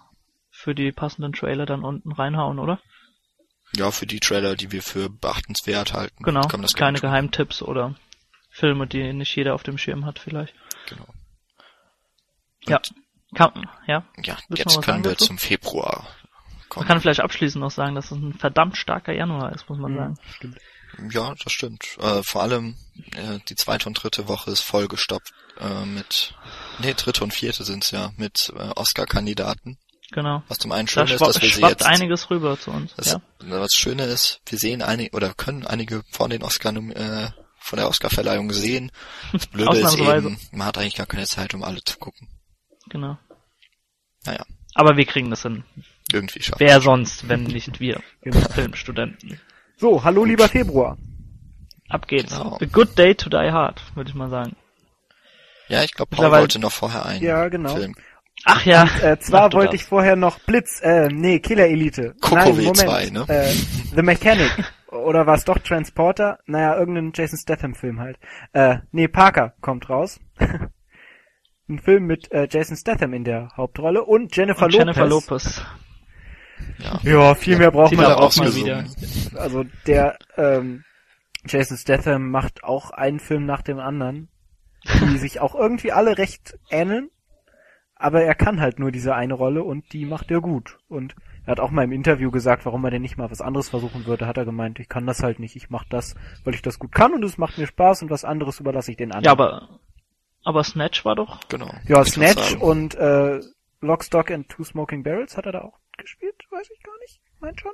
für 0.50 0.74
die 0.74 0.92
passenden 0.92 1.32
Trailer 1.32 1.66
dann 1.66 1.84
unten 1.84 2.12
reinhauen, 2.12 2.58
oder? 2.58 2.80
Ja, 3.76 3.90
für 3.90 4.06
die 4.06 4.20
Trailer, 4.20 4.56
die 4.56 4.72
wir 4.72 4.82
für 4.82 5.08
beachtenswert 5.08 5.92
halten, 5.92 6.22
Genau. 6.24 6.46
kann 6.48 6.62
das 6.62 6.74
Kleine. 6.74 7.00
Geheimtipps 7.00 7.62
oder 7.62 7.94
Filme, 8.50 8.86
die 8.86 9.12
nicht 9.12 9.34
jeder 9.36 9.54
auf 9.54 9.62
dem 9.62 9.78
Schirm 9.78 10.04
hat, 10.04 10.18
vielleicht. 10.18 10.54
Genau. 10.88 11.06
Ja. 12.66 12.80
Kann, 13.34 13.68
ja. 13.86 14.04
Ja, 14.24 14.36
jetzt 14.48 14.82
können 14.82 15.04
wir 15.04 15.12
dazu? 15.12 15.26
zum 15.26 15.38
Februar 15.38 16.06
Man 16.76 16.86
kann 16.86 17.00
vielleicht 17.00 17.20
abschließend 17.20 17.62
noch 17.62 17.70
sagen, 17.70 17.94
dass 17.94 18.06
es 18.06 18.18
ein 18.18 18.34
verdammt 18.34 18.76
starker 18.76 19.12
Januar 19.12 19.52
ist, 19.52 19.68
muss 19.68 19.78
man 19.78 19.96
sagen. 19.96 20.18
stimmt. 20.34 20.58
Ja, 21.10 21.34
das 21.42 21.52
stimmt. 21.52 21.96
Äh, 22.00 22.22
vor 22.22 22.42
allem 22.42 22.76
äh, 23.14 23.38
die 23.48 23.54
zweite 23.54 23.88
und 23.88 23.94
dritte 23.94 24.28
Woche 24.28 24.50
ist 24.50 24.60
vollgestopft 24.60 25.32
äh, 25.58 25.84
mit, 25.84 26.34
nee, 26.80 26.94
dritte 26.94 27.24
und 27.24 27.32
vierte 27.32 27.64
sind's 27.64 27.90
ja, 27.90 28.10
mit 28.16 28.52
äh, 28.56 28.70
Oscar-Kandidaten. 28.74 29.78
Genau. 30.12 30.42
Was 30.48 30.58
zum 30.58 30.72
einen 30.72 30.86
Da 30.86 30.92
schön 30.92 31.14
ist, 31.14 31.18
schwa 31.18 31.26
dass 31.26 31.40
wir 31.40 31.48
sie 31.48 31.54
schwappt 31.54 31.80
jetzt, 31.80 31.86
einiges 31.86 32.30
rüber 32.30 32.58
zu 32.58 32.72
uns. 32.72 32.94
das, 32.96 33.12
ja. 33.12 33.20
was 33.38 33.74
Schöne 33.74 34.04
ist, 34.04 34.40
wir 34.46 34.58
sehen 34.58 34.82
einige, 34.82 35.14
oder 35.14 35.32
können 35.34 35.66
einige 35.66 36.02
von 36.10 36.30
den 36.30 36.42
Oscar, 36.42 36.74
äh, 36.74 37.30
von 37.58 37.78
der 37.78 37.88
Oscar-Verleihung 37.88 38.52
sehen. 38.52 38.90
Das 39.32 39.46
Blöde 39.48 39.78
ist 39.78 39.84
Ausnahmsweise. 39.86 40.26
eben, 40.26 40.40
man 40.52 40.66
hat 40.66 40.78
eigentlich 40.78 40.96
gar 40.96 41.06
keine 41.06 41.26
Zeit, 41.26 41.54
um 41.54 41.62
alle 41.62 41.82
zu 41.84 41.98
gucken. 41.98 42.28
Genau. 42.88 43.18
Naja, 44.24 44.44
Aber 44.74 44.96
wir 44.96 45.06
kriegen 45.06 45.30
das 45.30 45.42
hin. 45.42 45.64
Irgendwie 46.12 46.42
schaffen. 46.42 46.60
Wer 46.60 46.80
sonst, 46.80 47.28
wenn 47.28 47.44
nicht 47.44 47.80
wir 47.80 48.00
Genau. 48.22 48.40
Filmstudenten. 48.50 49.40
So, 49.76 50.04
hallo 50.04 50.24
lieber 50.24 50.48
Februar. 50.48 50.96
Ab 51.88 52.06
geht's. 52.06 52.36
Genau. 52.36 52.58
A 52.60 52.64
good 52.66 52.96
day 52.98 53.14
to 53.14 53.28
die 53.30 53.50
hard, 53.50 53.82
würde 53.96 54.10
ich 54.10 54.14
mal 54.14 54.30
sagen. 54.30 54.54
Ja, 55.68 55.82
ich 55.82 55.92
glaube, 55.94 56.14
Paul 56.14 56.30
wollte 56.30 56.58
noch 56.58 56.72
vorher 56.72 57.06
einen 57.06 57.22
Ja, 57.22 57.48
genau. 57.48 57.76
Film. 57.76 57.94
Ach 58.44 58.64
ja. 58.64 58.88
Äh, 59.02 59.18
zwar 59.18 59.52
wollte 59.52 59.72
das. 59.72 59.82
ich 59.82 59.84
vorher 59.86 60.16
noch 60.16 60.38
Blitz, 60.40 60.80
äh, 60.82 61.08
nee, 61.08 61.40
Killer 61.40 61.66
Elite. 61.66 62.14
W2, 62.20 62.64
Moment. 62.64 63.12
ne? 63.12 63.24
Äh, 63.28 63.52
The 63.94 64.02
Mechanic. 64.02 64.50
Oder 64.88 65.26
war 65.26 65.36
es 65.36 65.44
doch 65.44 65.58
Transporter? 65.58 66.38
Naja, 66.46 66.76
irgendein 66.76 67.12
Jason 67.14 67.38
Statham 67.38 67.74
Film 67.74 68.00
halt. 68.00 68.18
Äh, 68.52 68.78
nee, 68.92 69.08
Parker 69.08 69.54
kommt 69.60 69.88
raus. 69.88 70.18
Ein 71.68 71.78
Film 71.78 72.06
mit 72.06 72.32
äh, 72.32 72.48
Jason 72.50 72.76
Statham 72.76 73.12
in 73.14 73.22
der 73.22 73.50
Hauptrolle 73.56 74.02
und 74.04 74.34
Jennifer 74.34 74.64
Und 74.64 74.72
Lopez. 74.72 74.78
Jennifer 74.96 75.06
Lopez. 75.06 75.62
Ja. 76.78 77.00
Ja, 77.02 77.34
viel 77.34 77.58
mehr 77.58 77.70
braucht 77.70 77.92
Die 77.92 77.96
man 77.96 78.06
da 78.06 78.16
auch 78.16 78.34
mal 78.36 78.54
wieder. 78.54 78.84
Also 79.36 79.64
der 79.86 80.18
ähm, 80.36 80.84
Jason 81.46 81.76
Statham 81.76 82.30
macht 82.30 82.64
auch 82.64 82.90
einen 82.90 83.20
Film 83.20 83.46
nach 83.46 83.62
dem 83.62 83.78
anderen, 83.78 84.28
die 84.84 85.18
sich 85.18 85.40
auch 85.40 85.54
irgendwie 85.54 85.92
alle 85.92 86.18
recht 86.18 86.58
ähneln, 86.70 87.10
aber 87.94 88.22
er 88.22 88.34
kann 88.34 88.60
halt 88.60 88.78
nur 88.78 88.90
diese 88.90 89.14
eine 89.14 89.34
Rolle 89.34 89.62
und 89.62 89.92
die 89.92 90.06
macht 90.06 90.30
er 90.30 90.40
gut. 90.40 90.78
Und 90.88 91.14
er 91.44 91.52
hat 91.52 91.60
auch 91.60 91.70
mal 91.70 91.84
im 91.84 91.92
Interview 91.92 92.30
gesagt, 92.30 92.64
warum 92.64 92.84
er 92.84 92.90
denn 92.90 93.02
nicht 93.02 93.16
mal 93.18 93.30
was 93.30 93.40
anderes 93.40 93.68
versuchen 93.68 94.06
würde, 94.06 94.26
hat 94.26 94.38
er 94.38 94.44
gemeint, 94.44 94.78
ich 94.78 94.88
kann 94.88 95.06
das 95.06 95.22
halt 95.22 95.38
nicht, 95.38 95.56
ich 95.56 95.68
mach 95.70 95.84
das, 95.84 96.14
weil 96.44 96.54
ich 96.54 96.62
das 96.62 96.78
gut 96.78 96.92
kann 96.92 97.12
und 97.12 97.22
es 97.24 97.38
macht 97.38 97.58
mir 97.58 97.66
Spaß 97.66 98.02
und 98.02 98.10
was 98.10 98.24
anderes 98.24 98.60
überlasse 98.60 98.90
ich 98.90 98.96
den 98.96 99.12
anderen. 99.12 99.24
Ja, 99.24 99.32
aber, 99.32 99.80
aber 100.44 100.64
Snatch 100.64 101.04
war 101.04 101.16
doch, 101.16 101.40
Genau. 101.48 101.70
ja, 101.86 102.04
Snatch 102.04 102.56
und 102.56 102.94
äh, 102.94 103.40
Lock, 103.80 104.04
Stock 104.04 104.30
and 104.30 104.48
Two 104.48 104.64
Smoking 104.64 105.02
Barrels 105.02 105.36
hat 105.36 105.46
er 105.46 105.52
da 105.52 105.62
auch 105.62 105.79
gespielt, 106.00 106.34
weiß 106.50 106.68
ich 106.74 106.82
gar 106.82 106.98
nicht, 107.00 107.20
meint 107.40 107.60
schon. 107.60 107.72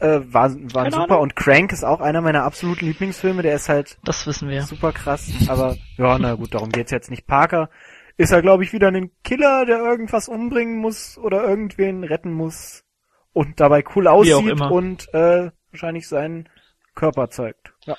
Äh, 0.00 0.20
war, 0.32 0.50
waren 0.54 0.68
Keine 0.72 0.90
super 0.92 1.04
Ahnung. 1.14 1.20
und 1.22 1.36
Crank 1.36 1.72
ist 1.72 1.84
auch 1.84 2.00
einer 2.00 2.20
meiner 2.20 2.44
absoluten 2.44 2.86
Lieblingsfilme, 2.86 3.42
der 3.42 3.54
ist 3.56 3.68
halt 3.68 3.98
das 4.04 4.26
wissen 4.28 4.48
wir. 4.48 4.62
super 4.62 4.92
krass, 4.92 5.28
aber 5.48 5.76
ja, 5.96 6.18
na 6.18 6.34
gut, 6.34 6.54
darum 6.54 6.70
geht's 6.70 6.92
jetzt 6.92 7.10
nicht. 7.10 7.26
Parker 7.26 7.68
ist 8.16 8.30
er, 8.32 8.40
glaube 8.42 8.62
ich, 8.62 8.72
wieder 8.72 8.88
ein 8.88 9.10
Killer, 9.24 9.64
der 9.66 9.78
irgendwas 9.78 10.28
umbringen 10.28 10.78
muss 10.78 11.18
oder 11.18 11.42
irgendwen 11.42 12.04
retten 12.04 12.32
muss 12.32 12.84
und 13.32 13.58
dabei 13.60 13.82
cool 13.96 14.06
aussieht 14.06 14.46
immer. 14.46 14.70
und 14.70 15.12
äh, 15.14 15.50
wahrscheinlich 15.72 16.06
seinen 16.08 16.48
Körper 16.94 17.30
zeigt. 17.30 17.72
Ja, 17.84 17.96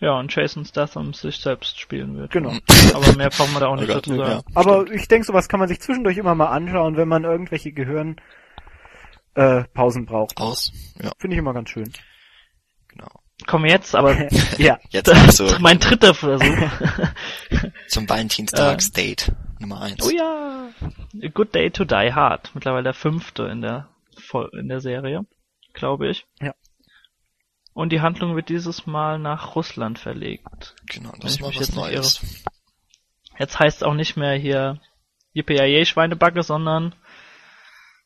Ja, 0.00 0.18
und 0.18 0.34
Jason 0.34 0.64
Statham 0.64 1.14
sich 1.14 1.36
selbst 1.38 1.78
spielen 1.80 2.16
wird. 2.16 2.30
genau. 2.32 2.52
Aber 2.94 3.16
mehr 3.16 3.30
brauchen 3.30 3.52
wir 3.54 3.60
da 3.60 3.66
auch 3.68 3.76
nicht 3.76 3.90
Oh 3.90 3.94
Gott, 3.94 4.06
dazu 4.06 4.16
sagen. 4.16 4.30
ja. 4.30 4.42
Aber 4.54 4.90
ich 4.90 5.06
denke, 5.08 5.26
sowas 5.26 5.48
kann 5.48 5.60
man 5.60 5.68
sich 5.68 5.80
zwischendurch 5.80 6.16
immer 6.18 6.34
mal 6.36 6.48
anschauen, 6.50 6.96
wenn 6.96 7.08
man 7.08 7.24
irgendwelche 7.24 7.70
Gehirn 7.72 8.16
äh, 9.34 9.64
Pausen 9.74 10.06
braucht. 10.06 10.36
Aus. 10.38 10.72
Ja, 11.02 11.12
Finde 11.18 11.36
ich 11.36 11.38
immer 11.38 11.54
ganz 11.54 11.70
schön. 11.70 11.92
genau. 12.88 13.08
Wir 13.38 13.46
jetzt, 13.64 13.94
aber 13.94 14.28
ja, 14.58 14.78
Jetzt 14.90 15.08
also 15.10 15.48
mein 15.60 15.78
dritter 15.78 16.14
Versuch. 16.14 16.68
zum 17.88 18.08
Valentinstagsdate 18.08 19.34
Nummer 19.58 19.80
eins. 19.82 20.02
oh 20.04 20.10
ja. 20.10 20.68
A 21.22 21.28
Good 21.28 21.54
Day 21.54 21.70
to 21.70 21.84
Die 21.84 22.12
Hard. 22.12 22.50
Mittlerweile 22.54 22.84
der 22.84 22.94
fünfte 22.94 23.44
in 23.44 23.60
der, 23.62 23.88
Vol- 24.30 24.50
in 24.58 24.68
der 24.68 24.80
Serie, 24.80 25.26
glaube 25.72 26.08
ich. 26.08 26.26
Ja. 26.40 26.54
Und 27.72 27.92
die 27.92 28.00
Handlung 28.00 28.34
wird 28.36 28.48
dieses 28.48 28.86
Mal 28.86 29.18
nach 29.18 29.54
Russland 29.54 29.98
verlegt. 29.98 30.74
Genau, 30.86 31.12
das 31.20 31.34
ich 31.34 31.36
ist 31.36 31.40
mal 31.40 31.48
mich 31.48 31.60
was 31.60 31.66
jetzt 31.68 31.76
nicht 31.76 31.84
Neues. 31.94 32.44
Jetzt 33.38 33.58
heißt 33.58 33.76
es 33.78 33.82
auch 33.84 33.94
nicht 33.94 34.16
mehr 34.16 34.34
hier 34.34 34.80
Yippee 35.32 35.84
Schweinebacke, 35.84 36.42
sondern 36.42 36.94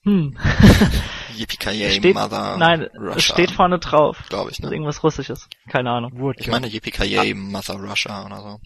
Hm. 0.04 0.36
Yippie 1.36 1.56
steht, 1.90 2.14
Mother 2.14 2.56
nein, 2.58 2.82
Russia. 2.94 3.16
es 3.16 3.24
steht 3.24 3.50
vorne 3.50 3.78
drauf. 3.78 4.18
glaube 4.28 4.50
ich, 4.50 4.60
ne? 4.60 4.70
irgendwas 4.70 5.02
Russisches. 5.02 5.48
Keine 5.68 5.90
Ahnung. 5.90 6.18
Wurt, 6.18 6.38
Ich 6.40 6.46
ja. 6.46 6.52
meine 6.52 6.68
Yippie 6.68 6.90
Mother 7.34 7.74
Russia 7.76 8.24
oder 8.26 8.40
so. 8.40 8.60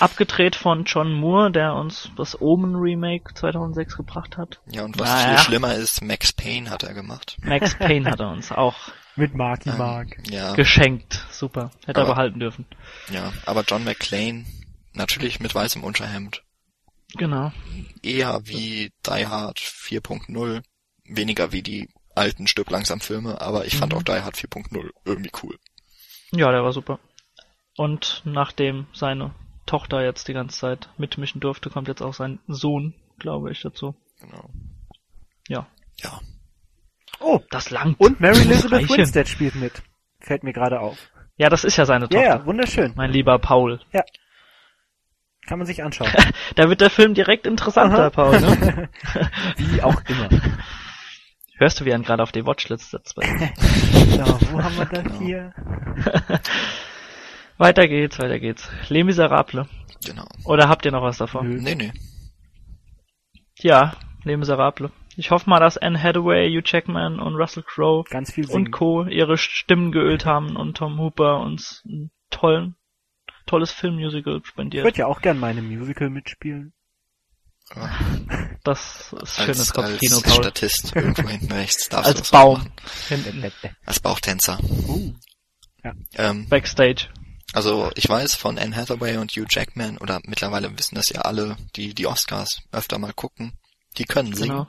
Abgedreht 0.00 0.56
von 0.56 0.84
John 0.84 1.12
Moore, 1.12 1.50
der 1.52 1.74
uns 1.74 2.10
das 2.16 2.40
Omen 2.40 2.74
Remake 2.76 3.34
2006 3.34 3.96
gebracht 3.96 4.36
hat. 4.38 4.60
Ja, 4.66 4.84
und 4.84 4.98
was 4.98 5.08
Naja. 5.08 5.28
viel 5.36 5.38
schlimmer 5.44 5.74
ist, 5.74 6.02
Max 6.02 6.32
Payne 6.32 6.70
hat 6.70 6.82
er 6.84 6.94
gemacht. 6.94 7.36
Max 7.42 7.74
Payne 7.78 8.10
hat 8.10 8.20
er 8.20 8.30
uns 8.30 8.50
auch 8.50 8.76
Mit 9.16 9.34
Marky 9.34 9.68
Ähm, 9.70 9.78
Mark. 9.78 10.16
Ja, 10.30 10.54
geschenkt. 10.54 11.24
Super. 11.30 11.70
Hätte 11.84 12.00
er 12.00 12.04
Aber- 12.06 12.14
behalten 12.14 12.40
dürfen. 12.40 12.64
ja, 13.12 13.32
aber 13.44 13.62
John 13.66 13.84
McClane, 13.84 14.46
natürlich 14.94 15.38
mit 15.40 15.54
weißem 15.54 15.84
Unterhemd, 15.84 16.42
Genau. 17.16 17.52
eher 18.02 18.40
wie 18.44 18.90
Die 19.06 19.26
Hard 19.26 19.58
4.0, 19.58 20.62
weniger 21.08 21.52
wie 21.52 21.62
die 21.62 21.88
alten 22.14 22.46
Stück 22.46 22.70
langsam 22.70 23.00
Filme, 23.00 23.40
aber 23.40 23.64
ich 23.66 23.76
fand 23.76 23.92
Mhm. 23.92 23.98
auch 23.98 24.02
Die 24.02 24.12
Hard 24.12 24.36
4.0 24.36 24.90
irgendwie 25.04 25.30
cool. 25.42 25.56
Ja, 26.32 26.50
der 26.50 26.62
war 26.62 26.72
super. 26.72 26.98
Und 27.76 28.22
nachdem 28.24 28.86
seine 28.92 29.34
Tochter 29.66 30.02
jetzt 30.04 30.26
die 30.28 30.32
ganze 30.32 30.58
Zeit 30.58 30.88
mitmischen 30.98 31.40
durfte, 31.40 31.70
kommt 31.70 31.88
jetzt 31.88 32.02
auch 32.02 32.14
sein 32.14 32.40
Sohn, 32.48 32.94
glaube 33.18 33.52
ich, 33.52 33.60
dazu. 33.62 33.94
Genau. 34.20 34.50
Ja. 35.48 35.66
Ja, 36.00 36.20
Oh, 37.20 37.40
Das 37.50 37.70
langt. 37.70 37.98
und 38.00 38.20
Mary 38.20 38.40
Elizabeth. 38.42 38.88
Winstead 38.90 39.28
spielt 39.28 39.54
mit. 39.56 39.82
Fällt 40.20 40.42
mir 40.44 40.52
gerade 40.52 40.80
auf. 40.80 40.98
Ja, 41.36 41.48
das 41.48 41.64
ist 41.64 41.76
ja 41.76 41.84
seine 41.84 42.04
Ja, 42.06 42.08
Tochter. 42.08 42.26
ja, 42.40 42.46
wunderschön. 42.46 42.92
Mein 42.96 43.10
lieber 43.10 43.38
Paul. 43.38 43.80
Kann 45.46 45.58
man 45.58 45.66
sich 45.66 45.82
anschauen. 45.82 46.10
Da 46.56 46.68
wird 46.68 46.80
der 46.80 46.90
Film 46.90 47.14
direkt 47.14 47.46
interessanter, 47.46 48.04
Aha. 48.04 48.10
Paul. 48.10 48.40
Ne? 48.40 48.88
Wie 49.56 49.82
auch 49.82 50.00
immer. 50.06 50.28
Hörst 51.58 51.80
du, 51.80 51.84
wie 51.84 51.90
er 51.90 51.98
gerade 51.98 52.22
auf 52.22 52.32
die 52.32 52.46
Watchlist 52.46 52.90
setzt? 52.90 53.16
So, 54.18 54.24
wo 54.52 54.62
haben 54.62 54.76
wir 54.76 54.86
das 54.86 55.04
Genau. 55.04 55.18
hier? 55.20 55.52
weiter 57.58 57.86
geht's, 57.86 58.18
weiter 58.18 58.38
geht's. 58.40 58.68
Les 58.88 59.04
Miserables. 59.04 59.66
genau. 60.04 60.24
Oder 60.44 60.68
habt 60.68 60.84
ihr 60.86 60.92
noch 60.92 61.02
was 61.02 61.18
davon? 61.18 61.48
Nö. 61.48 61.60
Nee, 61.60 61.74
nee. 61.76 61.92
Ja, 63.60 63.92
Les 64.24 64.36
Miserables. 64.38 64.90
Ich 65.16 65.30
hoffe 65.30 65.48
mal, 65.50 65.60
dass 65.60 65.76
Anne 65.78 66.00
Hathaway, 66.02 66.48
Hugh 66.48 66.62
Jackman 66.64 67.18
und 67.20 67.34
Russell 67.36 67.62
Crowe 67.64 68.04
Ganz 68.08 68.32
viel 68.32 68.44
singen. 68.46 68.66
und 68.66 68.70
Co. 68.72 69.04
ihre 69.04 69.36
Stimmen 69.36 69.90
geölt 69.92 70.24
haben 70.26 70.56
und 70.56 70.76
Tom 70.76 70.98
Hooper 70.98 71.40
uns 71.40 71.82
ein 71.86 72.10
tollen, 72.30 72.76
tolles 73.46 73.72
Filmmusical 73.72 74.38
Ich 74.42 74.46
spendiert. 74.48 74.84
würde 74.84 74.98
ja 74.98 75.06
auch 75.06 75.20
gern 75.20 75.38
meine 75.38 75.62
Musical 75.62 76.08
mitspielen. 76.10 76.72
Das 78.64 79.12
ist 79.12 79.38
Als, 79.38 79.44
schönes 79.44 79.72
Kopfkino, 79.72 80.16
als 80.16 80.22
Paul. 80.24 80.42
Statist 80.44 80.96
irgendwo 80.96 81.28
hinten 81.28 81.52
rechts 81.52 81.88
darfst 81.88 82.16
Als 82.16 82.30
Baum. 82.30 82.72
Als 83.84 84.00
Bauchtänzer. 84.00 84.58
Uh. 84.62 85.14
Ähm, 86.14 86.48
Backstage. 86.48 87.08
also 87.52 87.90
ich 87.94 88.08
weiß 88.08 88.34
von 88.34 88.58
Anne 88.58 88.76
Hathaway 88.76 89.16
und 89.16 89.30
Hugh 89.32 89.46
Jackman, 89.48 89.96
oder 89.98 90.20
mittlerweile 90.24 90.76
wissen 90.78 90.96
das 90.96 91.08
ja 91.08 91.22
alle, 91.22 91.56
die 91.76 91.94
die 91.94 92.06
Oscars 92.06 92.60
öfter 92.72 92.98
mal 92.98 93.12
gucken, 93.12 93.52
die 93.96 94.04
können 94.04 94.34
singen. 94.34 94.50
Genau. 94.50 94.68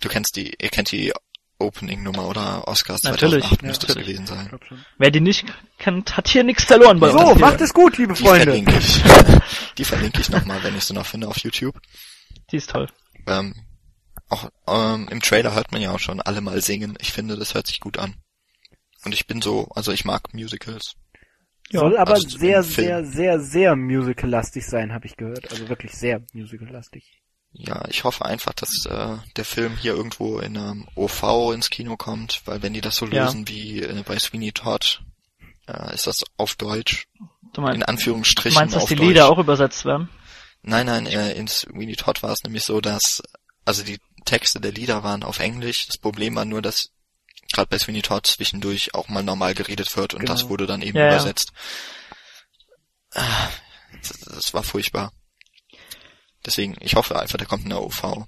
Du 0.00 0.08
kennst 0.08 0.36
die, 0.36 0.54
ihr 0.58 0.68
kennt 0.70 0.92
die 0.92 1.12
Opening-Nummer 1.60 2.26
oder 2.26 2.66
Oscars 2.68 3.02
Natürlich, 3.02 3.44
2008 3.44 3.62
ja, 3.62 3.68
müsste 3.68 3.86
es 3.88 3.94
gewesen 3.94 4.26
sein. 4.26 4.50
Wer 4.98 5.10
die 5.10 5.20
nicht 5.20 5.44
kennt, 5.78 6.16
hat 6.16 6.28
hier 6.28 6.42
nichts 6.44 6.64
verloren 6.64 6.98
bei 7.00 7.10
uns. 7.10 7.20
So, 7.20 7.28
das- 7.30 7.38
macht 7.38 7.60
es 7.60 7.72
gut, 7.74 7.98
liebe 7.98 8.14
Die 8.14 8.22
Freunde. 8.22 8.44
verlinke 8.44 8.78
ich. 8.78 9.02
die 9.78 9.84
verlinke 9.84 10.20
ich 10.20 10.28
nochmal, 10.30 10.62
wenn 10.62 10.76
ich 10.76 10.84
sie 10.84 10.94
noch 10.94 11.06
finde 11.06 11.28
auf 11.28 11.38
YouTube. 11.38 11.78
Die 12.50 12.56
ist 12.56 12.70
toll. 12.70 12.88
Ähm, 13.26 13.54
auch 14.28 14.48
ähm, 14.66 15.08
im 15.10 15.20
Trailer 15.20 15.54
hört 15.54 15.72
man 15.72 15.82
ja 15.82 15.92
auch 15.92 15.98
schon 15.98 16.20
alle 16.20 16.40
mal 16.40 16.60
singen. 16.62 16.96
Ich 17.00 17.12
finde, 17.12 17.36
das 17.36 17.54
hört 17.54 17.66
sich 17.66 17.80
gut 17.80 17.98
an. 17.98 18.14
Und 19.04 19.12
ich 19.12 19.26
bin 19.26 19.40
so, 19.42 19.68
also 19.74 19.92
ich 19.92 20.04
mag 20.04 20.32
Musicals. 20.34 20.94
Ja, 21.70 21.80
Soll 21.80 21.96
aber 21.98 22.14
also 22.14 22.36
sehr, 22.38 22.62
sehr, 22.62 23.04
sehr, 23.04 23.40
sehr 23.40 23.76
musical-lastig 23.76 24.66
sein, 24.66 24.92
habe 24.92 25.06
ich 25.06 25.16
gehört. 25.16 25.50
Also 25.52 25.68
wirklich 25.68 25.92
sehr 25.92 26.20
musical-lastig. 26.32 27.19
Ja, 27.52 27.84
ich 27.88 28.04
hoffe 28.04 28.24
einfach, 28.24 28.52
dass 28.54 28.70
äh, 28.86 29.16
der 29.36 29.44
Film 29.44 29.76
hier 29.76 29.94
irgendwo 29.94 30.38
in 30.38 30.56
einem 30.56 30.88
OV 30.94 31.52
ins 31.52 31.68
Kino 31.70 31.96
kommt, 31.96 32.42
weil 32.44 32.62
wenn 32.62 32.72
die 32.72 32.80
das 32.80 32.96
so 32.96 33.06
Ja. 33.06 33.24
lösen 33.24 33.48
wie 33.48 33.80
äh, 33.82 34.02
bei 34.06 34.18
Sweeney 34.18 34.52
Todd, 34.52 35.02
äh, 35.66 35.94
ist 35.94 36.06
das 36.06 36.22
auf 36.36 36.54
Deutsch, 36.54 37.06
Du 37.52 37.60
in 37.60 37.64
meinst, 37.64 37.88
Anführungsstrichen 37.88 38.54
meinst 38.54 38.76
dass 38.76 38.86
die 38.86 38.94
Deutsch. 38.94 39.08
Lieder 39.08 39.28
auch 39.28 39.38
übersetzt 39.38 39.84
werden? 39.84 40.08
Nein, 40.62 40.86
nein, 40.86 41.06
äh, 41.06 41.32
in 41.32 41.48
Sweeney 41.48 41.96
Todd 41.96 42.22
war 42.22 42.30
es 42.32 42.42
nämlich 42.44 42.62
so, 42.62 42.80
dass, 42.80 43.20
also 43.64 43.82
die 43.82 43.98
Texte 44.24 44.60
der 44.60 44.72
Lieder 44.72 45.02
waren 45.02 45.24
auf 45.24 45.40
Englisch. 45.40 45.86
Das 45.86 45.98
Problem 45.98 46.36
war 46.36 46.44
nur, 46.44 46.62
dass 46.62 46.90
gerade 47.52 47.68
bei 47.68 47.78
Sweeney 47.78 48.02
Todd 48.02 48.26
zwischendurch 48.28 48.94
auch 48.94 49.08
mal 49.08 49.24
normal 49.24 49.54
geredet 49.54 49.96
wird 49.96 50.14
und 50.14 50.20
Genau. 50.20 50.32
das 50.34 50.48
wurde 50.48 50.66
dann 50.66 50.82
eben 50.82 50.96
Ja, 50.98 51.06
ja. 51.06 51.14
übersetzt. 51.14 51.50
Ah, 53.14 53.48
Das, 54.02 54.20
das 54.20 54.54
war 54.54 54.62
furchtbar. 54.62 55.12
Deswegen, 56.50 56.74
ich 56.80 56.96
hoffe 56.96 57.16
einfach, 57.16 57.38
der 57.38 57.46
kommt 57.46 57.62
in 57.62 57.70
der 57.70 57.80
OV. 57.80 58.26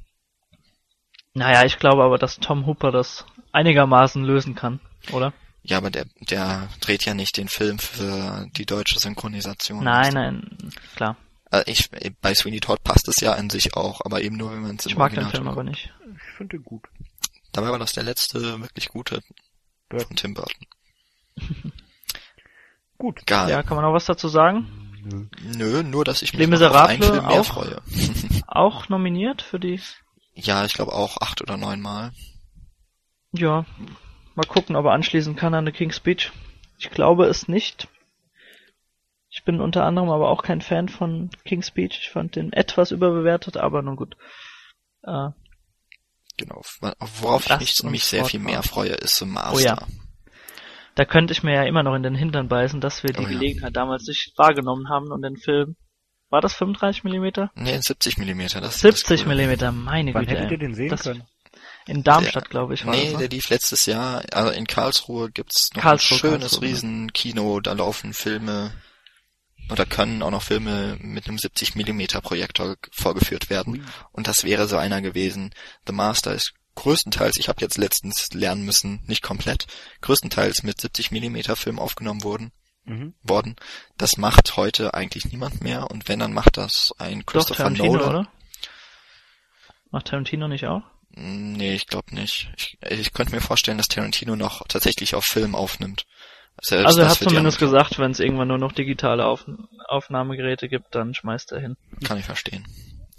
Naja, 1.35 1.65
ich 1.65 1.81
glaube 1.81 2.05
aber, 2.05 2.19
dass 2.19 2.39
Tom 2.39 2.67
Hooper 2.67 2.93
das 2.93 3.27
einigermaßen 3.51 4.23
lösen 4.23 4.55
kann, 4.55 4.79
oder? 5.11 5.33
Ja, 5.65 5.79
aber 5.79 5.91
der, 5.91 6.07
der 6.21 6.69
dreht 6.81 7.05
ja 7.05 7.15
nicht 7.15 7.37
den 7.37 7.49
Film 7.49 7.81
für 7.81 8.47
die 8.53 8.65
deutsche 8.65 9.01
Synchronisation. 9.01 9.83
Nein, 9.83 10.15
nein, 10.15 10.73
klar. 10.95 11.17
Äh, 11.51 11.65
ich, 11.67 11.91
bei 12.21 12.33
Sweeney 12.33 12.61
Todd 12.61 12.85
passt 12.85 13.09
es 13.09 13.17
ja 13.21 13.33
an 13.33 13.51
sich 13.51 13.75
auch, 13.75 14.01
aber 14.05 14.23
eben 14.23 14.37
nur, 14.37 14.53
wenn 14.53 14.63
man 14.63 14.77
es 14.77 14.87
im 14.87 14.93
Ich 14.93 14.97
mag 14.97 15.11
den 15.13 15.25
Original 15.25 15.31
Film 15.33 15.45
guckt. 15.47 15.59
aber 15.59 15.65
nicht. 15.65 15.93
Ich 16.15 16.37
finde 16.37 16.59
den 16.59 16.65
gut. 16.65 16.85
Dabei 17.51 17.71
war 17.71 17.81
das 17.81 17.93
der 17.93 18.05
letzte 18.05 18.61
wirklich 18.61 18.89
gute 18.89 19.21
Burton. 19.89 20.07
von 20.07 20.17
Tim 20.17 20.35
Burton. 20.35 20.67
Gut. 22.99 23.27
Geil. 23.27 23.51
Ja, 23.51 23.65
kann 23.65 23.75
man 23.77 23.85
noch 23.85 23.93
was 23.93 24.05
dazu 24.05 24.29
sagen? 24.29 24.82
Nö, 25.05 25.83
nur 25.83 26.05
dass 26.05 26.23
ich 26.23 26.33
mich 26.33 26.49
Les 26.49 26.61
mehr 26.61 27.29
auch? 27.29 27.45
freue. 27.45 27.83
Auch 28.47 28.89
nominiert 28.89 29.43
für 29.43 29.59
die, 29.59 29.81
Ja, 30.35 30.65
ich 30.65 30.75
glaube 30.75 30.93
auch 30.93 31.17
acht 31.21 31.41
oder 31.43 31.57
neun 31.57 31.81
Mal. 31.81 32.13
ja, 33.33 33.65
mal 34.35 34.47
gucken, 34.47 34.77
ob 34.77 34.85
er 34.87 34.93
anschließen 34.93 35.37
kann 35.37 35.55
an 35.55 35.67
The 35.67 35.73
King's 35.73 35.97
Speech. 35.97 36.33
Ich 36.79 36.91
glaube 36.91 37.27
es 37.27 37.49
nicht. 37.49 37.89
Ich 39.31 39.45
bin 39.45 39.61
unter 39.61 39.85
anderem 39.85 40.11
aber 40.11 40.29
auch 40.29 40.43
kein 40.43 40.61
Fan 40.61 40.89
von 40.89 41.31
King's 41.45 41.69
Speech. 41.69 41.99
Ich 42.03 42.11
fand 42.11 42.37
den 42.37 42.53
etwas 42.53 42.91
überbewertet, 42.91 43.57
aber 43.57 43.83
nun 43.83 43.97
gut. 43.97 44.17
Äh, 45.03 45.31
Genau. 46.39 46.63
Worauf 47.21 47.49
ich 47.51 47.59
mich, 47.59 47.83
mich 47.85 48.05
sehr 48.05 48.25
viel 48.25 48.41
mehr 48.41 48.63
freue, 48.63 48.95
ist 48.95 49.17
The 49.17 49.27
Master. 49.27 49.55
Oh 49.55 49.59
ja. 49.59 49.87
Da 50.95 51.05
könnte 51.05 51.33
ich 51.33 51.43
mir 51.43 51.55
ja 51.55 51.63
immer 51.65 51.83
noch 51.83 51.95
in 51.95 52.03
den 52.03 52.15
Hintern 52.15 52.49
beißen, 52.49 52.81
dass 52.81 53.03
wir 53.03 53.13
die 53.13 53.21
Oh 53.21 53.23
ja. 53.23 53.29
Gelegenheit 53.29 53.77
damals 53.77 54.07
nicht 54.07 54.33
wahrgenommen 54.37 54.89
haben 54.89 55.11
und 55.11 55.23
den 55.23 55.37
Film, 55.37 55.77
war 56.31 56.41
das 56.41 56.55
35 56.55 57.05
Millimeter? 57.05 57.51
Nee, 57.55 57.79
70 57.81 58.19
Millimeter. 58.19 58.61
Das, 58.61 58.81
70 58.81 59.03
das 59.09 59.11
ist 59.21 59.27
cool. 59.27 59.29
Millimeter, 59.35 59.73
meine 59.73 60.15
Wann 60.15 60.23
Güte. 60.27 60.33
hättet 60.37 60.47
ey. 60.47 60.53
ihr 60.53 60.59
den 60.59 60.75
sehen 60.75 60.89
das, 60.91 61.03
können? 61.03 61.25
In 61.87 62.03
Darmstadt, 62.05 62.49
glaube 62.49 62.75
ich, 62.75 62.87
war 62.87 62.95
Nee, 62.95 63.11
das. 63.11 63.19
der 63.19 63.29
Ne? 63.29 63.35
lief 63.35 63.51
letztes 63.51 63.87
Jahr. 63.87 64.23
Also 64.33 64.53
in 64.53 64.67
Karlsruhe 64.67 65.31
gibt's 65.31 65.71
noch 65.75 65.83
Karlsruhe, 65.83 66.17
ein 66.17 66.21
schönes 66.21 66.41
Karlsruhe, 66.53 66.61
ne? 66.65 66.73
Riesenkino. 66.73 67.61
Da 67.61 67.73
laufen 67.73 68.15
Filme 68.15 68.73
oder 69.71 69.85
können 69.85 70.23
auch 70.23 70.31
noch 70.31 70.43
Filme 70.43 70.97
mit 71.01 71.29
einem 71.29 71.39
70 71.39 71.75
Millimeter 71.75 72.21
Projektor 72.21 72.77
vorgeführt 72.93 73.51
werden. 73.51 73.85
Und 74.13 74.29
das 74.29 74.45
wäre 74.45 74.69
so 74.69 74.77
einer 74.77 75.01
gewesen. 75.03 75.53
The 75.87 75.93
Master 75.93 76.35
ist 76.35 76.53
größtenteils, 76.75 77.37
ich 77.39 77.49
habe 77.49 77.61
jetzt 77.61 77.79
letztens 77.79 78.33
lernen 78.33 78.65
müssen, 78.65 79.03
nicht 79.07 79.23
komplett, 79.23 79.67
größtenteils 80.01 80.63
mit 80.63 80.81
70 80.81 81.11
Millimeter 81.11 81.57
Film 81.57 81.79
aufgenommen 81.79 82.23
wurden. 82.23 82.53
Mhm. 82.85 83.15
worden. 83.23 83.55
Das 83.97 84.17
macht 84.17 84.57
heute 84.57 84.93
eigentlich 84.93 85.27
niemand 85.27 85.61
mehr 85.63 85.89
und 85.93 86.09
wenn, 86.09 86.19
dann 86.19 86.33
macht 86.33 86.57
das 86.57 86.91
ein 86.99 87.21
Doch, 87.21 87.27
Christopher 87.27 87.63
Tarantino, 87.63 87.93
Nolan. 87.93 88.09
oder? 88.09 88.33
Macht 89.93 90.07
Tarantino 90.09 90.49
nicht 90.49 90.67
auch? 90.67 90.83
Mm, 91.15 91.53
Nee, 91.53 91.75
ich 91.75 91.87
glaube 91.87 92.13
nicht. 92.13 92.51
Ich, 92.57 92.79
ich 92.81 93.13
könnte 93.13 93.33
mir 93.35 93.41
vorstellen, 93.41 93.79
dass 93.79 93.87
Tarantino 93.87 94.35
noch 94.35 94.67
tatsächlich 94.67 95.15
auf 95.15 95.25
Film 95.25 95.55
aufnimmt. 95.55 96.07
Selbst 96.61 96.87
also 96.87 97.01
er 97.03 97.09
das 97.09 97.21
hat 97.21 97.29
zumindest 97.29 97.59
gesagt, 97.61 97.99
wenn 97.99 98.11
es 98.11 98.19
irgendwann 98.21 98.49
nur 98.49 98.59
noch 98.59 98.73
digitale 98.73 99.27
Auf 99.27 99.47
Aufnahmegeräte 99.89 100.69
gibt, 100.69 100.95
dann 100.95 101.15
schmeißt 101.15 101.53
er 101.53 101.61
hin. 101.61 101.77
Kann 102.05 102.19
ich 102.19 102.25
verstehen. 102.25 102.67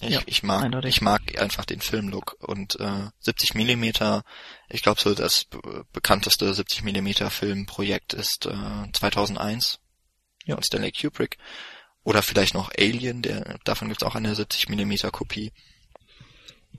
Ich, 0.07 0.13
Ja, 0.15 0.21
ich 0.25 0.43
mag, 0.43 0.63
eindeutig. 0.63 0.95
ich 0.95 1.01
mag 1.01 1.21
einfach 1.39 1.65
den 1.65 1.81
Filmlook 1.81 2.35
und 2.39 2.79
äh, 2.79 3.09
70 3.19 3.55
Millimeter. 3.55 4.23
Ich 4.69 4.81
glaube 4.83 4.99
so 5.01 5.13
das 5.13 5.45
be 5.45 5.85
bekannteste 5.93 6.53
70 6.53 6.83
Millimeter 6.83 7.29
Filmprojekt 7.29 8.13
ist 8.13 8.45
äh, 8.45 8.91
2001 8.93 9.79
Ja. 10.45 10.55
von 10.55 10.63
Stanley 10.63 10.91
Kubrick 10.91 11.37
oder 12.03 12.21
vielleicht 12.21 12.53
noch 12.53 12.71
Alien. 12.77 13.21
Der 13.21 13.57
davon 13.63 13.87
gibt's 13.89 14.03
auch 14.03 14.15
eine 14.15 14.35
70 14.35 14.69
Millimeter 14.69 15.11
Kopie. 15.11 15.51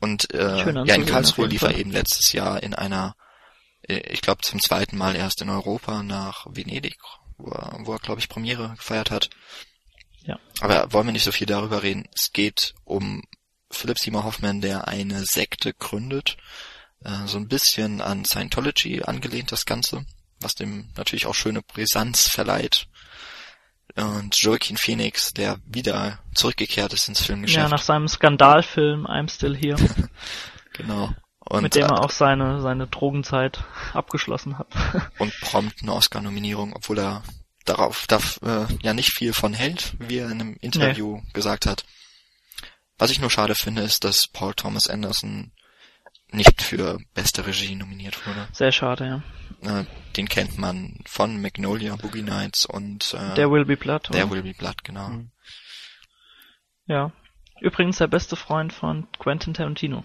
Und 0.00 0.32
äh, 0.34 0.72
ja 0.84 0.94
in 0.94 1.06
Karlsruhe 1.06 1.46
lief 1.46 1.62
er 1.62 1.76
eben 1.76 1.90
letztes 1.92 2.32
Jahr 2.32 2.62
in 2.62 2.74
einer, 2.74 3.14
äh, 3.88 3.98
ich 4.12 4.20
glaube 4.22 4.42
zum 4.42 4.60
zweiten 4.60 4.96
Mal 4.96 5.14
erst 5.16 5.40
in 5.40 5.48
Europa 5.48 6.02
nach 6.02 6.46
Venedig, 6.50 6.96
wo 7.38 7.50
er, 7.50 7.78
wo 7.84 7.92
er 7.92 7.98
glaube 8.00 8.20
ich 8.20 8.28
Premiere 8.28 8.74
gefeiert 8.76 9.10
hat. 9.10 9.30
Ja. 10.24 10.38
Aber 10.60 10.92
wollen 10.92 11.06
wir 11.06 11.12
nicht 11.12 11.24
so 11.24 11.32
viel 11.32 11.46
darüber 11.46 11.82
reden. 11.82 12.08
Es 12.14 12.32
geht 12.32 12.74
um 12.84 13.22
Philip 13.70 13.98
Seymour 13.98 14.24
Hoffman, 14.24 14.60
der 14.60 14.88
eine 14.88 15.24
Sekte 15.24 15.74
gründet, 15.74 16.36
äh, 17.04 17.26
so 17.26 17.38
ein 17.38 17.48
bisschen 17.48 18.00
an 18.00 18.24
Scientology 18.24 19.02
angelehnt 19.02 19.52
das 19.52 19.66
Ganze, 19.66 20.04
was 20.40 20.54
dem 20.54 20.90
natürlich 20.96 21.26
auch 21.26 21.34
schöne 21.34 21.62
Brisanz 21.62 22.28
verleiht. 22.28 22.86
Und 23.96 24.34
Joaquin 24.36 24.76
Phoenix, 24.76 25.34
der 25.34 25.58
wieder 25.66 26.18
zurückgekehrt 26.34 26.92
ist 26.92 27.08
ins 27.08 27.22
Filmgeschäft. 27.22 27.62
Ja, 27.62 27.68
nach 27.68 27.82
seinem 27.82 28.08
Skandalfilm 28.08 29.06
I'm 29.06 29.30
Still 29.30 29.56
Here, 29.56 29.76
genau. 30.72 31.10
Und, 31.38 31.62
mit 31.62 31.74
dem 31.74 31.84
äh, 31.84 31.88
er 31.88 32.00
auch 32.02 32.10
seine, 32.10 32.60
seine 32.62 32.86
Drogenzeit 32.86 33.62
abgeschlossen 33.92 34.58
hat. 34.58 34.68
und 35.18 35.32
prompt 35.40 35.82
eine 35.82 35.92
Oscar-Nominierung, 35.92 36.72
obwohl 36.74 36.98
er 36.98 37.22
darauf 37.64 38.06
darf, 38.06 38.40
äh, 38.42 38.66
ja 38.82 38.94
nicht 38.94 39.12
viel 39.12 39.32
von 39.32 39.54
hält, 39.54 39.94
wie 39.98 40.18
er 40.18 40.26
in 40.26 40.40
einem 40.40 40.56
Interview 40.60 41.20
gesagt 41.32 41.66
hat. 41.66 41.84
Was 42.98 43.10
ich 43.10 43.20
nur 43.20 43.30
schade 43.30 43.54
finde, 43.54 43.82
ist, 43.82 44.04
dass 44.04 44.28
Paul 44.28 44.54
Thomas 44.54 44.88
Anderson 44.88 45.52
nicht 46.30 46.62
für 46.62 46.98
beste 47.14 47.46
Regie 47.46 47.74
nominiert 47.74 48.26
wurde. 48.26 48.48
Sehr 48.52 48.72
schade, 48.72 49.22
ja. 49.62 49.80
Äh, 49.80 49.84
den 50.16 50.28
kennt 50.28 50.58
man 50.58 51.00
von 51.06 51.40
Magnolia, 51.40 51.96
Boogie 51.96 52.22
Nights 52.22 52.66
und 52.66 53.14
äh, 53.14 53.34
Der 53.34 53.50
Will 53.50 53.64
Be 53.64 53.76
Blood. 53.76 54.04
There 54.10 54.24
oder? 54.24 54.34
Will 54.34 54.42
Be 54.42 54.54
Blood, 54.54 54.84
genau. 54.84 55.08
Mhm. 55.08 55.30
Ja. 56.86 57.12
Übrigens 57.60 57.98
der 57.98 58.08
beste 58.08 58.36
Freund 58.36 58.72
von 58.72 59.08
Quentin 59.18 59.54
Tarantino. 59.54 60.04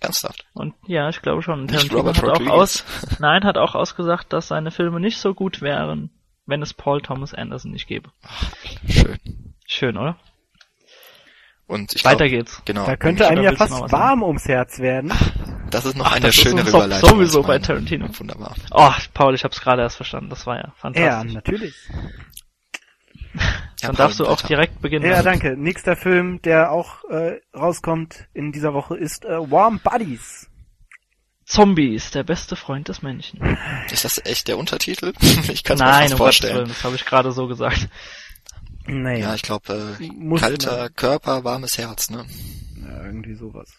Ernsthaft. 0.00 0.44
Und 0.52 0.74
ja, 0.86 1.08
ich 1.08 1.22
glaube 1.22 1.42
schon. 1.42 1.62
Nicht 1.62 1.72
Tarantino 1.72 1.98
Robert 1.98 2.22
hat 2.22 2.30
auch 2.30 2.46
aus, 2.46 2.84
nein, 3.18 3.44
hat 3.44 3.56
auch 3.56 3.74
ausgesagt, 3.74 4.32
dass 4.32 4.48
seine 4.48 4.70
Filme 4.70 5.00
nicht 5.00 5.18
so 5.18 5.32
gut 5.32 5.62
wären, 5.62 6.10
wenn 6.46 6.62
es 6.62 6.72
Paul 6.74 7.00
Thomas 7.02 7.34
Anderson 7.34 7.72
nicht 7.72 7.86
gäbe. 7.86 8.10
Schön. 8.88 9.18
Schön, 9.66 9.96
oder? 9.96 10.16
Und 11.66 11.94
ich 11.96 12.04
Weiter 12.04 12.28
glaub, 12.28 12.30
geht's. 12.30 12.62
genau. 12.64 12.86
Da 12.86 12.96
könnte 12.96 13.26
einem 13.28 13.42
ja 13.42 13.52
fast 13.56 13.72
warm 13.90 14.22
ums 14.22 14.46
Herz 14.46 14.78
werden. 14.78 15.12
Das 15.70 15.84
ist 15.84 15.96
noch 15.96 16.06
Ach, 16.06 16.12
eine 16.12 16.26
das 16.26 16.36
ist 16.36 16.42
schöne 16.42 16.60
uns 16.60 16.68
Überleitung. 16.68 17.10
sowieso 17.10 17.42
bei 17.42 17.58
Tarantino. 17.58 18.06
Wunderbar. 18.16 18.54
Oh, 18.70 18.92
Paul, 19.14 19.34
ich 19.34 19.42
hab's 19.42 19.60
gerade 19.60 19.82
erst 19.82 19.96
verstanden. 19.96 20.30
Das 20.30 20.46
war 20.46 20.56
ja 20.56 20.62
Ja, 20.62 20.72
fantastisch. 20.76 21.32
natürlich. 21.34 21.74
Ja, 23.82 23.88
Dann 23.88 23.96
darfst 23.96 24.18
du 24.18 24.24
auch 24.24 24.38
weiter. 24.38 24.48
direkt 24.48 24.80
beginnen. 24.80 25.04
Ja, 25.04 25.22
danke. 25.22 25.54
Nächster 25.58 25.94
Film, 25.96 26.40
der 26.40 26.72
auch 26.72 27.04
äh, 27.10 27.40
rauskommt 27.54 28.26
in 28.32 28.50
dieser 28.50 28.72
Woche, 28.72 28.96
ist 28.96 29.26
äh, 29.26 29.50
Warm 29.50 29.80
Buddies. 29.84 30.48
Zombies, 31.46 32.10
der 32.10 32.24
beste 32.24 32.56
Freund 32.56 32.88
des 32.88 33.02
Menschen. 33.02 33.40
Ist 33.90 34.04
das 34.04 34.20
echt 34.24 34.48
der 34.48 34.58
Untertitel? 34.58 35.12
Ich 35.48 35.62
kann 35.62 35.76
es 35.76 35.80
mir 35.80 35.86
Nein, 35.86 36.00
fast 36.02 36.12
um 36.12 36.18
vorstellen. 36.18 36.56
Willen, 36.56 36.68
das 36.68 36.84
habe 36.84 36.96
ich 36.96 37.04
gerade 37.04 37.30
so 37.32 37.46
gesagt. 37.46 37.88
Naja, 38.86 39.18
Ja, 39.28 39.34
ich 39.34 39.42
glaube, 39.42 39.96
äh, 40.00 40.38
kalter 40.38 40.90
Körper, 40.90 41.44
warmes 41.44 41.78
Herz, 41.78 42.10
ne? 42.10 42.26
ja, 42.82 43.04
irgendwie 43.04 43.34
sowas. 43.34 43.70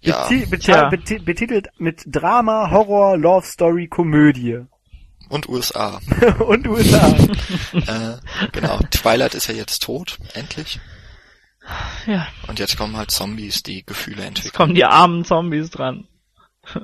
Ja, 0.00 0.28
Beti 0.28 0.46
beti 0.90 1.18
betitelt 1.18 1.68
mit 1.78 2.02
Drama, 2.06 2.70
Horror, 2.70 3.16
Love 3.16 3.46
Story, 3.46 3.88
Komödie. 3.88 4.60
und 5.30 5.48
USA. 5.48 6.00
Und 6.46 6.68
USA. 6.68 7.08
äh, 7.72 8.18
genau, 8.52 8.78
Twilight 8.90 9.34
ist 9.34 9.46
ja 9.48 9.54
jetzt 9.54 9.82
tot, 9.82 10.18
endlich. 10.34 10.78
Ja, 12.06 12.26
Und 12.48 12.58
jetzt 12.58 12.76
kommen 12.76 12.96
halt 12.96 13.10
Zombies, 13.10 13.62
die 13.62 13.84
Gefühle 13.84 14.18
jetzt 14.18 14.28
entwickeln. 14.28 14.52
kommen 14.52 14.74
die 14.74 14.84
armen 14.84 15.24
Zombies 15.24 15.70
dran. 15.70 16.06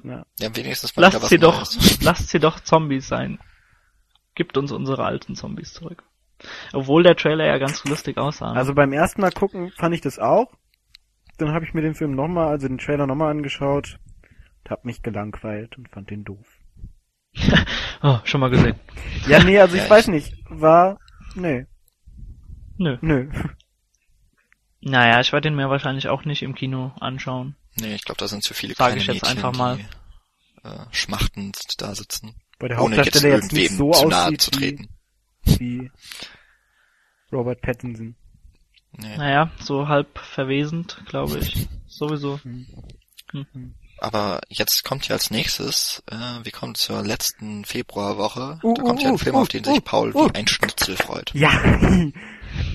ja. 0.05 0.25
Ja, 0.39 0.57
wenigstens 0.57 0.97
mal 0.97 1.03
Lasst 1.03 1.29
sie 1.29 1.39
doch, 1.39 1.57
Neues. 1.59 2.01
lasst 2.03 2.29
sie 2.29 2.39
doch 2.39 2.61
Zombies 2.61 3.07
sein. 3.09 3.39
Gibt 4.35 4.57
uns 4.57 4.73
unsere 4.73 5.05
alten 5.05 5.35
Zombies 5.37 5.73
zurück. 5.75 6.03
Obwohl 6.73 7.03
der 7.03 7.17
Trailer 7.17 7.45
ja 7.47 7.59
ganz 7.59 7.85
lustig 7.85 8.17
aussah. 8.17 8.53
Also 8.53 8.73
beim 8.75 8.93
ersten 8.95 9.21
Mal 9.21 9.33
gucken 9.33 9.71
fand 9.77 9.95
ich 9.95 10.01
das 10.01 10.19
auch. 10.19 10.51
Dann 11.37 11.53
habe 11.53 11.65
ich 11.67 11.75
mir 11.75 11.83
den 11.83 11.95
Film 11.95 12.15
nochmal, 12.15 12.49
also 12.49 12.67
den 12.69 12.79
Trailer 12.79 13.07
nochmal 13.07 13.31
angeschaut. 13.31 13.99
Und 14.65 14.71
hab 14.71 14.85
mich 14.87 15.03
gelangweilt 15.03 15.77
und 15.77 15.89
fand 15.91 16.09
den 16.11 16.25
doof. 16.25 16.47
oh, 18.03 18.19
schon 18.25 18.41
mal 18.41 18.51
gesehen. 18.51 18.77
Ja, 19.27 19.43
nee, 19.45 19.59
also 19.59 19.77
Ja, 19.77 19.83
ich 19.83 19.85
ich- 19.87 19.91
weiß 19.91 20.09
nicht. 20.09 20.35
War, 20.49 20.99
nee, 21.35 21.67
Nö. 22.79 22.97
nö. 23.03 23.29
Naja, 24.81 25.21
ich 25.21 25.33
werde 25.33 25.49
den 25.49 25.57
mir 25.57 25.69
wahrscheinlich 25.69 26.09
auch 26.09 26.25
nicht 26.25 26.43
im 26.43 26.55
Kino 26.55 26.93
anschauen. 27.01 27.57
Nee, 27.77 27.95
ich 27.95 28.05
glaube, 28.05 28.19
da 28.19 28.29
sind 28.29 28.43
zu 28.43 28.55
viele 28.55 28.75
Sag 28.75 28.87
kleine 28.89 29.01
ich 29.01 29.07
jetzt 29.07 29.23
Mädchen, 29.23 29.45
einfach 29.45 29.57
mal. 29.57 29.77
die 29.77 30.69
äh, 30.69 30.87
schmachtend 30.91 31.59
da 31.79 31.95
sitzen. 31.95 32.35
Bei 32.59 32.69
der 32.69 32.83
Ohne 32.83 32.97
jetzt 32.97 33.07
jetzt 33.07 33.23
nicht 33.23 33.25
irgendwem 33.25 33.77
so 33.77 33.91
zu 33.93 34.09
nahe 34.09 34.25
aussieht 34.27 34.41
zu 34.41 34.51
wie, 34.53 34.57
treten. 34.57 34.89
wie 35.45 35.91
Robert 37.33 37.61
Pattinson. 37.63 38.17
Nee. 38.93 39.17
Naja, 39.17 39.51
so 39.61 39.89
halb 39.89 40.19
verwesend, 40.19 41.03
glaube 41.07 41.39
ich. 41.39 41.69
Sowieso. 41.87 42.41
Aber 43.99 44.41
jetzt 44.49 44.83
kommt 44.85 45.07
ja 45.09 45.15
als 45.15 45.31
nächstes, 45.31 46.03
äh, 46.11 46.17
wir 46.43 46.53
kommen 46.53 46.75
zur 46.75 47.03
letzten 47.03 47.65
Februarwoche, 47.65 48.59
Uh, 48.63 48.75
da 48.75 48.83
kommt 48.83 49.01
uh, 49.01 49.03
ja 49.03 49.09
ein 49.11 49.15
uh, 49.15 49.19
Film, 49.19 49.37
uh, 49.37 49.41
auf 49.41 49.49
den 49.49 49.63
sich 49.63 49.77
uh, 49.77 49.81
Paul 49.81 50.13
uh. 50.15 50.27
wie 50.27 50.35
ein 50.35 50.49
Schnitzel 50.49 50.97
freut. 50.97 51.33
Ja. 51.35 51.51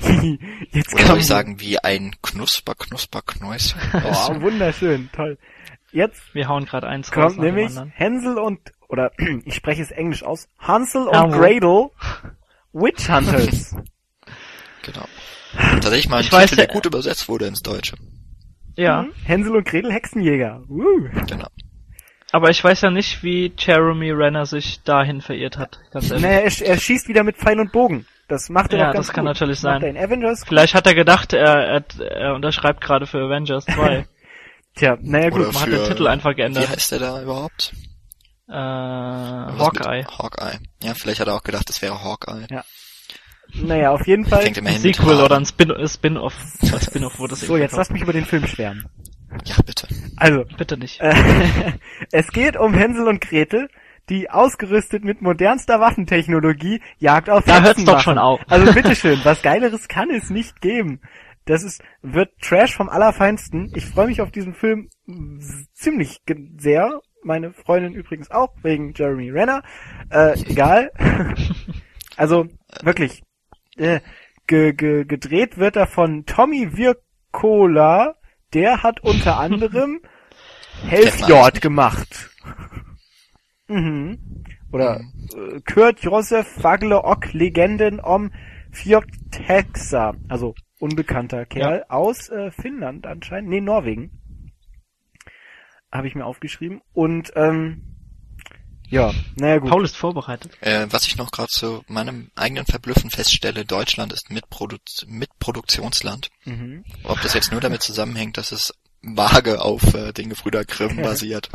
Jetzt 0.71 0.93
Oder 0.93 1.05
soll 1.05 1.17
ich 1.19 1.25
sagen, 1.27 1.59
wie 1.59 1.79
ein 1.79 2.15
Knusper, 2.21 2.75
Knusper, 2.75 3.21
Knäuschen. 3.21 3.79
Oh, 3.93 4.41
wunderschön, 4.41 5.09
toll. 5.13 5.37
Jetzt 5.91 6.21
Wir 6.33 6.47
hauen 6.47 6.65
gerade 6.65 6.87
eins 6.87 7.09
raus 7.15 7.33
kommt 7.35 7.37
dem 7.37 7.55
nämlich. 7.55 7.73
Hänsel 7.93 8.37
und, 8.37 8.59
oder 8.89 9.11
ich 9.45 9.55
spreche 9.55 9.81
es 9.81 9.91
englisch 9.91 10.23
aus, 10.23 10.47
Hansel 10.59 11.07
und. 11.07 11.31
Gretel, 11.31 11.89
Witch 12.73 13.09
Hunters. 13.09 13.75
Genau. 14.83 15.05
Tatsächlich 15.57 16.09
mal 16.09 16.17
ein 16.17 16.23
Ich 16.25 16.31
weiß, 16.31 16.49
Titel, 16.51 16.57
der 16.57 16.69
äh, 16.69 16.73
gut 16.73 16.85
übersetzt 16.85 17.27
wurde 17.27 17.47
ins 17.47 17.63
Deutsche. 17.63 17.95
Ja, 18.77 19.01
Mhm. 19.03 19.13
Hänsel 19.23 19.55
und 19.55 19.65
Gretel 19.67 19.91
Hexenjäger. 19.91 20.61
Uh. 20.69 21.09
Genau. 21.27 21.47
aber 22.31 22.51
ich 22.51 22.63
weiß 22.63 22.81
ja 22.81 22.91
nicht, 22.91 23.23
wie 23.23 23.51
Jeremy 23.57 24.11
Renner 24.11 24.45
sich 24.45 24.83
dahin 24.83 25.21
verirrt 25.21 25.57
hat. 25.57 25.79
Ganz 25.89 26.11
ehrlich. 26.11 26.23
Naja, 26.23 26.39
er, 26.41 26.61
er 26.67 26.77
schießt 26.77 27.07
wieder 27.07 27.23
mit 27.23 27.37
Pfeil 27.37 27.59
und 27.59 27.71
Bogen. 27.71 28.05
Das 28.27 28.49
macht 28.49 28.73
er 28.73 28.79
Ja, 28.79 28.85
doch 28.87 28.93
ganz 28.95 29.07
das 29.07 29.13
kann 29.15 29.25
gut. 29.25 29.33
natürlich 29.35 29.61
Macht 29.61 29.81
sein. 29.81 29.83
er 29.83 29.89
in 29.89 29.97
Avengers. 29.97 30.43
Vielleicht 30.45 30.73
hat 30.73 30.87
er 30.87 30.95
gedacht, 30.95 31.33
er, 31.33 31.45
er, 31.45 31.83
er 32.01 32.33
unterschreibt 32.35 32.81
gerade 32.81 33.05
für 33.05 33.19
Avengers 33.19 33.65
2. 33.65 34.07
Tja, 34.75 34.97
naja 35.01 35.29
gut. 35.29 35.41
Oder 35.41 35.51
Man 35.53 35.61
hat 35.61 35.71
den 35.71 35.83
Titel 35.85 36.07
einfach 36.07 36.31
Wie 36.31 36.35
geändert. 36.35 36.67
heißt 36.69 36.91
der 36.91 36.99
da 36.99 37.21
überhaupt? 37.21 37.73
Äh, 38.47 38.53
Hawkeye. 38.53 40.05
Hawkeye. 40.05 40.59
Ja, 40.83 40.93
vielleicht 40.93 41.19
hat 41.19 41.27
er 41.27 41.35
auch 41.35 41.43
gedacht, 41.43 41.69
das 41.69 41.81
wäre 41.81 42.03
Hawkeye. 42.03 42.45
Naja, 43.53 43.91
auf 43.91 44.05
jeden 44.07 44.25
Fall. 44.25 44.43
Ein 44.45 44.79
Sequel 44.79 45.21
oder 45.21 45.37
ein 45.37 45.45
Spin- 45.45 45.87
Spin-off. 45.87 46.35
Ein 46.61 46.79
Spin-off 46.81 47.19
wurde 47.19 47.33
es 47.35 47.41
So, 47.41 47.57
jetzt 47.57 47.75
lass 47.77 47.89
mich 47.89 48.01
über 48.01 48.11
den 48.13 48.25
Film 48.25 48.45
schwärmen. 48.47 48.85
Ja, 49.45 49.55
bitte. 49.65 49.87
Also, 50.17 50.43
Bitte 50.57 50.77
nicht. 50.77 50.99
äh, 51.01 51.13
es 52.11 52.27
geht 52.31 52.57
um 52.57 52.73
Hänsel 52.73 53.07
und 53.07 53.21
Gretel, 53.21 53.69
die 54.09 54.29
ausgerüstet 54.29 55.03
mit 55.03 55.21
modernster 55.21 55.79
Waffentechnologie 55.79 56.81
Jagd 56.99 57.29
auf 57.29 57.45
Da 57.45 57.63
hört's 57.63 57.83
doch 57.83 57.99
schon 57.99 58.17
auf. 58.17 58.39
Also 58.47 58.73
bitteschön, 58.73 59.19
was 59.23 59.41
Geileres 59.41 59.87
kann 59.87 60.09
es 60.09 60.29
nicht 60.29 60.61
geben. 60.61 61.01
Das 61.45 61.63
ist, 61.63 61.83
wird 62.01 62.31
Trash 62.41 62.75
vom 62.75 62.89
Allerfeinsten. 62.89 63.71
Ich 63.75 63.85
freue 63.85 64.07
mich 64.07 64.21
auf 64.21 64.31
diesen 64.31 64.55
Film 64.55 64.89
ziemlich 65.73 66.21
sehr. 66.57 67.01
Meine 67.23 67.53
Freundin 67.53 67.93
übrigens 67.93 68.31
auch, 68.31 68.53
wegen 68.63 68.93
Jeremy 68.95 69.29
Renner. 69.29 69.61
Äh, 70.09 70.39
egal. 70.47 70.91
also, 72.17 72.47
wirklich. 72.81 73.23
Äh, 73.77 73.99
ge 74.47 74.73
ge 74.73 75.05
gedreht 75.05 75.57
wird 75.57 75.75
er 75.75 75.87
von 75.87 76.25
Tommy 76.25 76.77
Wirkola. 76.77 78.15
Der 78.53 78.81
hat 78.81 79.03
unter 79.03 79.37
anderem 79.39 80.01
Hellfjord 80.87 81.61
gemacht. 81.61 82.31
Mhm. 83.67 84.43
Oder 84.71 84.99
äh, 84.99 85.61
Kurt 85.61 86.01
Josef 86.01 86.47
Fagle 86.47 87.03
Ok 87.03 87.33
Legenden 87.33 87.99
om 87.99 88.31
Fjordhexa. 88.71 90.15
Also 90.27 90.55
unbekannter 90.79 91.45
Kerl 91.45 91.85
aus 91.87 92.29
äh, 92.29 92.51
Finnland 92.51 93.05
anscheinend. 93.07 93.49
Nee, 93.49 93.61
Norwegen. 93.61 94.11
Habe 95.91 96.07
ich 96.07 96.15
mir 96.15 96.25
aufgeschrieben. 96.25 96.81
Und 96.93 97.31
ähm, 97.35 97.95
ja, 98.89 99.13
naja 99.35 99.57
gut. 99.57 99.69
Paul 99.69 99.85
ist 99.85 99.95
vorbereitet. 99.95 100.51
Äh, 100.61 100.87
was 100.89 101.07
ich 101.07 101.17
noch 101.17 101.31
gerade 101.31 101.49
zu 101.49 101.83
meinem 101.87 102.29
eigenen 102.35 102.65
Verblüffen 102.65 103.09
feststelle, 103.09 103.65
Deutschland 103.65 104.13
ist 104.13 104.29
Mitprodu 104.29 104.77
Mitproduktionsland. 105.07 106.29
Mhm. 106.43 106.83
Ob 107.03 107.21
das 107.21 107.33
jetzt 107.33 107.51
nur 107.51 107.61
damit 107.61 107.81
zusammenhängt, 107.81 108.37
dass 108.37 108.51
es 108.51 108.73
vage 109.01 109.61
auf 109.61 109.93
äh, 109.93 110.11
den 110.11 110.29
Gebrüder 110.29 110.65
Grimm 110.65 110.97
basiert. 111.01 111.49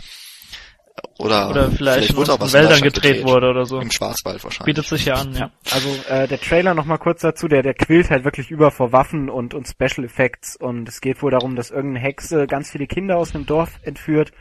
Oder, 1.18 1.50
Oder 1.50 1.70
vielleicht, 1.70 2.16
was 2.16 2.28
in 2.28 2.52
Wäldern 2.52 2.70
Deutschland 2.70 2.94
gedreht, 2.94 3.24
wurde 3.24 3.50
oder 3.50 3.66
so. 3.66 3.80
Im 3.80 3.90
Schwarzwald 3.90 4.42
wahrscheinlich. 4.42 4.74
Bietet 4.74 4.86
sich 4.86 5.04
ja 5.04 5.14
an, 5.14 5.34
ja. 5.34 5.50
Also 5.70 5.88
äh, 6.08 6.26
der 6.26 6.40
Trailer 6.40 6.74
noch 6.74 6.86
mal 6.86 6.98
kurz 6.98 7.20
dazu, 7.20 7.46
der 7.46 7.62
der 7.62 7.74
quillt 7.74 8.10
halt 8.10 8.24
wirklich 8.24 8.50
über 8.50 8.70
vor 8.70 8.92
Waffen 8.92 9.28
und 9.28 9.54
und 9.54 9.68
Special 9.68 10.04
Effects 10.04 10.56
und 10.56 10.88
es 10.88 11.00
geht 11.00 11.22
wohl 11.22 11.30
darum, 11.30 11.56
dass 11.56 11.70
irgendeine 11.70 12.04
Hexe 12.04 12.46
ganz 12.46 12.70
viele 12.70 12.86
Kinder 12.86 13.16
aus 13.16 13.34
einem 13.34 13.46
Dorf 13.46 13.78
entführt 13.82 14.32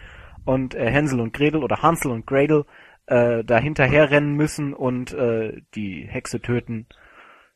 und 0.45 0.73
äh, 0.73 0.89
Hänsel 0.89 1.19
und 1.19 1.33
Gretel 1.33 1.63
oder 1.63 1.81
Hansel 1.81 2.11
und 2.11 2.25
Gretel 2.25 2.65
äh, 3.07 3.43
da 3.43 3.57
hinterher 3.57 4.09
rennen 4.09 4.35
müssen 4.35 4.73
und 4.73 5.13
äh, 5.13 5.61
die 5.75 6.07
Hexe 6.09 6.39
töten. 6.39 6.87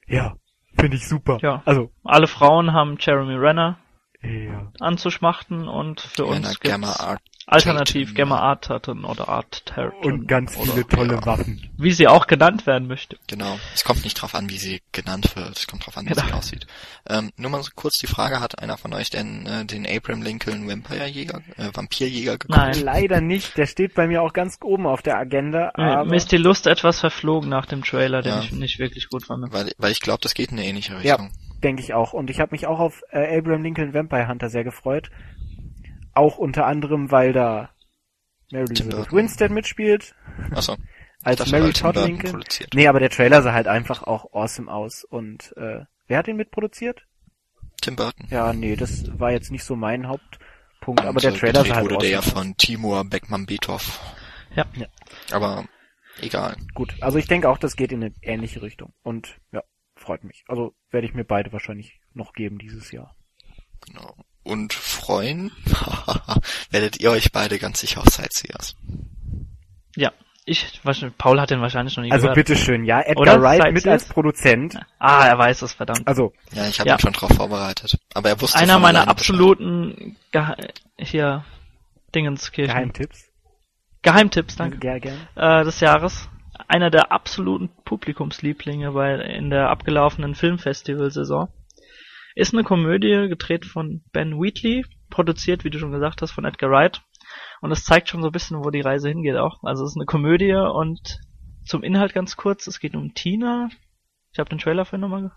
Ja, 0.05 0.35
Finde 0.79 0.97
ich 0.97 1.07
super. 1.07 1.37
Ja. 1.41 1.61
Also, 1.65 1.91
Alle 2.03 2.27
Frauen 2.27 2.73
haben 2.73 2.97
Jeremy 2.99 3.35
Renner 3.35 3.77
ja. 4.21 4.71
anzuschmachten 4.79 5.67
und 5.67 6.01
für 6.01 6.23
Wenn 6.23 6.43
er 6.43 6.49
uns 6.49 6.59
Gamma 6.59 6.87
gibt's 6.87 6.99
Art 6.99 7.21
alternativ 7.53 8.09
Tatum, 8.09 8.15
Gamma 8.17 8.35
ja. 8.37 8.41
Art 8.41 8.63
Tatum 8.65 9.05
oder 9.05 9.29
Art 9.29 9.65
Tatum. 9.65 9.99
Und 10.01 10.27
ganz 10.27 10.57
oder 10.57 10.71
viele 10.73 10.87
tolle 10.87 11.13
ja. 11.15 11.25
Waffen. 11.25 11.69
wie 11.77 11.91
sie 11.91 12.07
auch 12.07 12.27
genannt 12.27 12.65
werden 12.67 12.87
möchte. 12.87 13.17
Genau. 13.27 13.57
Es 13.73 13.83
kommt 13.83 14.03
nicht 14.03 14.15
drauf 14.21 14.35
an, 14.35 14.49
wie 14.49 14.57
sie 14.57 14.81
genannt 14.91 15.35
wird. 15.35 15.57
Es 15.57 15.67
kommt 15.67 15.85
drauf 15.85 15.97
an, 15.97 16.05
wie 16.05 16.09
Genau. 16.13 16.25
sie 16.27 16.33
aussieht. 16.33 16.67
Ähm, 17.07 17.31
nur 17.37 17.51
mal 17.51 17.63
so 17.63 17.71
kurz 17.75 17.97
die 17.97 18.07
Frage, 18.07 18.39
hat 18.39 18.59
einer 18.59 18.77
von 18.77 18.93
euch 18.93 19.09
denn 19.09 19.45
äh, 19.45 19.65
den 19.65 19.85
Abraham 19.87 20.21
Lincoln 20.21 20.67
Vampirejäger, 20.67 21.41
äh, 21.57 21.69
Vampirjäger 21.73 22.37
geguckt? 22.37 22.57
Nein. 22.57 22.81
Leider 22.83 23.21
nicht. 23.21 23.57
Der 23.57 23.65
steht 23.65 23.93
bei 23.93 24.07
mir 24.07 24.21
auch 24.21 24.33
ganz 24.33 24.57
oben 24.63 24.85
auf 24.87 25.01
der 25.01 25.17
Agenda. 25.17 25.71
Mir 25.77 25.83
Aber 25.99 26.05
mir 26.09 26.15
ist 26.15 26.31
die 26.31 26.37
Lust 26.37 26.67
etwas 26.67 26.99
verflogen 26.99 27.49
nach 27.49 27.65
dem 27.65 27.83
Trailer, 27.83 28.21
den 28.21 28.33
Ja. 28.33 28.41
ich 28.41 28.51
nicht 28.51 28.79
wirklich 28.79 29.09
gut 29.09 29.25
fand. 29.25 29.51
Weil, 29.53 29.71
weil 29.77 29.91
ich 29.91 29.99
glaube, 30.01 30.19
das 30.21 30.33
geht 30.33 30.51
in 30.51 30.57
eine 30.59 30.67
ähnliche 30.67 30.93
Ja. 31.01 31.15
Richtung. 31.15 31.31
denke 31.63 31.81
ich 31.81 31.93
auch. 31.93 32.11
Und 32.13 32.29
ich 32.29 32.39
habe 32.41 32.51
mich 32.51 32.67
auch 32.67 32.79
auf 32.79 33.01
äh, 33.11 33.37
Abraham 33.37 33.63
Lincoln 33.63 33.93
Vampire 33.93 34.27
Hunter 34.27 34.49
sehr 34.49 34.63
gefreut. 34.65 35.09
Auch 36.13 36.37
unter 36.37 36.65
anderem, 36.65 37.11
weil 37.11 37.33
da 37.33 37.69
Mary 38.51 38.65
Elizabeth. 38.65 39.11
Winstead 39.11 39.51
mitspielt. 39.51 40.15
Achso. 40.51 40.77
Als 41.23 41.39
Das 41.39 41.51
Mary 41.51 41.71
Todd 41.71 41.95
Lincoln. 41.95 42.43
Nee, 42.73 42.87
aber 42.87 42.99
der 42.99 43.09
Trailer 43.09 43.41
sah 43.41 43.53
halt 43.53 43.67
einfach 43.67 44.03
auch 44.03 44.33
awesome 44.33 44.69
aus. 44.71 45.05
Und 45.05 45.53
äh, 45.55 45.85
wer 46.07 46.17
hat 46.17 46.27
ihn 46.27 46.35
mitproduziert? 46.35 47.07
Tim 47.81 47.95
Burton. 47.95 48.27
Ja, 48.29 48.51
nee, 48.51 48.75
das 48.75 49.17
war 49.19 49.31
jetzt 49.31 49.49
nicht 49.49 49.63
so 49.63 49.75
mein 49.77 50.07
Hauptpunkt. 50.07 51.01
Aber 51.01 51.11
Und, 51.11 51.23
der 51.23 51.33
äh, 51.33 51.37
Trailer 51.37 51.63
sah 51.65 51.75
halt 51.75 51.85
wurde 51.85 51.95
awesome 51.95 52.01
der 52.01 52.11
ja 52.11 52.19
aus. 52.19 52.29
von 52.29 52.57
Timur 52.57 53.03
Beckmann-Beethoff. 53.05 53.99
Ja. 54.55 54.65
Ja. 54.75 54.87
Aber 55.31 55.65
egal. 56.19 56.57
Gut, 56.73 56.95
also 57.01 57.17
ich 57.17 57.27
denke 57.27 57.49
auch, 57.49 57.57
das 57.57 57.75
geht 57.77 57.91
in 57.93 58.03
eine 58.03 58.13
ähnliche 58.21 58.61
Richtung. 58.61 58.93
Und 59.01 59.37
ja, 59.51 59.63
freut 59.95 60.23
mich. 60.25 60.43
Also 60.47 60.75
werde 60.91 61.07
ich 61.07 61.13
mir 61.13 61.23
beide 61.23 61.53
wahrscheinlich 61.53 62.01
noch 62.13 62.33
geben 62.33 62.59
dieses 62.59 62.91
Jahr. 62.91 63.15
Genau. 63.87 64.13
Und 64.43 64.73
freuen 64.73 65.51
werdet 66.69 66.99
ihr 66.99 67.11
euch 67.11 67.31
beide 67.31 67.59
ganz 67.59 67.79
sicher 67.79 68.01
auf 68.01 68.07
Sightseers. 68.07 68.75
Ja. 69.95 70.11
Ich, 70.45 70.81
wahrscheinlich- 70.83 71.17
Paul 71.17 71.39
hat 71.39 71.51
den 71.51 71.61
wahrscheinlich 71.61 71.95
noch 71.95 72.03
nie 72.03 72.11
Also 72.11 72.23
gehört. 72.23 72.35
bitteschön, 72.35 72.83
ja, 72.83 72.99
Edgar 72.99 73.17
Oder? 73.35 73.41
Wright 73.41 73.61
Seid 73.61 73.73
mit 73.73 73.87
als 73.87 74.03
Produzent. 74.09 74.77
Ah, 74.99 75.25
er 75.25 75.37
weiß 75.37 75.61
es, 75.61 75.71
verdammt. 75.73 76.05
Also, 76.05 76.33
Ja, 76.51 76.67
ich 76.67 76.79
habe 76.81 76.89
Ja. 76.89 76.95
ihn 76.95 76.99
schon 76.99 77.13
drauf 77.13 77.31
vorbereitet. 77.33 77.97
Aber 78.13 78.27
er 78.27 78.41
wusste 78.41 78.59
Einer 78.59 78.77
meiner 78.79 79.07
absoluten 79.07 80.17
Gehe 80.33 80.55
hier 80.97 81.45
Dingenskirchen. 82.13 82.73
Geheimtipps. 82.73 83.29
Geheimtipps, 84.01 84.57
danke. 84.57 84.79
Gern, 84.79 84.99
gern. 84.99 85.27
Äh, 85.35 85.63
des 85.63 85.79
Jahres. 85.79 86.27
Einer 86.67 86.89
der 86.91 87.13
absoluten 87.13 87.69
Publikumslieblinge 87.85 88.91
bei 88.91 89.15
in 89.15 89.49
der 89.49 89.69
abgelaufenen 89.69 90.35
Filmfestivalsaison. 90.35 91.47
Ist 92.35 92.53
eine 92.53 92.63
Komödie, 92.63 93.27
gedreht 93.27 93.65
von 93.65 94.03
Ben 94.11 94.39
Wheatley, 94.41 94.85
produziert, 95.09 95.63
wie 95.63 95.69
du 95.69 95.79
schon 95.79 95.91
gesagt 95.91 96.21
hast, 96.21 96.31
von 96.31 96.45
Edgar 96.45 96.71
Wright. 96.71 97.01
Und 97.61 97.71
es 97.71 97.85
zeigt 97.85 98.09
schon 98.09 98.21
so 98.21 98.29
ein 98.29 98.33
bisschen, 98.33 98.63
wo 98.63 98.69
die 98.69 98.81
Reise 98.81 99.09
hingeht 99.09 99.37
auch. 99.37 99.63
Also 99.63 99.83
es 99.83 99.91
ist 99.91 99.97
eine 99.97 100.05
Komödie 100.05 100.53
und 100.53 101.19
zum 101.65 101.83
Inhalt 101.83 102.13
ganz 102.13 102.35
kurz, 102.35 102.67
es 102.67 102.79
geht 102.79 102.95
um 102.95 103.13
Tina. 103.13 103.69
Ich 104.31 104.39
habe 104.39 104.49
den 104.49 104.59
Trailer 104.59 104.85
vorhin 104.85 105.01
nochmal 105.01 105.31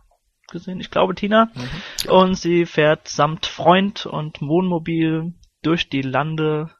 gesehen. 0.49 0.81
Ich 0.81 0.91
glaube 0.91 1.15
Tina. 1.15 1.51
Mhm. 1.55 2.11
Und 2.11 2.35
sie 2.35 2.67
fährt 2.67 3.09
samt 3.09 3.47
Freund 3.47 4.07
und 4.07 4.41
Wohnmobil 4.41 5.35
durch 5.63 5.89
die 5.89 6.03
Lande 6.03 6.71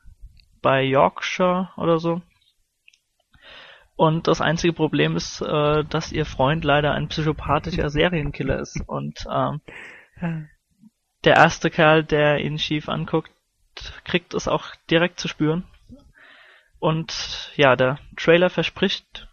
bei 0.63 0.83
Yorkshire 0.83 1.71
oder 1.77 1.99
so. 1.99 2.23
Und 3.97 4.29
das 4.29 4.41
einzige 4.41 4.75
Problem 4.75 5.17
ist, 5.17 5.41
äh, 5.41 5.85
dass 5.85 6.13
ihr 6.13 6.27
Freund 6.27 6.65
leider 6.65 6.93
ein 6.93 7.09
psychopathischer 7.09 7.89
Serienkiller 7.89 8.59
ist. 8.61 8.81
Und 8.87 9.25
ähm, 9.33 9.61
der 10.21 11.35
erste 11.35 11.71
Kerl, 11.71 12.05
der 12.05 12.41
ihn 12.41 12.59
schief 12.59 12.89
anguckt, 12.89 13.31
kriegt 14.05 14.35
es 14.35 14.49
auch 14.49 14.75
direkt 14.91 15.21
zu 15.21 15.29
spüren. 15.29 15.65
Und 16.79 17.53
ja, 17.57 17.77
der 17.77 17.99
Trailer 18.17 18.51
verspricht 18.51 19.29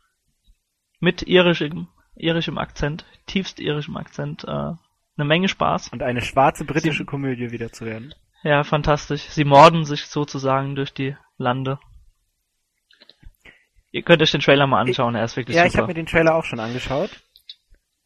mit 1.00 1.22
irischem, 1.24 1.88
irischem 2.16 2.58
Akzent, 2.58 3.06
tiefst 3.28 3.60
irischem 3.60 3.98
Akzent, 3.98 4.44
äh, 4.46 4.48
eine 4.50 5.26
Menge 5.26 5.48
Spaß. 5.48 5.90
Und 5.90 6.02
eine 6.02 6.22
schwarze 6.22 6.66
britische 6.66 7.06
Komödie 7.06 7.52
wieder 7.52 7.72
zu 7.72 7.86
werden. 7.86 8.14
Ja, 8.44 8.64
fantastisch. 8.64 9.24
Sie 9.30 9.46
morden 9.46 9.86
sich 9.86 10.08
sozusagen 10.08 10.76
durch 10.76 10.94
die 10.94 11.16
Lande. 11.38 11.80
Ihr 13.92 14.02
könnt 14.02 14.22
euch 14.22 14.32
den 14.32 14.42
Trailer 14.42 14.66
mal 14.66 14.82
anschauen, 14.82 15.16
er 15.16 15.24
ist 15.24 15.38
wirklich 15.38 15.56
Ja, 15.56 15.66
ich 15.66 15.74
super. 15.74 15.84
habe 15.84 15.92
mir 15.92 15.96
den 15.96 16.08
Trailer 16.08 16.34
auch 16.34 16.44
schon 16.44 16.60
angeschaut. 16.60 17.12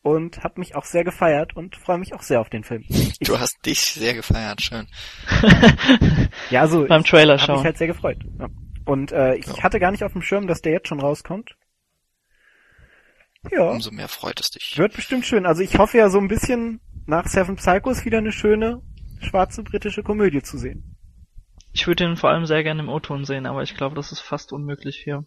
Und 0.08 0.43
habe 0.43 0.60
mich 0.60 0.76
auch 0.76 0.86
sehr 0.86 1.03
gefeiert 1.03 1.55
und 1.55 1.76
freue 1.76 1.97
mich 1.97 2.14
auch 2.14 2.22
sehr 2.22 2.39
auf 2.39 2.49
den 2.49 2.64
Film. 2.64 2.86
Ich, 2.88 3.20
Du 3.20 3.38
hast 3.39 3.58
dich 3.66 3.80
sehr 3.82 4.14
gefeiert, 4.14 4.62
schön. 4.62 4.88
ja, 6.49 6.62
also 6.62 6.86
Beim 6.88 7.03
Trailer 7.03 7.34
habe 7.34 7.41
mich 7.41 7.45
schauen. 7.58 7.64
halt 7.66 7.78
sehr 7.78 7.88
gefreut. 7.88 8.18
Ja. 8.39 8.47
Und 8.86 9.12
äh, 9.12 9.36
ich 9.36 9.45
Ja. 9.47 9.64
hatte 9.64 9.80
gar 9.80 9.91
nicht 9.91 10.03
auf 10.03 10.14
dem 10.14 10.22
Schirm, 10.22 10.47
dass 10.47 10.62
der 10.62 10.72
jetzt 10.72 10.88
schon 10.88 11.01
rauskommt. 11.01 11.55
Ja, 13.51 13.70
Umso 13.70 13.91
mehr 13.91 14.08
freut 14.08 14.39
es 14.39 14.49
dich. 14.49 14.78
wird 14.78 14.93
bestimmt 14.95 15.26
schön. 15.26 15.45
Also 15.45 15.62
ich 15.62 15.78
hoffe 15.78 15.97
ja 15.97 16.10
so 16.10 16.20
ein 16.20 16.28
bisschen 16.28 16.80
nach 17.05 17.28
Seven 17.28 17.55
Psychos 17.55 18.03
wieder 18.05 18.18
eine 18.18 18.32
schöne 18.32 18.82
schwarze 19.22 19.64
britische 19.64 20.03
Komödie 20.03 20.41
zu 20.41 20.58
sehen. 20.58 20.95
Ich 21.74 21.86
würde 21.88 22.03
ihn 22.05 22.18
vor 22.18 22.30
allem 22.32 22.45
sehr 22.45 22.64
gerne 22.64 22.82
im 22.82 22.89
O-Ton 22.89 23.26
sehen, 23.26 23.45
aber 23.45 23.62
ich 23.64 23.76
glaube, 23.76 23.95
das 23.95 24.12
ist 24.12 24.20
fast 24.22 24.51
unmöglich 24.51 24.97
hier. 25.03 25.26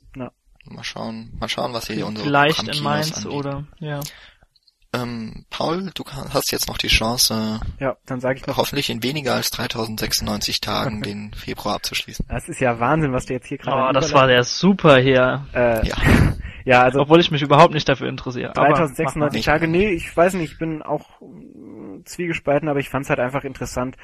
Mal 0.65 0.85
schauen, 0.85 1.33
mal 1.39 1.49
schauen, 1.49 1.73
was 1.73 1.87
hier 1.87 2.07
unsere 2.07 2.27
Vielleicht 2.27 2.67
in 2.69 2.83
Mainz 2.83 3.13
anbieten. 3.19 3.35
oder 3.35 3.67
ja. 3.79 4.01
Ähm, 4.93 5.45
Paul, 5.51 5.91
du 5.95 6.03
hast 6.35 6.51
jetzt 6.51 6.67
noch 6.69 6.77
die 6.77 6.89
Chance, 6.89 7.61
Ja, 7.79 7.97
dann 8.07 8.19
sage 8.21 8.41
ich 8.41 8.47
noch, 8.47 8.57
hoffentlich 8.57 8.91
in 8.91 9.05
weniger 9.05 9.35
als 9.35 9.51
3096 9.53 10.61
Tagen 10.61 11.01
den 11.03 11.33
Februar 11.33 11.77
abzuschließen. 11.77 12.27
das 12.29 12.49
ist 12.49 12.61
ja 12.61 12.81
Wahnsinn, 12.81 13.13
was 13.13 13.27
du 13.27 13.35
jetzt 13.35 13.47
hier 13.47 13.59
gerade 13.59 13.89
Oh, 13.89 13.93
das 13.93 14.13
war 14.13 14.27
der 14.27 14.43
super 14.43 14.99
hier. 14.99 15.47
Äh, 15.55 15.87
Ja. 15.87 15.97
ja, 16.65 16.83
also 16.83 17.01
Obwohl 17.01 17.21
ich 17.21 17.31
mich 17.31 17.43
überhaupt 17.43 17.73
nicht 17.73 17.89
dafür 17.89 18.09
interessiere. 18.09 18.51
Aber 18.57 18.69
mach 18.71 18.79
3096 18.79 19.37
nicht. 19.39 19.47
Tage, 19.47 19.69
nee, 19.69 19.91
ich 19.91 20.17
weiß 20.17 20.35
nicht, 20.35 20.53
ich 20.53 20.59
bin 20.59 20.83
auch 20.83 21.21
mm, 21.21 22.01
zwiegespalten, 22.05 22.69
aber 22.69 22.81
ich 22.81 22.89
fand 22.89 23.05
es 23.05 23.11
halt 23.11 23.21
einfach 23.21 23.45
interessant, 23.45 23.97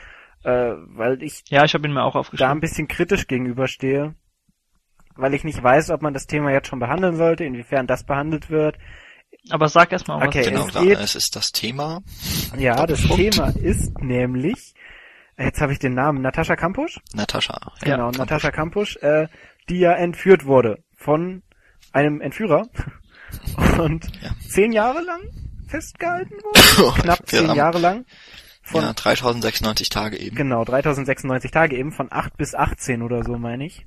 äh, 0.44 0.50
weil 0.50 1.20
ich. 1.22 1.42
Ja, 1.48 1.64
ich 1.64 1.74
habe 1.74 1.88
ihn 1.88 1.94
mir 1.94 2.04
auch 2.04 2.12
da 2.12 2.18
ein 2.18 2.20
aufgeschrieben. 2.20 2.60
bisschen 2.60 2.86
kritisch 2.86 3.26
gegenüberstehe, 3.26 4.14
weil 5.16 5.34
ich 5.34 5.42
nicht 5.42 5.60
weiß, 5.60 5.90
ob 5.90 6.02
man 6.02 6.14
das 6.14 6.28
Thema 6.28 6.52
jetzt 6.52 6.68
schon 6.68 6.78
behandeln 6.78 7.16
sollte, 7.16 7.42
inwiefern 7.44 7.88
das 7.88 8.04
behandelt 8.04 8.50
wird. 8.50 8.76
Aber 9.50 9.68
sag 9.68 9.92
erst 9.92 10.08
mal 10.08 10.20
was. 10.20 10.28
Okay, 10.28 10.42
Genau, 10.44 10.66
es 10.66 10.74
geht- 10.74 10.98
es 10.98 11.14
ist 11.14 11.36
das 11.36 11.52
Thema. 11.52 12.02
Ja, 12.58 12.84
das. 12.86 13.00
Thema 13.02 13.48
ist 13.50 13.98
nämlich, 14.00 14.74
jetzt 15.38 15.60
habe 15.60 15.72
ich 15.72 15.78
den 15.78 15.94
Namen, 15.94 16.20
Natascha 16.22 16.56
Kampusch? 16.56 16.98
Natascha. 17.14 17.58
Genau, 17.82 17.96
Kampusch. 18.04 18.18
Natascha 18.18 18.50
Kampusch, 18.50 18.96
äh, 19.02 19.28
die 19.68 19.78
ja 19.78 19.92
entführt 19.92 20.46
wurde 20.46 20.82
von 20.96 21.42
einem 21.92 22.20
Entführer 22.20 22.66
und 23.78 24.06
Ja. 24.22 24.30
zehn 24.48 24.72
Jahre 24.72 25.00
lang 25.02 25.20
festgehalten 25.68 26.34
wurde, 26.42 27.00
knapp 27.02 27.26
zehn 27.28 27.48
haben- 27.48 27.56
Jahre 27.56 27.78
lang. 27.78 28.04
Von, 28.62 28.82
Ja, 28.82 28.92
3096 28.94 29.90
Tage 29.90 30.16
eben. 30.18 30.34
Genau, 30.34 30.64
3096 30.64 31.52
Tage 31.52 31.76
eben, 31.76 31.92
von 31.92 32.08
8 32.10 32.36
bis 32.36 32.52
18 32.56 33.00
oder 33.02 33.22
so, 33.22 33.38
meine 33.38 33.64
ich. 33.64 33.86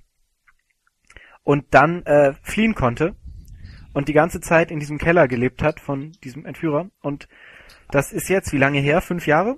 Und 1.44 1.66
dann 1.74 2.04
äh, 2.04 2.34
fliehen 2.44 2.76
konnte 2.76 3.16
und 3.94 4.08
die 4.08 4.14
ganze 4.14 4.40
Zeit 4.40 4.72
in 4.72 4.80
diesem 4.80 4.98
Keller 4.98 5.28
gelebt 5.28 5.64
hat 5.64 5.80
von 5.80 6.12
diesem 6.24 6.46
Entführer. 6.46 6.90
Und 7.02 7.28
das 7.92 8.12
ist 8.12 8.30
jetzt, 8.30 8.54
wie 8.54 8.58
lange 8.58 8.80
her? 8.80 9.02
Fünf 9.02 9.26
Jahre? 9.28 9.58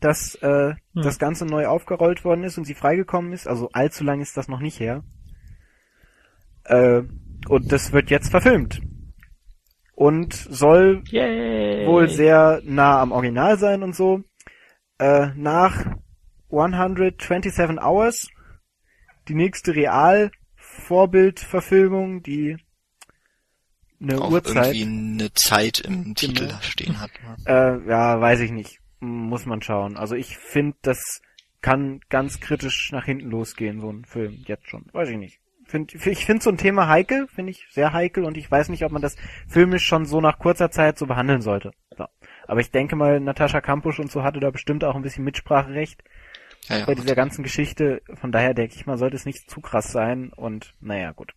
Dass 0.00 0.34
äh, 0.36 0.74
Hm. 0.94 1.02
das 1.02 1.18
Ganze 1.18 1.46
neu 1.46 1.66
aufgerollt 1.66 2.24
worden 2.24 2.44
ist 2.44 2.58
und 2.58 2.64
sie 2.64 2.74
freigekommen 2.74 3.32
ist. 3.32 3.46
Also 3.46 3.70
allzu 3.72 4.04
lang 4.04 4.20
ist 4.20 4.36
das 4.36 4.48
noch 4.48 4.60
nicht 4.60 4.80
her. 4.80 5.04
Äh, 6.64 7.02
und 7.48 7.70
das 7.72 7.92
wird 7.92 8.10
jetzt 8.10 8.30
verfilmt. 8.30 8.80
Und 9.94 10.34
soll 10.34 11.02
Yay. 11.06 11.86
wohl 11.86 12.08
sehr 12.08 12.60
nah 12.64 13.00
am 13.00 13.12
Original 13.12 13.58
sein 13.58 13.82
und 13.82 13.94
so. 13.94 14.22
Äh, 14.98 15.28
nach 15.36 15.86
127 16.50 17.78
Hours 17.80 18.28
die 19.28 19.34
nächste 19.34 19.74
Real-Vorbildverfilmung, 20.76 22.22
die 22.22 22.56
eine 24.00 24.20
Auch 24.20 24.30
Uhrzeit. 24.30 24.74
irgendwie 24.74 24.82
eine 25.20 25.32
Zeit 25.32 25.80
im 25.80 26.14
Titel 26.14 26.46
Genau. 26.46 26.60
stehen 26.60 27.00
hat. 27.00 27.10
Äh, 27.46 27.88
ja, 27.88 28.20
weiß 28.20 28.40
ich 28.40 28.50
nicht. 28.50 28.80
Muss 29.00 29.46
man 29.46 29.62
schauen. 29.62 29.96
Also 29.96 30.14
ich 30.14 30.36
finde, 30.36 30.76
das 30.82 31.20
kann 31.62 32.00
ganz 32.08 32.40
kritisch 32.40 32.90
nach 32.92 33.04
hinten 33.04 33.30
losgehen, 33.30 33.80
so 33.80 33.90
ein 33.90 34.04
Film, 34.04 34.42
jetzt 34.46 34.68
schon. 34.68 34.84
Weiß 34.92 35.08
ich 35.08 35.16
nicht. 35.16 35.40
Find, 35.64 35.94
ich 35.94 36.24
finde 36.24 36.44
so 36.44 36.50
ein 36.50 36.58
Thema 36.58 36.86
heikel, 36.86 37.26
finde 37.26 37.50
ich 37.50 37.66
sehr 37.70 37.92
heikel 37.92 38.24
und 38.24 38.36
ich 38.36 38.48
weiß 38.48 38.68
nicht, 38.68 38.84
ob 38.84 38.92
man 38.92 39.02
das 39.02 39.16
filmisch 39.48 39.84
schon 39.84 40.06
so 40.06 40.20
nach 40.20 40.38
kurzer 40.38 40.70
Zeit 40.70 40.96
so 40.96 41.06
behandeln 41.06 41.40
sollte. 41.40 41.72
So. 41.96 42.04
Aber 42.46 42.60
ich 42.60 42.70
denke 42.70 42.94
mal, 42.94 43.18
Natascha 43.18 43.60
Kampusch 43.60 43.98
und 43.98 44.10
so 44.12 44.22
hatte 44.22 44.38
da 44.38 44.50
bestimmt 44.50 44.84
auch 44.84 44.94
ein 44.94 45.02
bisschen 45.02 45.24
Mitspracherecht 45.24 46.04
Ja, 46.68 46.78
ja. 46.78 46.84
bei 46.86 46.94
dieser 46.94 47.14
ganzen 47.14 47.42
Geschichte. 47.42 48.02
Von 48.20 48.32
daher 48.32 48.54
denke 48.54 48.74
ich 48.76 48.86
mal, 48.86 48.98
sollte 48.98 49.16
es 49.16 49.24
nicht 49.24 49.48
zu 49.50 49.60
krass 49.60 49.92
sein 49.92 50.30
und 50.34 50.72
naja, 50.80 51.12
gut. 51.12 51.32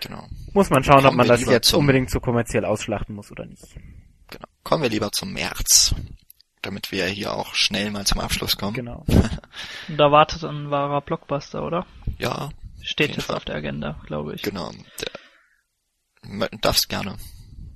Genau. 0.00 0.26
Muss 0.54 0.70
man 0.70 0.82
schauen, 0.84 0.98
ob 0.98 1.04
Kommen 1.06 1.16
man 1.18 1.28
wir 1.28 1.58
das 1.58 1.68
zum- 1.68 1.80
unbedingt 1.80 2.10
so 2.10 2.20
kommerziell 2.20 2.64
ausschlachten 2.64 3.14
muss 3.14 3.30
oder 3.30 3.44
nicht. 3.46 3.64
genau. 4.30 4.46
Kommen 4.62 4.82
wir 4.82 4.90
lieber 4.90 5.10
zum 5.12 5.32
März. 5.32 5.94
Damit 6.62 6.92
wir 6.92 7.06
hier 7.06 7.32
auch 7.32 7.54
schnell 7.54 7.90
mal 7.90 8.04
zum 8.06 8.20
Abschluss 8.20 8.56
kommen. 8.56 8.74
Genau. 8.74 9.04
Und 9.08 9.30
da 9.98 10.10
wartet 10.12 10.44
ein 10.44 10.70
wahrer 10.70 11.00
Blockbuster, 11.00 11.62
oder? 11.64 11.86
Ja, 12.18 12.50
Steht 12.82 13.14
jetzt 13.16 13.24
Fall. 13.26 13.36
auf 13.36 13.44
der 13.44 13.56
Agenda, 13.56 14.00
glaube 14.06 14.34
ich. 14.34 14.42
genau. 14.42 14.70
Der, 16.22 16.48
darfst 16.60 16.88
gerne. 16.88 17.16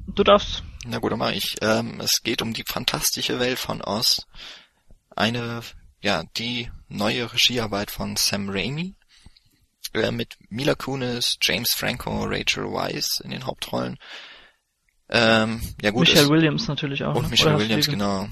Du 0.06 0.22
darfst. 0.22 0.62
Na 0.86 0.98
gut, 0.98 1.12
dann 1.12 1.18
mach 1.18 1.32
ich. 1.32 1.56
Ähm, 1.62 1.98
es 2.00 2.22
geht 2.22 2.42
um 2.42 2.52
die 2.52 2.64
fantastische 2.66 3.40
Welt 3.40 3.58
von 3.58 3.80
Oz. 3.82 4.26
Eine, 5.16 5.62
ja, 6.04 6.22
die 6.36 6.70
neue 6.88 7.32
Regiearbeit 7.32 7.90
von 7.90 8.16
Sam 8.16 8.50
Raimi. 8.50 8.94
Äh, 9.94 10.10
mit 10.10 10.36
Mila 10.50 10.74
Kunis, 10.74 11.38
James 11.40 11.70
Franco, 11.74 12.24
Rachel 12.24 12.64
Weisz 12.64 13.20
in 13.20 13.30
den 13.30 13.46
Hauptrollen. 13.46 13.96
Ähm, 15.08 15.62
ja 15.80 15.90
gut, 15.90 16.08
Michelle 16.08 16.28
Williams 16.28 16.68
natürlich 16.68 17.04
auch. 17.04 17.14
und 17.14 17.24
ne? 17.24 17.28
Michelle 17.28 17.58
Williams, 17.58 17.86
genau. 17.86 18.28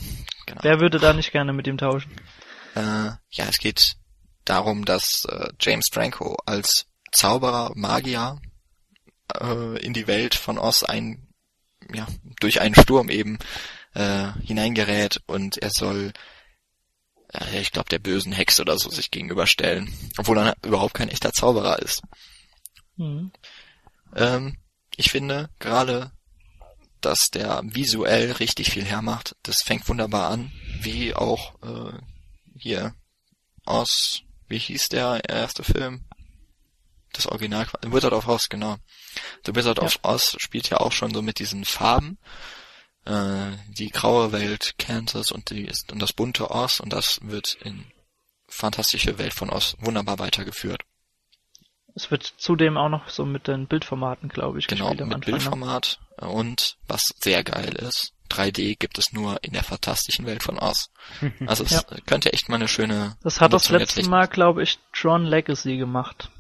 genau. 0.46 0.60
Wer 0.62 0.80
würde 0.80 0.98
da 0.98 1.12
nicht 1.14 1.32
gerne 1.32 1.52
mit 1.52 1.66
ihm 1.66 1.78
tauschen? 1.78 2.12
Äh, 2.74 3.10
ja, 3.30 3.46
es 3.48 3.58
geht 3.58 3.96
darum, 4.44 4.84
dass 4.84 5.24
äh, 5.28 5.48
James 5.60 5.88
Franco 5.90 6.36
als 6.44 6.86
Zauberer, 7.10 7.72
Magier 7.74 8.38
äh, 9.40 9.78
in 9.82 9.94
die 9.94 10.06
Welt 10.06 10.34
von 10.34 10.58
Oz 10.58 10.82
ein, 10.82 11.28
ja, 11.94 12.06
durch 12.40 12.60
einen 12.60 12.74
Sturm 12.74 13.08
eben 13.08 13.38
äh, 13.94 14.32
hineingerät 14.42 15.22
und 15.26 15.58
er 15.58 15.70
soll, 15.70 16.12
äh, 17.32 17.60
ich 17.60 17.72
glaube, 17.72 17.88
der 17.88 17.98
bösen 17.98 18.32
Hexe 18.32 18.62
oder 18.62 18.78
so 18.78 18.90
sich 18.90 19.10
gegenüberstellen, 19.10 19.92
obwohl 20.18 20.38
er 20.38 20.56
überhaupt 20.64 20.94
kein 20.94 21.08
echter 21.08 21.32
Zauberer 21.32 21.78
ist. 21.80 22.02
Mhm. 22.96 23.32
Ähm, 24.14 24.56
ich 24.96 25.10
finde 25.10 25.48
gerade, 25.58 26.12
dass 27.00 27.28
der 27.32 27.62
visuell 27.64 28.32
richtig 28.32 28.70
viel 28.70 28.84
hermacht. 28.84 29.34
Das 29.42 29.56
fängt 29.64 29.88
wunderbar 29.88 30.30
an, 30.30 30.52
wie 30.80 31.14
auch 31.14 31.54
äh, 31.62 31.98
hier 32.56 32.94
aus, 33.64 34.22
wie 34.48 34.58
hieß 34.58 34.88
der 34.90 35.28
erste 35.28 35.64
Film? 35.64 36.04
Das 37.12 37.26
Original, 37.26 37.66
Wizard 37.82 38.12
of 38.14 38.26
Oz, 38.26 38.48
genau. 38.48 38.76
The 39.44 39.54
Wizard 39.54 39.78
Ja. 39.78 39.84
of 39.84 39.98
Oz 40.02 40.36
spielt 40.38 40.70
ja 40.70 40.78
auch 40.78 40.92
schon 40.92 41.12
so 41.12 41.20
mit 41.20 41.38
diesen 41.38 41.64
Farben. 41.64 42.18
Äh, 43.04 43.52
die 43.68 43.90
graue 43.90 44.32
Welt 44.32 44.74
Kansas 44.78 45.32
und, 45.32 45.50
die, 45.50 45.70
und 45.90 46.00
das 46.00 46.12
bunte 46.12 46.50
Oz 46.50 46.80
und 46.80 46.92
das 46.92 47.18
wird 47.22 47.54
in 47.62 47.84
fantastische 48.48 49.18
Welt 49.18 49.34
von 49.34 49.50
Oz 49.50 49.76
wunderbar 49.80 50.18
weitergeführt. 50.18 50.82
Es 51.94 52.10
wird 52.10 52.22
zudem 52.38 52.76
auch 52.76 52.88
noch 52.88 53.08
so 53.08 53.26
mit 53.26 53.48
den 53.48 53.66
Bildformaten, 53.66 54.28
glaube 54.28 54.58
ich, 54.58 54.66
Genau, 54.66 54.86
gespielt 54.90 55.02
am 55.02 55.08
mit 55.08 55.18
ne? 55.18 55.24
Bildformat. 55.26 55.98
Und 56.16 56.76
was 56.86 57.02
sehr 57.20 57.42
geil 57.44 57.74
ist, 57.74 58.12
3D 58.30 58.78
gibt 58.78 58.96
es 58.98 59.12
nur 59.12 59.42
in 59.44 59.52
der 59.52 59.62
fantastischen 59.64 60.24
Welt 60.24 60.42
von 60.42 60.58
Oz. 60.58 60.90
Also 61.46 61.64
es 61.64 61.72
Ja. 61.72 61.82
könnte 62.06 62.32
echt 62.32 62.48
mal 62.48 62.56
eine 62.56 62.68
schöne 62.68 63.16
Das 63.22 63.40
hat 63.40 63.52
das 63.52 63.64
Nutzung 63.64 63.72
der 63.72 63.80
letzte 63.80 64.08
Mal, 64.08 64.26
glaube 64.28 64.62
ich, 64.62 64.78
Tron 64.94 65.24
Legacy 65.24 65.76
gemacht. 65.76 66.30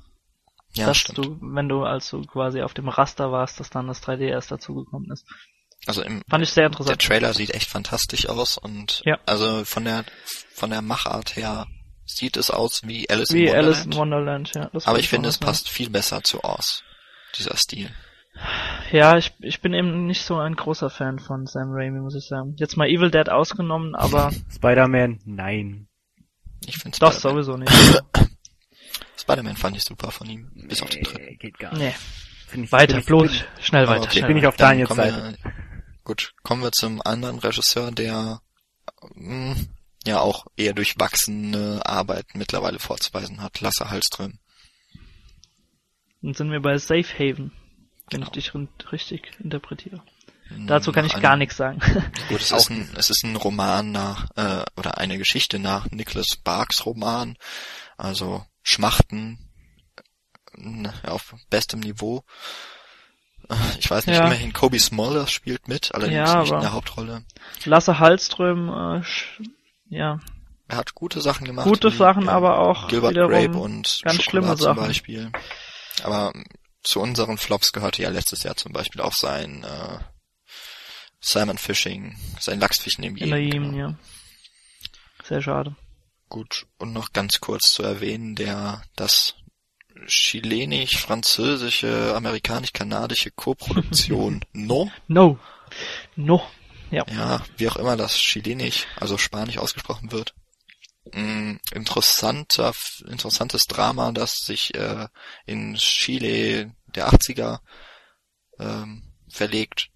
Ja, 0.74 0.86
dass 0.86 0.98
stimmt. 0.98 1.18
du, 1.18 1.38
wenn 1.42 1.68
du 1.68 1.82
also 1.84 2.22
quasi 2.22 2.62
auf 2.62 2.72
dem 2.72 2.88
Raster 2.88 3.30
warst, 3.30 3.60
dass 3.60 3.68
dann 3.68 3.88
das 3.88 4.02
3D 4.02 4.20
erst 4.28 4.50
dazugekommen 4.50 5.10
ist. 5.10 5.26
Also 5.86 6.02
im, 6.02 6.22
Fand 6.30 6.42
ich 6.44 6.50
sehr 6.50 6.64
der 6.68 6.70
interessant. 6.72 7.02
Trailer 7.02 7.34
sieht 7.34 7.50
echt 7.54 7.68
fantastisch 7.68 8.28
aus 8.28 8.56
und 8.58 9.02
Ja. 9.04 9.18
also 9.26 9.64
von 9.64 9.84
der 9.84 10.04
von 10.54 10.70
der 10.70 10.80
Machart 10.82 11.34
her 11.36 11.66
sieht 12.06 12.36
es 12.36 12.50
aus 12.50 12.82
wie 12.86 13.08
Alice 13.10 13.32
Wie 13.32 13.46
in 13.46 13.54
Alice 13.54 13.84
Wonderland. 13.86 13.94
in 13.94 13.98
Wonderland, 14.00 14.54
ja. 14.54 14.70
Das 14.72 14.86
aber 14.86 14.98
ich 14.98 15.08
finde, 15.08 15.28
es 15.28 15.38
passt 15.38 15.68
viel 15.68 15.90
besser 15.90 16.22
zu 16.22 16.44
Oz, 16.44 16.82
dieser 17.36 17.56
Stil. 17.56 17.90
Ja, 18.92 19.18
ich, 19.18 19.32
ich 19.40 19.60
bin 19.60 19.74
eben 19.74 20.06
nicht 20.06 20.22
so 20.22 20.38
ein 20.38 20.54
großer 20.56 20.88
Fan 20.88 21.18
von 21.18 21.46
Sam 21.46 21.68
Raimi, 21.72 22.00
muss 22.00 22.14
ich 22.16 22.26
sagen. 22.28 22.54
Jetzt 22.58 22.76
mal 22.76 22.88
Evil 22.88 23.10
Dead 23.10 23.28
ausgenommen, 23.28 23.94
aber 23.94 24.30
Spider-Man, 24.54 25.20
nein. 25.24 25.88
Ich 26.66 26.78
finde 26.78 26.98
das 26.98 27.18
Spider-Man, 27.18 27.44
sowieso 27.44 27.56
nicht. 27.58 27.72
Spider-Man 29.20 29.56
fand 29.56 29.76
ich 29.76 29.84
super 29.84 30.10
von 30.10 30.28
ihm, 30.28 30.50
bis 30.68 30.82
auf 30.82 30.90
den 30.90 31.02
dritten. 31.02 31.24
Nee, 31.24 31.36
geht 31.36 31.58
gar 31.58 31.74
Nee, 31.76 31.94
nicht. 32.54 32.64
Ich, 32.64 32.72
weiter, 32.72 33.00
bloß, 33.00 33.30
schnell 33.60 33.86
weiter. 33.88 34.02
okay, 34.02 34.18
schnell 34.18 34.28
bin 34.28 34.36
ich 34.38 34.46
auf 34.46 34.56
Daniels 34.56 34.94
Seite. 34.94 35.36
Gut, 36.04 36.34
kommen 36.42 36.62
wir 36.62 36.72
zum 36.72 37.00
anderen 37.02 37.38
Regisseur, 37.38 37.90
der 37.92 38.40
mh, 39.14 39.56
ja 40.04 40.20
auch 40.20 40.46
eher 40.56 40.72
durchwachsene 40.72 41.82
Arbeit 41.84 42.26
mittlerweile 42.34 42.78
vorzuweisen 42.78 43.40
hat, 43.42 43.60
Lasse 43.60 43.90
Hallström. 43.90 44.38
Dann 46.22 46.34
sind 46.34 46.50
wir 46.50 46.60
bei 46.60 46.76
Safe 46.78 47.04
Haven, 47.18 47.52
wenn 48.10 48.20
Genau. 48.20 48.26
ich 48.26 48.30
dich 48.30 48.52
richtig 48.92 49.32
interpretiere. 49.40 50.02
Dazu 50.66 50.92
kann 50.92 51.06
ich 51.06 51.18
gar 51.20 51.36
nichts 51.36 51.56
sagen. 51.56 51.80
Gut, 52.28 52.40
es 52.40 52.52
ist, 52.52 52.70
ein, 52.70 52.88
es 52.96 53.08
ist 53.10 53.24
ein 53.24 53.36
Roman 53.36 53.90
nach, 53.90 54.28
äh, 54.36 54.64
oder 54.76 54.98
eine 54.98 55.16
Geschichte 55.16 55.58
nach 55.58 55.90
Nicholas 55.90 56.26
Sparks 56.26 56.84
Roman, 56.84 57.36
also 57.96 58.44
Schmachten 58.62 59.38
äh, 60.58 60.88
auf 61.08 61.34
bestem 61.48 61.80
Niveau. 61.80 62.22
Ich 63.78 63.90
weiß 63.90 64.06
nicht, 64.06 64.16
Ja. 64.16 64.26
immerhin 64.26 64.52
Kobe 64.52 64.78
Smulders 64.78 65.30
spielt 65.32 65.68
mit, 65.68 65.94
allerdings 65.94 66.16
Ja, 66.30 66.40
nicht 66.42 66.52
in 66.52 66.60
der 66.60 66.72
Hauptrolle. 66.72 67.24
Lasse 67.64 67.98
Hallström, 67.98 68.68
äh, 68.68 69.02
ja, 69.88 70.20
Er 70.68 70.76
hat 70.76 70.94
gute 70.94 71.20
Sachen 71.20 71.44
gemacht. 71.46 71.66
gute 71.68 71.92
wie, 71.92 71.96
Sachen, 71.96 72.24
ja, 72.26 72.32
aber 72.32 72.58
auch 72.58 72.88
Gilbert 72.88 73.10
wiederum 73.12 73.30
Grape 73.32 73.58
und 73.58 74.00
ganz 74.04 74.22
schlimme 74.22 74.46
Schokolade 74.48 74.56
zum 74.58 74.64
Sachen. 74.64 74.86
Beispiel. 74.88 75.32
Aber 76.04 76.32
zu 76.82 77.00
unseren 77.00 77.36
Flops 77.38 77.72
gehörte 77.72 78.02
ja 78.02 78.08
letztes 78.10 78.42
Jahr 78.42 78.56
zum 78.56 78.72
Beispiel 78.72 79.00
auch 79.02 79.12
sein 79.14 79.64
äh, 79.64 79.98
Salmon 81.20 81.58
Fishing, 81.58 82.16
sein 82.40 82.58
Lachsfischen 82.60 83.04
im 83.04 83.16
in 83.16 83.30
der 83.30 83.38
Jemen. 83.38 83.52
Jemen, 83.52 83.72
genau. 83.72 83.88
ja. 83.90 83.94
Sehr 85.24 85.42
schade. 85.42 85.76
Gut, 86.28 86.66
und 86.78 86.92
noch 86.94 87.12
ganz 87.12 87.40
kurz 87.40 87.72
zu 87.72 87.82
erwähnen, 87.82 88.34
der 88.34 88.82
das 88.96 89.34
chilenisch-französische, 90.06 92.14
amerikanisch-kanadische 92.14 93.30
Koproduktion 93.30 94.44
No, 94.52 94.90
No. 95.08 95.38
No. 96.16 96.42
Ja. 96.90 97.06
ja, 97.08 97.42
wie 97.56 97.68
auch 97.68 97.76
immer 97.76 97.96
das 97.96 98.16
chilenisch, 98.16 98.86
also 98.96 99.16
spanisch 99.16 99.56
ausgesprochen 99.56 100.12
wird. 100.12 100.34
Mm, 101.12 101.54
interessanter, 101.72 102.74
interessantes 103.08 103.64
Drama, 103.64 104.12
das 104.12 104.34
sich 104.44 104.74
äh, 104.74 105.08
in 105.46 105.74
Chile 105.76 106.74
der 106.94 107.08
80er 107.08 107.60
ähm, 108.58 109.14
verlegt 109.28 109.88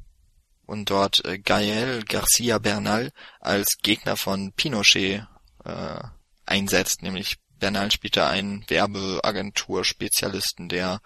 und 0.66 0.90
dort 0.90 1.24
äh, 1.24 1.38
Gael 1.38 2.02
Garcia 2.04 2.58
Bernal 2.58 3.12
als 3.40 3.78
Gegner 3.82 4.16
von 4.16 4.52
Pinochet 4.52 5.26
äh, 5.64 6.00
einsetzt, 6.44 7.02
nämlich 7.02 7.36
Bernal 7.58 7.90
spielte 7.90 8.26
einen 8.26 8.68
Werbeagentur-Spezialisten, 8.68 10.68
der 10.68 11.00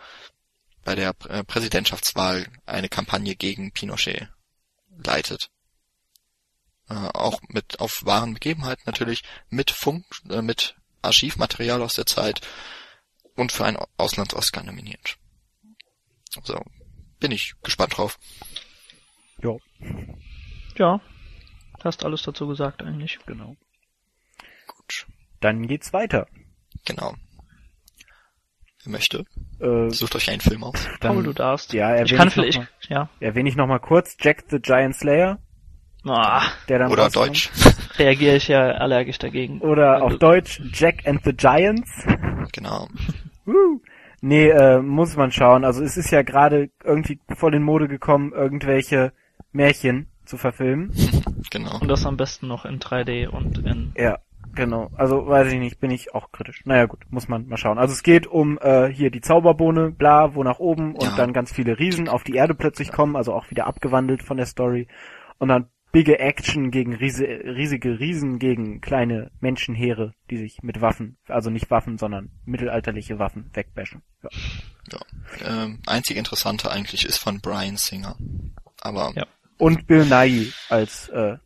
bei 0.85 0.95
der 0.95 1.15
äh, 1.29 1.45
Präsidentschaftswahl 1.45 2.47
eine 2.67 2.89
Kampagne 2.89 3.37
gegen 3.37 3.73
Pinochet 3.73 4.29
leitet. 5.05 5.51
Äh, 6.89 6.95
auch 6.95 7.41
mit 7.49 7.81
auf 7.81 8.05
wahren 8.05 8.35
Begebenheiten 8.35 8.83
natürlich, 8.87 9.23
mit 9.49 9.71
Funk, 9.71 10.05
äh, 10.29 10.43
mit 10.43 10.77
Archivmaterial 11.03 11.83
aus 11.83 11.95
der 11.95 12.07
Zeit 12.07 12.41
und 13.37 13.53
für 13.53 13.65
einen 13.65 13.79
Auslands-Oscar 13.97 14.65
nominiert. 14.65 15.17
So, 16.43 16.61
bin 17.19 17.31
ich 17.31 17.55
gespannt 17.63 17.97
drauf. 17.97 18.19
Ja, 19.43 19.57
Ja. 20.77 21.01
Hast 21.83 22.05
alles 22.05 22.23
dazu 22.23 22.47
gesagt 22.47 22.83
eigentlich. 22.83 23.19
genau. 23.25 23.57
Gut, 24.67 25.07
Dann 25.41 25.67
geht's 25.67 25.95
weiter. 25.95 26.27
Genau. 26.85 27.15
Wer 28.85 28.93
möchte, 28.93 29.25
Äh, 29.61 29.91
sucht 29.91 30.17
euch 30.17 30.31
einen 30.31 30.41
Film 30.41 30.65
aus. 30.65 30.89
dann, 31.01 31.15
Paul, 31.15 31.23
du 31.25 31.33
darfst. 31.35 31.73
Ja, 31.75 31.91
erwähne 31.91 32.05
ich 32.07 32.13
kann 32.17 32.29
ich 32.29 32.37
noch 32.37 32.43
vielleicht, 32.45 32.59
mal. 32.59 32.69
ja. 32.89 33.09
erwähne 33.21 33.49
ich 33.51 33.57
noch 33.57 33.67
mal 33.67 33.79
kurz 33.79 34.17
Jack 34.21 34.45
the 34.51 34.59
Giant 34.61 34.97
Slayer, 34.97 35.39
Ah, 36.07 36.43
der 36.69 36.79
dann 36.79 36.91
Oder. 36.93 37.11
Deutsch. 37.11 37.51
reagiere 37.99 38.37
ich 38.37 38.49
ja 38.49 38.71
allergisch 38.71 39.19
dagegen. 39.19 39.61
Oder 39.61 40.03
auf 40.03 40.17
Deutsch 40.17 40.63
Jack 40.73 41.07
and 41.07 41.21
the 41.25 41.35
Giants. 41.35 41.91
Genau. 42.55 42.89
Woo. 43.45 43.83
Nee, 44.23 44.49
äh, 44.49 44.81
muss 44.81 45.17
man 45.17 45.31
schauen. 45.31 45.63
Also 45.65 45.83
es 45.83 45.99
ist 45.99 46.11
ja 46.11 46.23
gerade 46.23 46.71
irgendwie 46.83 47.21
voll 47.37 47.55
in 47.55 47.63
Mode 47.63 47.87
gekommen, 47.87 48.33
irgendwelche 48.33 49.13
Märchen 49.53 50.09
zu 50.25 50.37
verfilmen. 50.39 50.93
Genau. 51.51 51.81
Und 51.81 51.89
das 51.89 52.07
am 52.07 52.17
besten 52.17 52.47
noch 52.47 52.65
in 52.65 52.79
3D 52.79 53.27
und 53.27 53.59
in 53.67 53.93
Ja, 53.97 54.19
genau. 54.55 54.91
Also 54.97 55.27
weiß 55.27 55.53
ich 55.53 55.59
nicht, 55.59 55.81
bin 55.81 55.91
ich 55.91 56.15
auch 56.15 56.33
kritisch. 56.33 56.63
Naja 56.65 56.87
gut, 56.87 57.01
muss 57.11 57.29
man 57.29 57.47
mal 57.47 57.57
schauen. 57.57 57.79
Also 57.79 57.93
es 57.93 58.03
geht 58.03 58.27
um 58.27 58.59
äh, 58.61 58.89
hier 58.93 59.11
die 59.11 59.21
Zauberbohne, 59.21 59.91
bla, 59.91 60.35
wo 60.35 60.43
nach 60.43 60.59
oben 60.59 60.95
und 60.95 61.03
Ja. 61.05 61.17
dann 61.17 61.33
ganz 61.33 61.53
viele 61.53 61.79
Riesen 61.79 62.09
auf 62.09 62.25
die 62.25 62.35
Erde 62.35 62.55
plötzlich 62.55 62.93
kommen, 62.93 63.17
also 63.17 63.33
auch 63.35 63.51
wieder 63.51 63.67
abgewandelt 63.67 64.23
von 64.23 64.37
der 64.37 64.47
Story. 64.47 64.89
Und 65.39 65.49
dann 65.49 65.67
bigge 65.93 66.19
Action 66.21 66.71
gegen 66.71 66.95
riese, 66.95 67.25
riesige 67.25 67.99
Riesen 67.99 68.39
gegen 68.39 68.81
kleine 68.81 69.31
Menschenheere, 69.41 70.15
die 70.31 70.37
sich 70.37 70.63
mit 70.63 70.81
Waffen, 70.81 71.17
also 71.27 71.51
nicht 71.51 71.71
Waffen, 71.71 71.99
sondern 71.99 72.31
mittelalterliche 72.45 73.19
Waffen 73.19 73.51
wegbashen. 73.55 74.03
Ja. 74.23 74.99
Ähm, 75.45 75.81
einzig 75.87 76.17
interessante 76.17 76.71
eigentlich 76.71 77.05
ist 77.05 77.19
von 77.19 77.41
Brian 77.41 77.77
Singer. 77.77 78.17
Aber 78.81 79.13
Ja. 79.17 79.27
Und 79.59 79.87
Bill 79.87 80.05
Nighy 80.07 80.53
als 80.69 81.09
äh, 81.11 81.37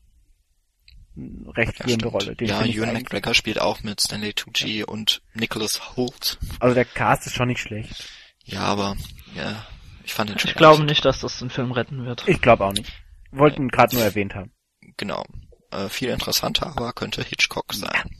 recht 1.17 1.79
ja. 1.87 2.09
Rolle. 2.09 2.35
Den 2.37 2.49
ja, 2.49 2.63
ich 2.65 2.77
Ewan 2.77 2.93
McGregor 2.93 3.35
spielt 3.35 3.61
auch 3.61 3.83
mit 3.83 4.01
Stanley 4.01 4.33
Tucci 4.33 4.85
und 4.85 5.23
Nicholas 5.35 5.97
Holt. 5.97 6.39
Also 6.61 6.75
der 6.75 6.85
Cast 6.85 7.27
ist 7.27 7.35
schon 7.37 7.49
nicht 7.49 7.61
schlecht. 7.61 8.09
Ja, 8.45 8.61
aber 8.63 8.97
ja, 9.35 9.67
ich 10.05 10.13
fand 10.15 10.31
den 10.31 10.37
Ich 10.37 10.43
Trailer 10.43 10.57
glaube 10.57 10.85
nicht, 10.85 11.05
dass 11.05 11.21
das 11.21 11.39
den 11.39 11.51
Film 11.51 11.73
retten 11.73 12.05
wird. 12.05 12.25
Ich 12.27 12.41
glaube 12.41 12.65
auch 12.65 12.73
nicht. 12.73 12.93
Wollten 13.31 13.69
gerade 13.69 13.95
nur 13.95 14.05
erwähnt 14.05 14.35
haben. 14.35 14.53
Genau. 14.97 15.25
Äh, 15.71 15.89
viel 15.89 16.11
interessanter, 16.11 16.67
aber 16.69 16.93
könnte 16.93 17.23
Hitchcock 17.23 17.73
sein. 17.75 18.11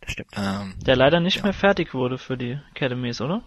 Das 0.00 0.12
stimmt. 0.12 0.30
Ähm, 0.36 0.74
Der 0.80 0.96
leider 0.96 1.20
nicht 1.20 1.36
Ja. 1.38 1.42
mehr 1.44 1.52
fertig 1.52 1.92
wurde 1.94 2.18
für 2.18 2.36
die 2.36 2.58
Academies, 2.74 3.20
oder? 3.20 3.42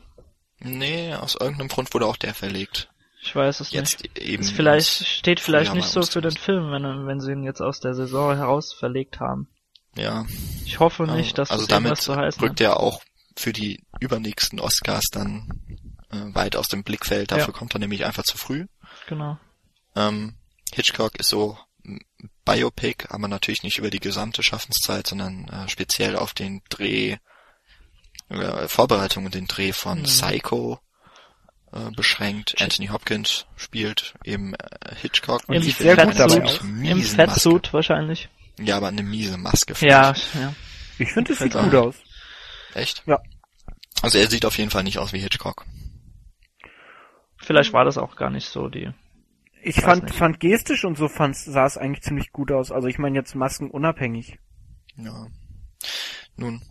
nee, 0.63 1.11
aus 1.15 1.33
irgendeinem 1.35 1.69
Grund 1.69 1.91
wurde 1.93 2.05
auch 2.05 2.17
der 2.17 2.35
verlegt. 2.35 2.90
Ich 3.23 3.35
weiß 3.35 3.59
es 3.59 3.71
Jetzt 3.71 4.01
nicht. 4.01 4.17
eben. 4.19 4.41
Ist 4.41 4.51
vielleicht, 4.51 5.05
steht 5.05 5.39
vielleicht 5.39 5.73
nicht 5.75 5.87
so 5.87 6.01
für 6.01 6.21
den. 6.21 6.31
Film, 6.31 6.71
wenn, 6.71 7.05
wenn 7.05 7.19
sie 7.19 7.31
ihn 7.33 7.43
jetzt 7.43 7.61
aus 7.61 7.79
der 7.79 7.93
Saison 7.93 8.35
heraus 8.35 8.73
verlegt 8.73 9.19
haben. 9.19 9.47
Ja. 9.95 10.25
Ich 10.65 10.79
hoffe 10.79 11.03
nicht, 11.05 11.37
dass 11.37 11.51
also 11.51 11.65
das 11.67 11.69
damit 11.69 11.97
zu 12.01 12.15
heißen 12.15 12.41
rückt 12.41 12.61
er 12.61 12.79
auch 12.79 13.01
für 13.37 13.53
die 13.53 13.83
übernächsten 13.99 14.59
Oscars 14.59 15.03
dann 15.11 15.49
äh, 16.11 16.33
weit 16.33 16.55
aus 16.55 16.67
dem 16.67 16.83
Blickfeld. 16.83 17.31
Dafür 17.31 17.47
Ja. 17.47 17.51
kommt 17.59 17.75
er 17.75 17.79
nämlich 17.79 18.05
einfach 18.05 18.23
zu 18.23 18.37
früh. 18.37 18.65
Genau. 19.07 19.37
Ähm, 19.95 20.35
Hitchcock 20.73 21.19
ist 21.19 21.29
so 21.29 21.57
Biopic, 22.45 23.05
aber 23.09 23.27
natürlich 23.27 23.63
nicht 23.63 23.77
über 23.77 23.89
die 23.89 23.99
gesamte 23.99 24.43
Schaffenszeit, 24.43 25.07
sondern 25.07 25.47
äh, 25.49 25.67
speziell 25.69 26.15
auf 26.15 26.33
den 26.33 26.61
Dreh, 26.69 27.17
äh, 28.29 28.67
Vorbereitung 28.67 29.25
und 29.25 29.35
den 29.35 29.47
Dreh 29.47 29.73
von 29.73 29.99
Mhm. 29.99 30.03
Psycho 30.03 30.79
beschränkt. 31.95 32.61
Anthony 32.61 32.87
Hopkins 32.87 33.45
spielt 33.55 34.15
eben 34.23 34.53
äh, 34.55 34.95
Hitchcock. 34.95 35.43
Und 35.47 35.55
Im 35.55 35.63
sieht 35.63 35.77
sehr 35.77 35.95
gut 35.95 36.19
dabei 36.19 36.43
aus. 36.43 36.61
im 36.61 37.01
Fettsuit 37.01 37.73
wahrscheinlich. 37.73 38.29
Ja, 38.59 38.77
aber 38.77 38.89
eine 38.89 39.03
miese 39.03 39.37
Maske. 39.37 39.73
Ja, 39.79 40.11
ich. 40.11 40.33
ja. 40.35 40.53
Ich 40.99 41.13
finde, 41.13 41.33
es 41.33 41.39
sieht 41.39 41.53
gut 41.53 41.73
aus. 41.73 41.95
Echt? 42.73 43.03
Ja. 43.05 43.19
Also 44.01 44.17
er 44.17 44.29
sieht 44.29 44.45
auf 44.45 44.57
jeden 44.57 44.69
Fall 44.69 44.83
nicht 44.83 44.99
aus 44.99 45.13
wie 45.13 45.19
Hitchcock. 45.19 45.65
Vielleicht 47.37 47.73
war 47.73 47.85
das 47.85 47.97
auch 47.97 48.15
gar 48.15 48.29
nicht 48.29 48.47
so 48.49 48.67
die. 48.67 48.91
Ich 49.63 49.79
fand, 49.79 50.03
nicht. 50.03 50.15
fand 50.15 50.39
gestisch 50.39 50.85
und 50.85 50.97
so 50.97 51.07
fand, 51.07 51.35
sah 51.35 51.65
es 51.65 51.77
eigentlich 51.77 52.03
ziemlich 52.03 52.31
gut 52.31 52.51
aus. 52.51 52.71
Also 52.71 52.87
ich 52.87 52.97
meine 52.97 53.17
jetzt 53.17 53.35
maskenunabhängig. 53.35 54.39
Ja. 54.97 55.27
Nun, 56.35 56.61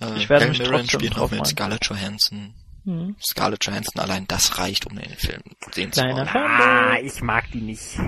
äh, 0.00 0.16
Ich 0.16 0.28
werde 0.28 0.44
Helen 0.44 0.50
mich 0.50 0.58
Mirren 0.60 0.72
trotzdem 0.86 1.00
spielt 1.00 1.30
mit. 1.30 1.46
Scarlett 1.46 1.84
Johansson. 1.86 2.54
Hm. 2.86 3.16
Scarlett 3.20 3.64
Johansson 3.66 4.00
allein 4.00 4.26
das 4.28 4.58
reicht, 4.58 4.86
um 4.86 4.96
den 4.96 5.10
Film 5.16 5.42
sehen 5.72 5.92
zu 5.92 6.00
Kleiner 6.00 6.18
wollen. 6.18 6.28
Fan. 6.28 6.42
Ah, 6.60 6.98
ich 7.02 7.20
mag 7.20 7.50
die 7.50 7.60
nicht. 7.60 7.98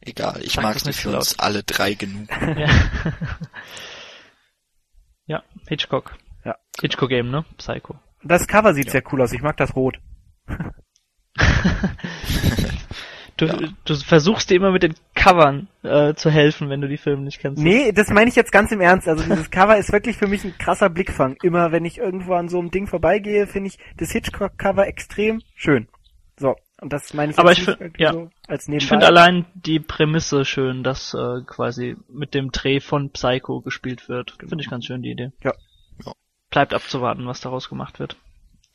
Egal, 0.00 0.42
ich 0.42 0.54
Sag 0.54 0.62
mag 0.64 0.72
das 0.74 0.82
sie 0.84 0.88
nicht 0.88 1.00
für 1.00 1.14
uns 1.14 1.38
alle 1.38 1.62
drei 1.62 1.94
genug. 1.94 2.26
Ja. 2.40 2.68
ja, 5.26 5.42
Hitchcock. 5.68 6.16
Ja. 6.44 6.56
Hitchcock 6.80 7.10
eben, 7.10 7.30
ne? 7.30 7.44
Psycho. 7.58 7.98
Das 8.24 8.46
Cover 8.46 8.72
sieht 8.72 8.86
Ja. 8.86 8.92
sehr 8.92 9.02
cool 9.12 9.20
aus. 9.20 9.32
Ich 9.32 9.42
mag 9.42 9.56
das 9.58 9.76
Rot. 9.76 9.98
Du, 13.38 13.46
Ja. 13.46 13.56
du 13.84 13.94
versuchst 13.94 14.50
dir 14.50 14.56
immer 14.56 14.72
mit 14.72 14.82
den 14.82 14.94
Covern 15.14 15.68
äh, 15.82 16.14
zu 16.14 16.28
helfen, 16.30 16.68
wenn 16.70 16.80
du 16.80 16.88
die 16.88 16.96
Filme 16.98 17.22
nicht 17.22 17.38
kennst. 17.40 17.62
Nee, 17.62 17.92
das 17.92 18.10
meine 18.10 18.28
ich 18.28 18.36
jetzt 18.36 18.52
ganz 18.52 18.70
im 18.72 18.80
Ernst. 18.80 19.08
Also 19.08 19.22
dieses 19.22 19.50
Cover 19.50 19.76
ist 19.78 19.92
wirklich 19.92 20.16
für 20.16 20.26
mich 20.26 20.44
ein 20.44 20.58
krasser 20.58 20.90
Blickfang. 20.90 21.36
Immer 21.42 21.72
wenn 21.72 21.84
ich 21.84 21.98
irgendwo 21.98 22.34
an 22.34 22.48
so 22.48 22.58
einem 22.58 22.70
Ding 22.70 22.86
vorbeigehe, 22.86 23.46
finde 23.46 23.68
ich 23.68 23.78
das 23.96 24.10
Hitchcock-Cover 24.10 24.86
extrem 24.86 25.40
schön. 25.54 25.88
So, 26.36 26.56
und 26.80 26.92
das 26.92 27.14
meine 27.14 27.32
ich 27.32 27.38
Aber 27.38 27.50
jetzt 27.52 27.66
ich 27.68 27.76
find- 27.76 27.98
ja. 27.98 28.12
so 28.12 28.30
als 28.48 28.66
nebenbei. 28.68 28.82
Ich 28.84 28.88
finde 28.88 29.06
allein 29.06 29.46
die 29.54 29.80
Prämisse 29.80 30.44
schön, 30.44 30.82
dass 30.82 31.14
äh, 31.14 31.42
quasi 31.46 31.96
mit 32.08 32.34
dem 32.34 32.50
Dreh 32.52 32.80
von 32.80 33.10
Psycho 33.10 33.60
gespielt 33.60 34.08
wird. 34.08 34.36
Finde 34.40 34.62
ich 34.62 34.68
ganz 34.70 34.84
schön 34.84 35.02
die 35.02 35.10
Idee. 35.12 35.30
Ja. 35.42 35.52
Ja. 36.04 36.12
Bleibt 36.50 36.74
abzuwarten, 36.74 37.26
was 37.26 37.40
daraus 37.40 37.68
gemacht 37.68 37.98
wird. 38.00 38.16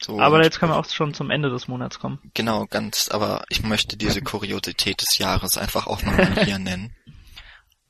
So, 0.03 0.19
Aber 0.19 0.43
jetzt 0.43 0.59
können 0.59 0.73
wir 0.73 0.77
auch 0.77 0.89
schon 0.89 1.13
zum 1.13 1.31
Ende 1.31 1.49
des 1.49 1.69
Monats 1.69 1.97
kommen. 1.97 2.19
Genau, 2.33 2.65
ganz, 2.65 3.07
aber 3.09 3.45
ich 3.47 3.63
möchte 3.63 3.95
diese 3.95 4.21
Kuriosität 4.21 5.01
des 5.01 5.17
Jahres 5.17 5.57
einfach 5.57 5.87
auch 5.87 6.01
nochmal 6.03 6.43
hier 6.43 6.59
nennen. 6.59 6.93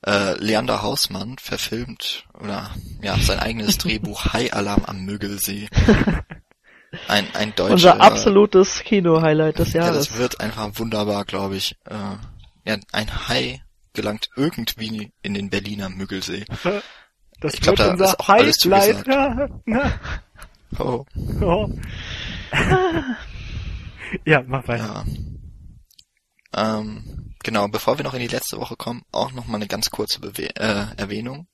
Äh, 0.06 0.34
Leander 0.38 0.82
Hausmann 0.82 1.38
verfilmt, 1.38 2.26
oder, 2.34 2.70
ja, 3.02 3.16
sein 3.16 3.40
eigenes 3.40 3.78
Drehbuch 3.78 4.26
High 4.32 4.52
Alarm 4.52 4.84
am 4.84 5.04
Müggelsee. 5.04 5.68
Ein, 7.08 7.26
ein 7.34 7.52
deutscher, 7.56 7.72
Unser 7.72 8.00
absolutes 8.00 8.84
Kino-Highlight 8.84 9.58
des 9.58 9.72
ja, 9.72 9.86
Jahres. 9.86 10.10
das 10.10 10.16
wird 10.16 10.38
einfach 10.38 10.70
wunderbar, 10.74 11.24
glaube 11.24 11.56
ich. 11.56 11.76
Äh, 11.86 12.70
ja, 12.70 12.76
ein 12.92 13.28
Hai 13.28 13.64
gelangt 13.94 14.28
irgendwie 14.36 15.10
in 15.20 15.34
den 15.34 15.50
Berliner 15.50 15.88
Müggelsee. 15.88 16.44
das 17.40 17.54
ich 17.54 17.60
glaub, 17.62 17.78
wird 17.78 17.88
da 17.88 17.90
unser 17.90 18.04
ist 18.04 18.20
auch 18.20 18.28
alles 18.28 18.58
Highlight. 18.62 19.50
Oh, 20.78 21.04
oh. 21.40 21.68
ja, 24.24 24.42
mach 24.46 24.66
weiter. 24.68 25.04
ja. 26.54 26.78
Ähm, 26.78 27.34
genau, 27.42 27.68
bevor 27.68 27.98
wir 27.98 28.04
noch 28.04 28.14
in 28.14 28.20
die 28.20 28.28
letzte 28.28 28.58
Woche 28.58 28.76
kommen, 28.76 29.02
auch 29.12 29.32
noch 29.32 29.46
mal 29.46 29.56
eine 29.56 29.66
ganz 29.66 29.90
kurze 29.90 30.20
Bewe 30.20 30.54
äh, 30.56 30.86
Erwähnung. 30.96 31.46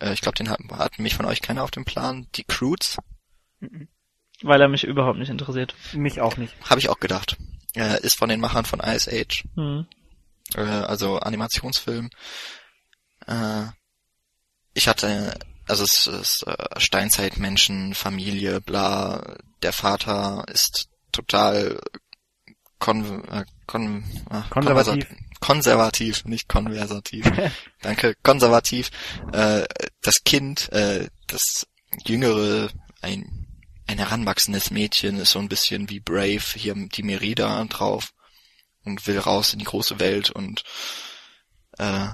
Äh, 0.00 0.12
ich 0.12 0.20
glaube, 0.20 0.36
den 0.36 0.50
hat, 0.50 0.60
hat 0.72 0.98
mich 0.98 1.14
von 1.14 1.26
euch 1.26 1.40
keiner 1.40 1.62
auf 1.64 1.70
dem 1.70 1.84
Plan. 1.84 2.26
Die 2.34 2.44
Croods, 2.44 2.98
Weil 4.42 4.60
er 4.60 4.68
mich 4.68 4.84
überhaupt 4.84 5.18
nicht 5.18 5.30
interessiert. 5.30 5.74
Mich 5.94 6.20
auch 6.20 6.36
nicht. 6.36 6.54
habe 6.68 6.80
ich 6.80 6.88
auch 6.88 7.00
gedacht. 7.00 7.36
Äh, 7.74 8.00
ist 8.02 8.18
von 8.18 8.28
den 8.28 8.40
Machern 8.40 8.64
von 8.66 8.80
Ice 8.80 9.10
Age, 9.10 9.44
Hm. 9.56 9.86
äh, 10.56 10.60
also 10.60 11.18
Animationsfilm. 11.20 12.10
Äh, 13.26 13.64
ich 14.74 14.88
hatte, 14.88 15.38
also 15.66 15.84
es 15.84 16.06
ist 16.06 16.44
äh, 16.46 16.80
Steinzeitmenschen, 16.80 17.94
Familie, 17.94 18.60
bla. 18.60 19.36
Der 19.62 19.72
Vater 19.72 20.44
ist 20.48 20.88
total 21.12 21.78
kon, 22.78 23.24
äh, 23.28 23.44
kon, 23.66 24.04
äh, 24.30 24.42
Konservativ. 24.50 25.06
konservativ, 25.40 26.24
nicht 26.24 26.48
konversativ. 26.48 27.24
Danke, 27.80 28.16
konservativ. 28.22 28.90
Äh, 29.32 29.64
das 30.02 30.24
Kind, 30.24 30.70
äh, 30.72 31.08
das 31.28 31.66
jüngere, 32.04 32.70
ein, 33.00 33.46
ein 33.86 33.98
heranwachsendes 33.98 34.70
Mädchen 34.70 35.18
ist 35.18 35.30
so 35.30 35.38
ein 35.38 35.48
bisschen 35.48 35.90
wie 35.90 36.00
Brave, 36.00 36.42
hier 36.54 36.74
die 36.74 37.02
Merida 37.02 37.64
drauf 37.66 38.12
und 38.84 39.06
will 39.06 39.18
raus 39.18 39.52
in 39.52 39.60
die 39.60 39.64
große 39.64 40.00
Welt 40.00 40.30
und 40.30 40.64
äh, 41.78 42.08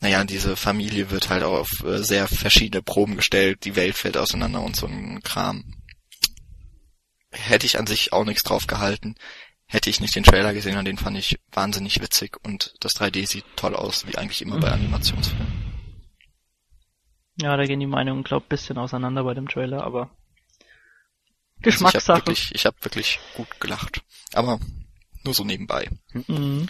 naja, 0.00 0.24
diese 0.24 0.56
Familie 0.56 1.10
wird 1.10 1.28
halt 1.28 1.42
auf 1.42 1.68
äh, 1.84 2.02
sehr 2.02 2.26
verschiedene 2.26 2.82
Proben 2.82 3.16
gestellt, 3.16 3.64
die 3.64 3.76
Welt 3.76 3.96
fällt 3.96 4.16
auseinander 4.16 4.62
und 4.62 4.76
so 4.76 4.86
ein 4.86 5.22
Kram. 5.22 5.74
Hätte 7.30 7.66
ich 7.66 7.78
an 7.78 7.86
sich 7.86 8.12
auch 8.12 8.24
nichts 8.24 8.42
drauf 8.42 8.66
gehalten, 8.66 9.14
hätte 9.66 9.90
ich 9.90 10.00
nicht 10.00 10.16
den 10.16 10.24
Trailer 10.24 10.52
gesehen 10.52 10.76
und 10.78 10.84
den 10.86 10.98
fand 10.98 11.16
ich 11.16 11.38
wahnsinnig 11.52 12.00
witzig 12.00 12.36
und 12.42 12.74
das 12.80 12.92
3D 12.92 13.26
sieht 13.26 13.44
toll 13.56 13.76
aus, 13.76 14.06
wie 14.06 14.16
eigentlich 14.16 14.42
immer 14.42 14.58
bei 14.58 14.70
Animationsfilmen. 14.72 15.70
Ja, 17.40 17.56
da 17.56 17.64
gehen 17.64 17.80
die 17.80 17.86
Meinungen, 17.86 18.24
glaub, 18.24 18.48
bisschen 18.48 18.78
auseinander 18.78 19.22
bei 19.24 19.34
dem 19.34 19.48
Trailer, 19.48 19.82
aber 19.84 20.10
Also 20.10 20.10
ich 20.10 20.64
habe 21.56 21.62
Geschmackssache. 21.62 22.18
wirklich, 22.18 22.54
ich 22.54 22.66
hab 22.66 22.82
wirklich 22.84 23.20
gut 23.36 23.60
gelacht. 23.60 24.02
Aber 24.32 24.58
nur 25.24 25.34
so 25.34 25.44
nebenbei. 25.44 25.88
Mhm. 26.12 26.68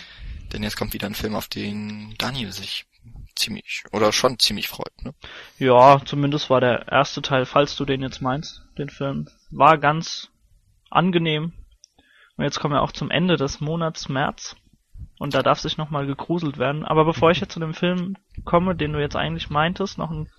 Denn 0.52 0.62
jetzt 0.62 0.76
kommt 0.76 0.92
wieder 0.92 1.06
ein 1.06 1.14
Film, 1.14 1.34
auf 1.34 1.48
den 1.48 2.14
Daniel 2.18 2.52
sich 2.52 2.86
ziemlich 3.40 3.84
oder 3.92 4.12
schon 4.12 4.38
ziemlich 4.38 4.68
freut. 4.68 4.92
Ne? 5.02 5.14
Ja, 5.58 6.00
zumindest 6.04 6.50
war 6.50 6.60
der 6.60 6.88
erste 6.88 7.22
Teil, 7.22 7.46
falls 7.46 7.74
du 7.76 7.84
den 7.84 8.02
jetzt 8.02 8.20
meinst, 8.20 8.62
den 8.78 8.90
Film, 8.90 9.28
war 9.50 9.78
ganz 9.78 10.28
angenehm. 10.90 11.52
Und 12.36 12.44
jetzt 12.44 12.60
kommen 12.60 12.74
wir 12.74 12.82
auch 12.82 12.92
zum 12.92 13.10
Ende 13.10 13.36
des 13.36 13.60
Monats 13.60 14.08
März. 14.08 14.56
Und 15.18 15.34
da 15.34 15.42
darf 15.42 15.60
sich 15.60 15.76
nochmal 15.76 16.06
gegruselt 16.06 16.58
werden. 16.58 16.84
Aber 16.84 17.04
bevor 17.04 17.30
ich 17.30 17.40
jetzt 17.40 17.52
zu 17.52 17.60
dem 17.60 17.74
Film 17.74 18.16
komme, 18.44 18.74
den 18.74 18.92
du 18.92 19.00
jetzt 19.00 19.16
eigentlich 19.16 19.50
meintest, 19.50 19.98
noch 19.98 20.10
ein 20.10 20.30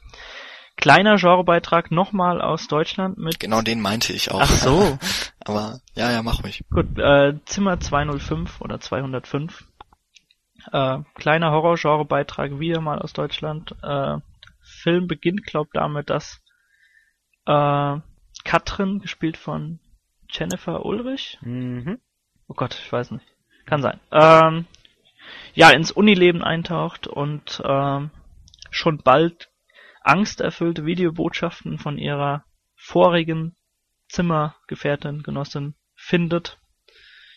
kleiner 0.75 1.17
Genrebeitrag 1.17 1.91
nochmal 1.91 2.41
aus 2.41 2.67
Deutschland 2.67 3.17
mit. 3.17 3.39
Genau 3.39 3.61
den 3.61 3.81
meinte 3.81 4.13
ich 4.13 4.31
auch. 4.31 4.41
Ach 4.41 4.49
so. 4.49 4.97
Aber 5.45 5.79
ja, 5.93 6.11
ja, 6.11 6.23
mach 6.23 6.43
mich. 6.43 6.63
Gut, 6.69 6.97
äh, 6.97 7.33
Zimmer 7.45 7.79
205 7.79 8.61
oder 8.61 8.79
205. 8.79 9.65
Äh, 10.71 10.99
kleiner 11.15 11.51
Horror-Genre-Beitrag 11.51 12.59
wieder 12.59 12.81
mal 12.81 12.99
aus 12.99 13.13
Deutschland. 13.13 13.75
Äh, 13.81 14.17
Film 14.61 15.07
beginnt, 15.07 15.45
glaub 15.45 15.71
damit, 15.73 16.09
dass 16.09 16.41
äh, 17.45 17.97
Katrin, 18.43 18.99
gespielt 18.99 19.37
von 19.37 19.79
Jennifer 20.29 20.85
Ulrich. 20.85 21.37
Mhm. 21.41 21.99
Oh 22.47 22.53
Gott, 22.53 22.75
ich 22.75 22.91
weiß 22.91 23.11
nicht. 23.11 23.25
Kann 23.65 23.81
sein. 23.81 23.99
Ähm, 24.11 24.65
ja 25.53 25.69
ins 25.69 25.91
Unileben 25.91 26.43
eintaucht 26.43 27.07
und 27.07 27.61
ähm, 27.65 28.11
schon 28.69 28.97
bald 28.99 29.49
angsterfüllte 30.01 30.85
Videobotschaften 30.85 31.77
von 31.77 31.97
ihrer 31.97 32.43
vorigen 32.75 33.55
Zimmergefährtin, 34.07 35.23
Genossin 35.23 35.75
findet. 35.95 36.59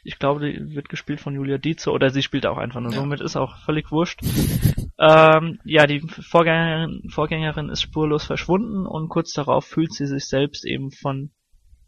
Ich 0.05 0.19
glaube, 0.19 0.47
die 0.47 0.75
wird 0.75 0.89
gespielt 0.89 1.21
von 1.21 1.35
Julia 1.35 1.59
Dietze 1.59 1.91
oder 1.91 2.11
sie 2.11 2.23
spielt 2.23 2.47
auch 2.47 2.59
einfach 2.59 2.81
nur. 2.81 2.93
Ja. 2.93 2.99
Somit 3.01 3.21
ist 3.21 3.37
auch 3.37 3.57
völlig 3.65 3.91
wurscht. 3.91 4.21
ähm, 4.99 5.59
ja, 5.65 5.87
die 5.87 6.01
Vorgängerin, 6.01 7.09
Vorgängerin 7.09 7.71
ist 7.71 7.83
spurlos 7.83 8.25
verschwunden 8.25 8.87
und 8.87 9.09
kurz 9.09 9.33
darauf 9.33 9.65
fühlt 9.65 9.93
sie 9.93 10.07
sich 10.07 10.27
selbst 10.27 10.65
eben 10.67 10.91
von 10.91 11.31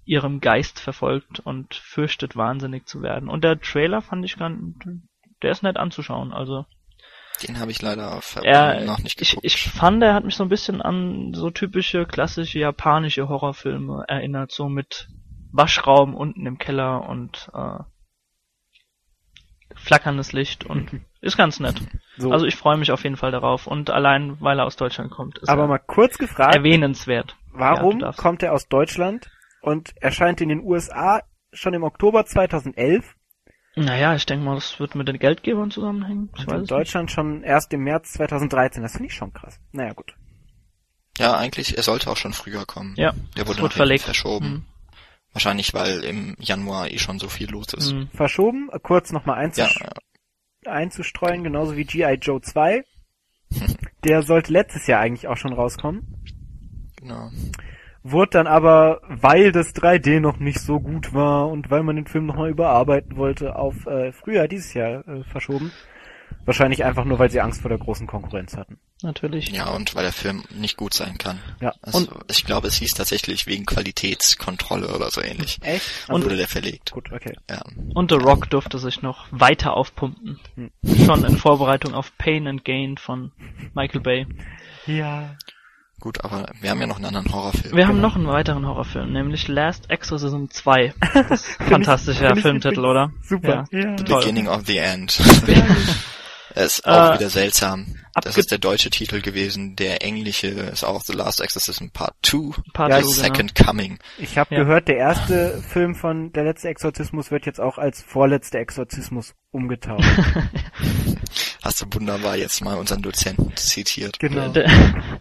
ihrem 0.06 0.40
Geist 0.40 0.80
verfolgt 0.80 1.40
und 1.40 1.74
fürchtet 1.74 2.36
wahnsinnig 2.36 2.86
zu 2.86 3.02
werden. 3.02 3.28
Und 3.28 3.44
der 3.44 3.60
Trailer 3.60 4.00
fand 4.00 4.24
ich 4.24 4.38
ganz, 4.38 4.76
der 5.42 5.50
ist 5.50 5.62
nett 5.62 5.76
anzuschauen. 5.76 6.32
Also 6.32 6.64
Den 7.46 7.58
habe 7.58 7.72
ich 7.72 7.82
leider 7.82 8.20
er, 8.42 8.84
noch 8.84 9.00
nicht 9.00 9.20
ich, 9.20 9.30
geguckt. 9.30 9.44
ich 9.44 9.62
fand, 9.62 10.02
er 10.02 10.14
hat 10.14 10.24
mich 10.24 10.36
so 10.36 10.44
ein 10.44 10.48
bisschen 10.48 10.80
an 10.80 11.34
so 11.34 11.50
typische 11.50 12.06
klassische 12.06 12.60
japanische 12.60 13.28
Horrorfilme 13.28 14.04
erinnert, 14.06 14.52
so 14.52 14.68
mit 14.68 15.08
Waschraum 15.52 16.14
unten 16.14 16.46
im 16.46 16.58
Keller 16.58 17.08
und 17.08 17.50
äh, 17.52 17.80
flackerndes 19.76 20.32
Licht 20.32 20.64
und 20.64 20.90
ist 21.20 21.36
ganz 21.36 21.60
nett. 21.60 21.80
So, 22.18 22.32
Also 22.32 22.46
ich 22.46 22.56
freue 22.56 22.76
mich 22.76 22.90
auf 22.92 23.02
jeden 23.04 23.16
Fall 23.16 23.30
darauf 23.30 23.66
und 23.66 23.90
allein 23.90 24.40
weil 24.40 24.58
er 24.58 24.66
aus 24.66 24.76
Deutschland 24.76 25.10
kommt, 25.10 25.38
ist 25.38 25.48
aber 25.48 25.62
er 25.62 25.68
mal 25.68 25.78
kurz 25.78 26.18
gefragt, 26.18 26.54
erwähnenswert. 26.54 27.36
warum 27.52 28.00
Ja, 28.00 28.12
kommt 28.12 28.42
er 28.42 28.52
aus 28.52 28.68
Deutschland 28.68 29.30
und 29.60 29.94
erscheint 30.00 30.40
in 30.40 30.48
den 30.48 30.62
USA 30.62 31.22
schon 31.52 31.74
im 31.74 31.82
Oktober 31.84 32.24
2011 32.26 33.14
Naja, 33.76 34.14
ich 34.14 34.26
denke 34.26 34.44
mal, 34.44 34.54
das 34.54 34.78
wird 34.80 34.94
mit 34.94 35.08
den 35.08 35.18
Geldgebern 35.18 35.70
zusammenhängen. 35.70 36.30
Ich 36.34 36.40
und 36.40 36.46
weiß 36.46 36.52
in 36.52 36.56
es 36.56 36.60
nicht. 36.62 36.70
Deutschland 36.70 37.10
schon 37.10 37.42
erst 37.42 37.72
im 37.72 37.82
März 37.84 38.12
2013. 38.14 38.82
Das 38.82 38.92
finde 38.92 39.06
ich 39.08 39.14
schon 39.14 39.32
krass. 39.32 39.58
Naja, 39.72 39.92
gut. 39.92 40.14
ja, 41.18 41.36
eigentlich, 41.36 41.76
er 41.76 41.82
sollte 41.82 42.10
auch 42.10 42.16
schon 42.16 42.32
früher 42.32 42.64
kommen. 42.66 42.94
Ja, 42.96 43.12
Der 43.36 43.46
wurde 43.46 43.60
wird 43.62 43.72
verlegt. 43.74 44.04
verschoben. 44.04 44.66
Wahrscheinlich, 45.36 45.74
weil 45.74 46.02
im 46.02 46.34
Januar 46.38 46.90
eh 46.90 46.96
schon 46.96 47.18
so 47.18 47.28
viel 47.28 47.50
los 47.50 47.74
ist. 47.74 47.92
Hm. 47.92 48.08
Verschoben, 48.14 48.70
kurz 48.82 49.12
nochmal 49.12 49.36
Ja, 49.36 49.42
einzusch 49.42 49.78
einzustreuen, 50.64 51.44
genauso 51.44 51.76
wie 51.76 51.84
G.I. 51.84 52.14
Joe 52.14 52.40
2. 52.40 52.82
Der 54.04 54.22
sollte 54.22 54.50
letztes 54.50 54.86
Jahr 54.86 55.02
eigentlich 55.02 55.28
auch 55.28 55.36
schon 55.36 55.52
rauskommen. 55.52 56.24
genau. 56.96 57.28
Wurde 58.02 58.30
dann 58.30 58.46
aber, 58.46 59.02
weil 59.08 59.52
das 59.52 59.74
3D 59.74 60.20
noch 60.20 60.38
nicht 60.38 60.58
so 60.58 60.80
gut 60.80 61.12
war 61.12 61.48
und 61.50 61.70
weil 61.70 61.82
man 61.82 61.96
den 61.96 62.06
Film 62.06 62.24
nochmal 62.24 62.48
überarbeiten 62.48 63.18
wollte, 63.18 63.56
auf 63.56 63.84
äh, 63.84 64.12
Frühjahr 64.12 64.48
dieses 64.48 64.72
Jahr 64.72 65.06
äh, 65.06 65.22
verschoben. 65.24 65.70
Wahrscheinlich 66.46 66.84
einfach 66.84 67.04
nur, 67.04 67.18
weil 67.18 67.28
sie 67.28 67.40
Angst 67.40 67.60
vor 67.60 67.68
der 67.68 67.78
großen 67.78 68.06
Konkurrenz 68.06 68.56
hatten. 68.56 68.78
Natürlich. 69.02 69.50
Ja, 69.50 69.70
und 69.70 69.96
weil 69.96 70.04
der 70.04 70.12
Film 70.12 70.44
nicht 70.50 70.76
gut 70.76 70.94
sein 70.94 71.18
kann. 71.18 71.40
Ja. 71.60 71.74
Also, 71.82 72.06
ich 72.30 72.44
glaube, 72.44 72.68
es 72.68 72.76
hieß 72.76 72.94
tatsächlich 72.94 73.48
wegen 73.48 73.66
Qualitätskontrolle 73.66 74.94
oder 74.94 75.10
so 75.10 75.20
ähnlich. 75.20 75.58
Echt? 75.62 76.08
Und 76.08 76.22
wurde 76.22 76.36
der 76.36 76.46
verlegt. 76.46 76.92
Gut, 76.92 77.12
okay. 77.12 77.36
Ja. 77.50 77.62
Und 77.94 78.12
The 78.12 78.16
Rock 78.16 78.48
durfte 78.48 78.78
sich 78.78 79.02
noch 79.02 79.26
weiter 79.32 79.74
aufpumpen. 79.74 80.38
Hm. 80.54 80.70
Schon 81.04 81.24
in 81.24 81.36
Vorbereitung 81.36 81.94
auf 81.94 82.16
Pain 82.16 82.46
and 82.46 82.64
Gain 82.64 82.96
von 82.96 83.32
Michael 83.74 84.00
Bay. 84.00 84.26
Ja. 84.86 85.36
Gut, 85.98 86.22
aber 86.24 86.52
wir 86.60 86.70
haben 86.70 86.80
ja 86.80 86.86
noch 86.86 86.96
einen 86.96 87.06
anderen 87.06 87.32
Horrorfilm. 87.32 87.74
Wir 87.74 87.88
haben 87.88 88.00
noch 88.00 88.14
einen 88.14 88.28
weiteren 88.28 88.66
Horrorfilm, 88.66 89.12
nämlich 89.12 89.48
Last 89.48 89.90
Exorcism 89.90 90.44
2. 90.48 90.94
Das 91.28 91.48
ist 91.48 91.60
ein 91.60 91.66
fantastischer 91.66 92.36
ich 92.36 92.42
Filmtitel, 92.42 92.84
oder? 92.84 93.10
Super. 93.22 93.64
Ja. 93.72 93.80
Ja. 93.80 93.96
Toll. 93.96 94.20
Beginning 94.20 94.46
of 94.46 94.66
the 94.66 94.76
End. 94.76 95.18
Es 96.58 96.76
ist 96.76 96.86
auch 96.86 97.10
Äh, 97.12 97.18
wieder 97.18 97.28
seltsam. 97.28 97.96
Das 98.22 98.38
ist 98.38 98.50
der 98.50 98.56
deutsche 98.58 98.88
Titel 98.88 99.20
gewesen. 99.20 99.76
Der 99.76 100.02
englische 100.02 100.46
ist 100.46 100.84
auch 100.84 101.02
The 101.02 101.12
Last 101.12 101.42
Exorcism 101.42 101.88
Part 101.92 102.14
2. 102.22 102.62
Part 102.72 102.90
Ja, 102.90 103.00
two, 103.02 103.08
The 103.08 103.22
genau. 103.22 103.34
Second 103.34 103.54
Coming. 103.54 103.98
Ich 104.16 104.38
habe 104.38 104.54
Ja. 104.54 104.62
gehört, 104.62 104.88
der 104.88 104.96
erste 104.96 105.62
Film 105.68 105.94
von 105.94 106.32
Der 106.32 106.44
letzte 106.44 106.68
Exorzismus 106.68 107.30
wird 107.30 107.44
jetzt 107.44 107.60
auch 107.60 107.76
als 107.76 108.00
vorletzter 108.02 108.58
Exorzismus 108.58 109.34
umgetauft. 109.50 110.02
Hast 111.62 111.82
du 111.82 111.86
wunderbar 111.92 112.36
jetzt 112.36 112.62
mal 112.64 112.76
unseren 112.78 113.02
Dozenten 113.02 113.54
zitiert. 113.56 114.18
genau. 114.18 114.48
Der, 114.48 114.66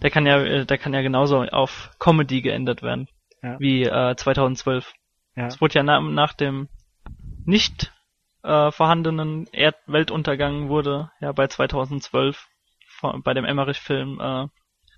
der 0.02 0.10
kann 0.12 0.26
ja, 0.26 0.40
äh, 0.42 0.66
der 0.66 0.78
kann 0.78 0.94
ja 0.94 1.02
genauso 1.02 1.42
auf 1.44 1.92
Comedy 2.00 2.42
geändert 2.42 2.82
werden. 2.82 3.08
Ja. 3.44 3.60
Wie 3.60 3.84
äh, 3.84 4.16
2012. 4.16 4.86
Ja. 5.36 5.48
Es 5.48 5.60
wurde 5.60 5.76
ja 5.76 5.84
na, 5.84 6.00
nach 6.00 6.34
dem 6.34 6.70
nicht 7.46 7.92
äh, 8.46 8.72
vorhandenen 8.72 9.48
Erdweltuntergang 9.52 10.70
wurde 10.70 11.12
ja 11.20 11.32
bei 11.32 11.48
2012 11.48 12.48
von, 12.88 13.24
bei 13.24 13.34
dem 13.34 13.46
Emmerich-Film 13.46 14.20
äh, 14.22 14.48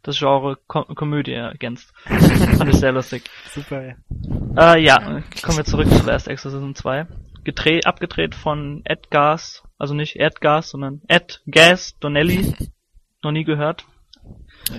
das 0.03 0.19
Genre 0.19 0.57
Ko 0.67 0.83
Komödie 0.83 1.33
ergänzt. 1.33 1.93
Fand 2.05 2.69
ich 2.69 2.77
sehr 2.77 2.91
lustig. 2.91 3.23
Super, 3.49 3.83
ja. 3.83 4.75
Äh, 4.75 4.81
ja, 4.81 4.97
kommen 5.43 5.57
wir 5.57 5.65
zurück 5.65 5.89
zu 5.89 6.05
Last 6.05 6.27
Exorcism 6.27 6.73
2. 6.73 7.07
Gedreht, 7.43 7.85
abgedreht 7.85 8.35
von 8.35 8.81
Ed 8.85 9.09
Gas, 9.09 9.63
also 9.77 9.93
nicht 9.93 10.17
Ed 10.17 10.41
Gas, 10.41 10.69
sondern 10.69 11.01
Ed 11.07 11.41
Gas 11.47 11.97
Donnelly. 11.99 12.53
Noch 13.23 13.31
nie 13.31 13.43
gehört. 13.43 13.85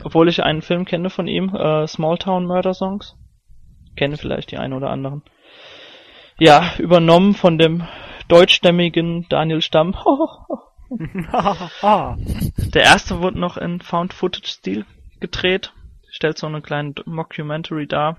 Obwohl 0.04 0.28
ich 0.28 0.42
einen 0.42 0.62
Film 0.62 0.84
kenne 0.84 1.10
von 1.10 1.26
ihm, 1.26 1.54
äh, 1.54 1.86
Small 1.86 2.18
Town 2.18 2.46
Murder 2.46 2.74
Songs. 2.74 3.16
Kenne 3.96 4.16
vielleicht 4.16 4.50
die 4.50 4.58
einen 4.58 4.74
oder 4.74 4.90
anderen. 4.90 5.22
Ja, 6.38 6.72
übernommen 6.78 7.34
von 7.34 7.58
dem 7.58 7.82
deutschstämmigen 8.28 9.26
Daniel 9.28 9.62
Stamm. 9.62 9.94
Der 12.74 12.82
erste 12.82 13.20
wurde 13.20 13.38
noch 13.38 13.56
in 13.56 13.80
Found-Footage-Stil 13.80 14.86
gedreht. 15.20 15.72
Stellt 16.10 16.38
so 16.38 16.46
eine 16.46 16.62
kleine 16.62 16.94
Mockumentary 17.04 17.86
dar. 17.86 18.16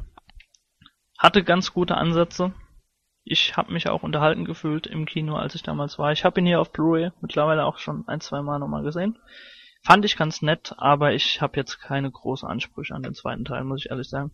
Hatte 1.18 1.44
ganz 1.44 1.74
gute 1.74 1.96
Ansätze. 1.96 2.54
Ich 3.24 3.58
habe 3.58 3.74
mich 3.74 3.90
auch 3.90 4.04
unterhalten 4.04 4.46
gefühlt 4.46 4.88
im 4.88 5.06
Kino, 5.06 5.36
als 5.36 5.56
ich 5.56 5.64
damals 5.64 6.00
war. 6.00 6.12
Ich 6.12 6.24
habe 6.24 6.40
ihn 6.40 6.46
hier 6.46 6.62
auf 6.62 6.72
Blu-ray 6.72 7.12
mittlerweile 7.22 7.66
auch 7.66 7.78
schon 7.78 8.08
ein, 8.08 8.22
zwei 8.22 8.42
Mal 8.42 8.60
nochmal 8.60 8.84
gesehen. 8.84 9.20
Fand 9.84 10.06
ich 10.06 10.18
ganz 10.18 10.42
nett, 10.42 10.76
aber 10.78 11.14
ich 11.14 11.42
habe 11.42 11.58
jetzt 11.58 11.80
keine 11.80 12.12
großen 12.12 12.48
Ansprüche 12.48 12.94
an 12.94 13.04
den 13.04 13.14
zweiten 13.14 13.46
Teil, 13.46 13.64
muss 13.64 13.86
ich 13.86 13.92
ehrlich 13.92 14.10
sagen. 14.10 14.32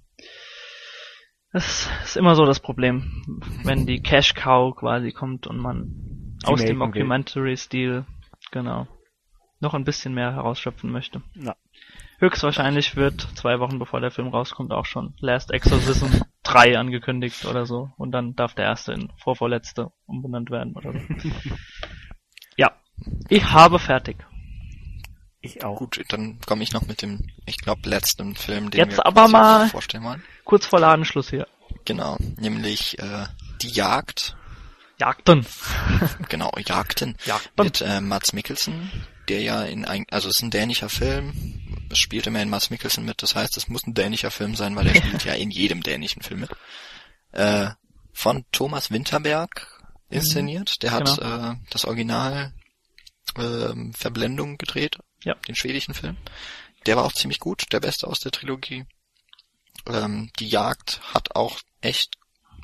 Das 1.56 1.90
ist 2.04 2.18
immer 2.18 2.36
so 2.36 2.44
das 2.44 2.60
Problem, 2.60 3.24
wenn 3.64 3.86
die 3.86 4.02
Cash 4.02 4.34
Cow 4.34 4.76
quasi 4.76 5.14
kommt 5.14 5.48
und 5.48 5.58
man 5.58 6.36
Sie 6.42 6.48
aus 6.48 6.66
dem. 6.66 6.80
Mockumentary-Stil, 6.80 8.04
genau, 8.52 8.90
noch 9.62 9.74
ein 9.74 9.86
bisschen 9.86 10.14
mehr 10.14 10.34
herausschöpfen 10.34 10.92
möchte. 10.92 11.22
Ja. 11.34 11.56
Höchstwahrscheinlich 12.20 12.98
wird 12.98 13.22
zwei 13.36 13.62
Wochen 13.62 13.80
bevor 13.80 14.02
der 14.02 14.12
Film 14.12 14.28
rauskommt 14.28 14.74
auch 14.74 14.86
schon 14.86 15.14
Last 15.22 15.50
Exorcism 15.50 16.08
3 16.44 16.78
angekündigt 16.78 17.46
oder 17.46 17.66
so 17.66 17.90
und 17.96 18.12
dann 18.12 18.36
darf 18.36 18.54
der 18.54 18.66
erste 18.66 18.92
in 18.92 19.14
vorvorletzte 19.16 19.94
umbenannt 20.08 20.52
werden 20.52 20.74
oder 20.76 20.92
so. 20.92 21.00
ja, 22.58 22.74
ich 23.30 23.50
habe 23.54 23.80
fertig. 23.80 24.18
Ich 25.46 25.64
auch. 25.64 25.78
Gut, 25.78 26.04
dann 26.10 26.40
komme 26.46 26.64
ich 26.64 26.72
noch 26.74 26.84
mit 26.88 27.02
dem, 27.02 27.28
ich 27.46 27.58
glaube, 27.58 27.88
letzten 27.90 28.36
Film, 28.36 28.70
den 28.72 28.80
Jetzt 28.80 28.98
wir 28.98 29.06
aber 29.06 29.28
mal- 29.28 29.70
vorstellen 29.70 30.04
wollen. 30.04 30.24
Kurz 30.44 30.66
vor 30.66 30.80
Ladenschluss 30.80 31.30
hier. 31.30 31.48
Genau, 31.86 32.18
nämlich 32.38 33.00
äh, 33.00 33.26
Die 33.62 33.70
Jagd. 33.70 34.36
Jagden. 34.98 35.46
Genau, 36.30 36.52
Jagden. 36.66 37.18
Jagden. 37.26 37.52
Mit 37.66 37.82
äh, 37.82 38.00
Mats 38.02 38.32
Mikkelsen, 38.34 38.90
der 39.28 39.42
ja 39.42 39.64
in 39.64 39.84
ein, 39.86 40.06
also 40.10 40.30
es 40.30 40.38
ist 40.38 40.44
ein 40.44 40.52
dänischer 40.52 40.88
Film. 40.90 41.62
Es 41.92 41.98
spielt 42.00 42.28
immerhin 42.28 42.50
Mats 42.50 42.70
Mikkelsen 42.70 43.04
mit, 43.06 43.22
das 43.22 43.36
heißt, 43.36 43.58
es 43.58 43.68
muss 43.68 43.86
ein 43.86 43.94
dänischer 43.94 44.32
Film 44.32 44.56
sein, 44.56 44.76
weil 44.76 44.88
er 44.88 44.96
spielt 45.02 45.26
ja 45.26 45.34
in 45.34 45.52
jedem 45.52 45.84
dänischen 45.84 46.22
Film 46.22 46.42
mit. 46.42 46.52
Äh, 47.34 47.72
von 48.14 48.46
Thomas 48.54 48.90
Winterberg 48.92 49.68
inszeniert. 50.10 50.82
Der 50.82 50.92
hat 50.92 51.18
Genau. 51.18 51.52
äh, 51.52 51.56
das 51.72 51.84
Original 51.84 52.54
ähm, 53.38 53.94
Verblendung 53.94 54.58
gedreht, 54.58 54.98
Ja. 55.26 55.36
den 55.48 55.56
schwedischen 55.56 55.94
Film. 55.94 56.18
Der 56.86 56.96
war 56.96 57.04
auch 57.04 57.14
ziemlich 57.14 57.40
gut, 57.40 57.74
der 57.74 57.80
beste 57.80 58.08
aus 58.08 58.20
der 58.20 58.32
Trilogie. 58.32 58.86
Ähm, 59.88 60.32
die 60.40 60.48
Jagd 60.48 61.02
hat 61.14 61.36
auch 61.36 61.60
echt 61.82 62.18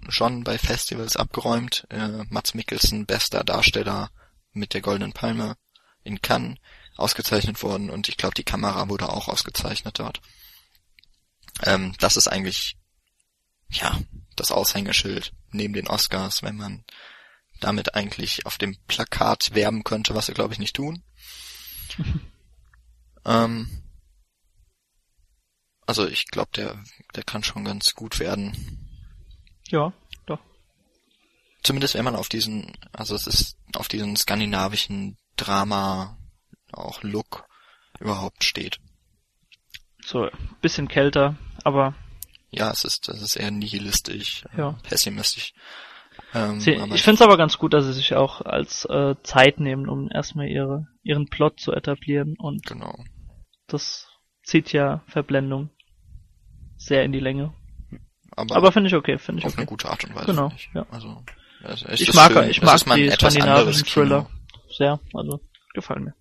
schon 0.09 0.43
bei 0.43 0.57
Festivals 0.57 1.15
abgeräumt. 1.15 1.85
Äh, 1.89 2.23
Mats 2.29 2.53
Mikkelsen, 2.53 3.05
bester 3.05 3.43
Darsteller 3.43 4.11
mit 4.53 4.73
der 4.73 4.81
Goldenen 4.81 5.13
Palme 5.13 5.57
in 6.03 6.21
Cannes 6.21 6.57
ausgezeichnet 6.97 7.61
worden 7.63 7.89
und 7.89 8.09
ich 8.09 8.17
glaube, 8.17 8.35
die 8.35 8.43
Kamera 8.43 8.89
wurde 8.89 9.09
auch 9.09 9.27
ausgezeichnet 9.27 9.99
dort. 9.99 10.21
Ähm, 11.63 11.95
das 11.99 12.17
ist 12.17 12.27
eigentlich, 12.27 12.77
ja, 13.69 13.99
das 14.35 14.51
Aushängeschild 14.51 15.33
neben 15.51 15.73
den 15.73 15.87
Oscars, 15.87 16.43
wenn 16.43 16.57
man 16.57 16.83
damit 17.59 17.95
eigentlich 17.95 18.45
auf 18.45 18.57
dem 18.57 18.77
Plakat 18.87 19.53
werben 19.53 19.83
könnte, 19.83 20.15
was 20.15 20.27
sie 20.27 20.33
glaube 20.33 20.53
ich 20.53 20.59
nicht 20.59 20.75
tun. 20.75 21.03
ähm, 23.25 23.67
also 25.85 26.07
ich 26.07 26.27
glaube, 26.27 26.51
der, 26.55 26.81
der 27.15 27.23
kann 27.23 27.43
schon 27.43 27.65
ganz 27.65 27.93
gut 27.93 28.19
werden. 28.19 28.55
Ja, 29.67 29.93
doch. 30.25 30.39
Zumindest 31.63 31.95
wenn 31.95 32.05
man 32.05 32.15
auf 32.15 32.29
diesen, 32.29 32.77
also 32.93 33.15
es 33.15 33.27
ist 33.27 33.57
auf 33.75 33.87
diesen 33.87 34.15
skandinavischen 34.15 35.17
Drama, 35.35 36.17
auch 36.71 37.03
Look 37.03 37.45
überhaupt 37.99 38.43
steht. 38.43 38.79
So, 40.03 40.29
bisschen 40.61 40.87
kälter, 40.87 41.35
aber 41.63 41.93
Ja, 42.49 42.71
es 42.71 42.83
ist, 42.83 43.07
es 43.09 43.21
ist 43.21 43.35
eher 43.35 43.51
nihilistisch, 43.51 44.43
äh, 44.53 44.57
Ja. 44.59 44.71
pessimistisch. 44.83 45.53
Ähm, 46.33 46.59
sie, 46.59 46.71
ich 46.71 47.03
finde 47.03 47.15
es 47.15 47.21
aber 47.21 47.37
ganz 47.37 47.57
gut, 47.57 47.73
dass 47.73 47.85
sie 47.85 47.93
sich 47.93 48.15
auch 48.15 48.41
als 48.41 48.85
äh, 48.85 49.15
Zeit 49.23 49.59
nehmen, 49.59 49.87
um 49.87 50.09
erstmal 50.11 50.47
ihre 50.47 50.87
ihren 51.03 51.27
Plot 51.27 51.59
zu 51.59 51.71
etablieren 51.71 52.35
und 52.37 52.65
Genau. 52.65 53.03
Das 53.73 54.07
zieht 54.43 54.71
ja 54.73 55.03
Verblendung 55.07 55.69
sehr 56.77 57.03
in 57.03 57.11
die 57.11 57.19
Länge. 57.19 57.53
Aber, 58.31 58.55
Aber 58.55 58.71
finde 58.71 58.87
ich 58.87 58.95
okay, 58.95 59.17
finde 59.17 59.39
ich 59.39 59.45
auf 59.45 59.53
eine 59.53 59.63
okay. 59.63 59.69
gute 59.69 59.89
Art 59.89 60.03
und 60.05 60.15
Weise. 60.15 60.25
Genau, 60.27 60.51
ja. 60.73 60.85
Also, 60.89 61.23
es 61.63 62.01
Ich 62.01 62.09
ist 62.09 62.15
mag, 62.15 62.31
schön. 62.31 62.49
ich 62.49 62.61
mag 62.61 62.87
ein 62.87 62.95
die 62.97 63.07
etwas 63.09 63.33
skandinavischen 63.33 63.81
anderes 63.81 63.83
Thriller 63.93 64.21
Kino. 64.25 64.73
sehr, 64.75 64.99
also 65.13 65.41
gefallen 65.73 66.03
mir. 66.05 66.13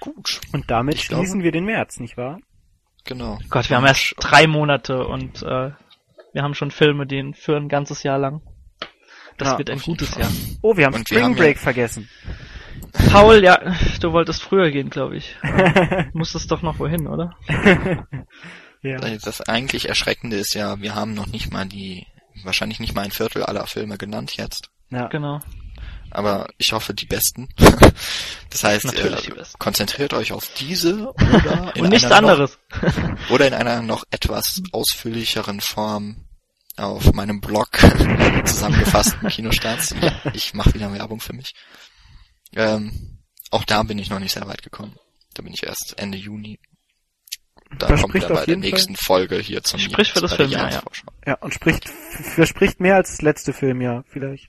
Gut, 0.00 0.40
Und 0.52 0.70
damit 0.70 0.96
Ich 0.96 1.08
glaube- 1.08 1.22
schließen 1.24 1.42
wir 1.42 1.52
den 1.52 1.64
März, 1.64 2.00
nicht 2.00 2.16
wahr? 2.16 2.38
genau. 3.04 3.38
Gott, 3.50 3.70
wir 3.70 3.76
haben 3.76 3.86
erst 3.86 4.14
drei 4.18 4.46
Monate 4.46 5.06
und 5.06 5.42
äh, 5.42 5.70
wir 6.32 6.42
haben 6.42 6.54
schon 6.54 6.70
Filme, 6.70 7.06
die 7.06 7.32
für 7.34 7.56
ein 7.56 7.68
ganzes 7.68 8.02
Jahr 8.02 8.18
lang. 8.18 8.42
Das 9.38 9.48
Ja, 9.48 9.58
wird 9.58 9.70
ein 9.70 9.78
gutes 9.78 10.10
Fall. 10.10 10.22
Jahr. 10.22 10.32
Oh, 10.60 10.76
wir 10.76 10.86
haben 10.86 10.94
Und 10.94 11.00
wir 11.10 11.16
Spring 11.18 11.24
haben 11.24 11.32
ja- 11.36 11.38
Break 11.42 11.58
vergessen. 11.58 12.08
Paul, 13.10 13.42
ja, 13.42 13.74
du 14.00 14.12
wolltest 14.12 14.42
früher 14.42 14.70
gehen, 14.70 14.90
glaube 14.90 15.16
ich. 15.16 15.36
Musstest 16.12 16.50
doch 16.50 16.62
noch 16.62 16.78
wohin, 16.78 17.06
oder? 17.06 17.36
ja. 18.82 18.98
Das 18.98 19.40
eigentlich 19.42 19.88
Erschreckende 19.88 20.36
ist 20.36 20.54
ja, 20.54 20.80
wir 20.80 20.94
haben 20.94 21.14
noch 21.14 21.26
nicht 21.26 21.52
mal 21.52 21.66
die, 21.66 22.06
wahrscheinlich 22.44 22.80
nicht 22.80 22.94
mal 22.94 23.02
ein 23.02 23.10
Viertel 23.10 23.42
aller 23.42 23.66
Filme 23.66 23.98
genannt 23.98 24.36
jetzt. 24.36 24.70
ja. 24.90 25.08
Genau. 25.08 25.40
Aber 26.14 26.48
ich 26.58 26.74
hoffe 26.74 26.92
die 26.92 27.06
besten. 27.06 27.48
das 28.50 28.64
heißt, 28.64 28.84
äh, 28.98 29.10
besten. 29.34 29.58
konzentriert 29.58 30.12
euch 30.12 30.32
auf 30.32 30.46
diese 30.58 31.10
oder 31.14 31.72
in 31.74 31.84
Und 31.84 31.88
nichts 31.88 32.04
einer 32.04 32.16
anderes. 32.16 32.58
Noch, 32.82 33.30
oder 33.30 33.46
in 33.46 33.54
einer 33.54 33.80
noch 33.80 34.04
etwas 34.10 34.62
ausführlicheren 34.72 35.62
Form 35.62 36.26
auf 36.76 37.12
meinem 37.14 37.40
Blog 37.40 37.70
zusammengefassten 38.44 39.28
Kinostarts. 39.28 39.94
Ja, 40.00 40.12
ich 40.34 40.52
mache 40.52 40.74
wieder 40.74 40.92
Werbung 40.92 41.20
für 41.20 41.32
mich. 41.32 41.54
Ähm, 42.54 43.18
auch 43.50 43.64
da 43.64 43.82
bin 43.82 43.98
ich 43.98 44.10
noch 44.10 44.18
nicht 44.18 44.32
sehr 44.32 44.46
weit 44.46 44.62
gekommen. 44.62 44.96
Da 45.34 45.42
bin 45.42 45.52
ich 45.52 45.62
erst 45.64 45.94
Ende 45.98 46.18
Juni. 46.18 46.58
Da 47.78 47.88
Das 47.88 48.02
kommt 48.02 48.14
er 48.16 48.22
auf 48.24 48.28
bei 48.28 48.34
der 48.34 48.46
jeden 48.48 48.62
Fall- 48.62 48.70
nächsten 48.70 48.96
Folge 48.96 49.38
hier 49.38 49.62
zum 49.62 49.78
Spricht 49.80 50.12
für 50.12 50.20
das 50.20 50.34
Filmjahr, 50.34 50.70
ja. 50.70 50.82
Ja, 51.26 51.34
und 51.36 51.54
spricht, 51.54 51.88
verspricht 51.88 52.80
mehr 52.80 52.96
als 52.96 53.10
das 53.12 53.22
letzte 53.22 53.52
Filmjahr, 53.54 54.04
vielleicht. 54.08 54.48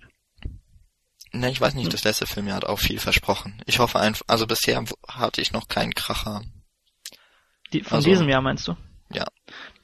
Ne, 1.31 1.49
ich 1.49 1.59
weiß 1.61 1.73
Hm. 1.73 1.79
nicht, 1.79 1.93
das 1.93 2.03
letzte 2.03 2.27
Filmjahr 2.27 2.57
hat 2.57 2.65
auch 2.65 2.79
viel 2.79 2.99
versprochen. 2.99 3.61
Ich 3.65 3.79
hoffe 3.79 3.99
einfach, 3.99 4.23
also 4.27 4.45
bisher 4.45 4.83
hatte 5.07 5.41
ich 5.41 5.51
noch 5.53 5.67
keinen 5.67 5.93
Kracher. 5.95 6.41
Die, 7.71 7.81
von 7.81 7.97
Also- 7.97 8.09
diesem 8.09 8.27
Jahr 8.29 8.41
meinst 8.41 8.67
du? 8.67 8.75
Ja. 9.11 9.25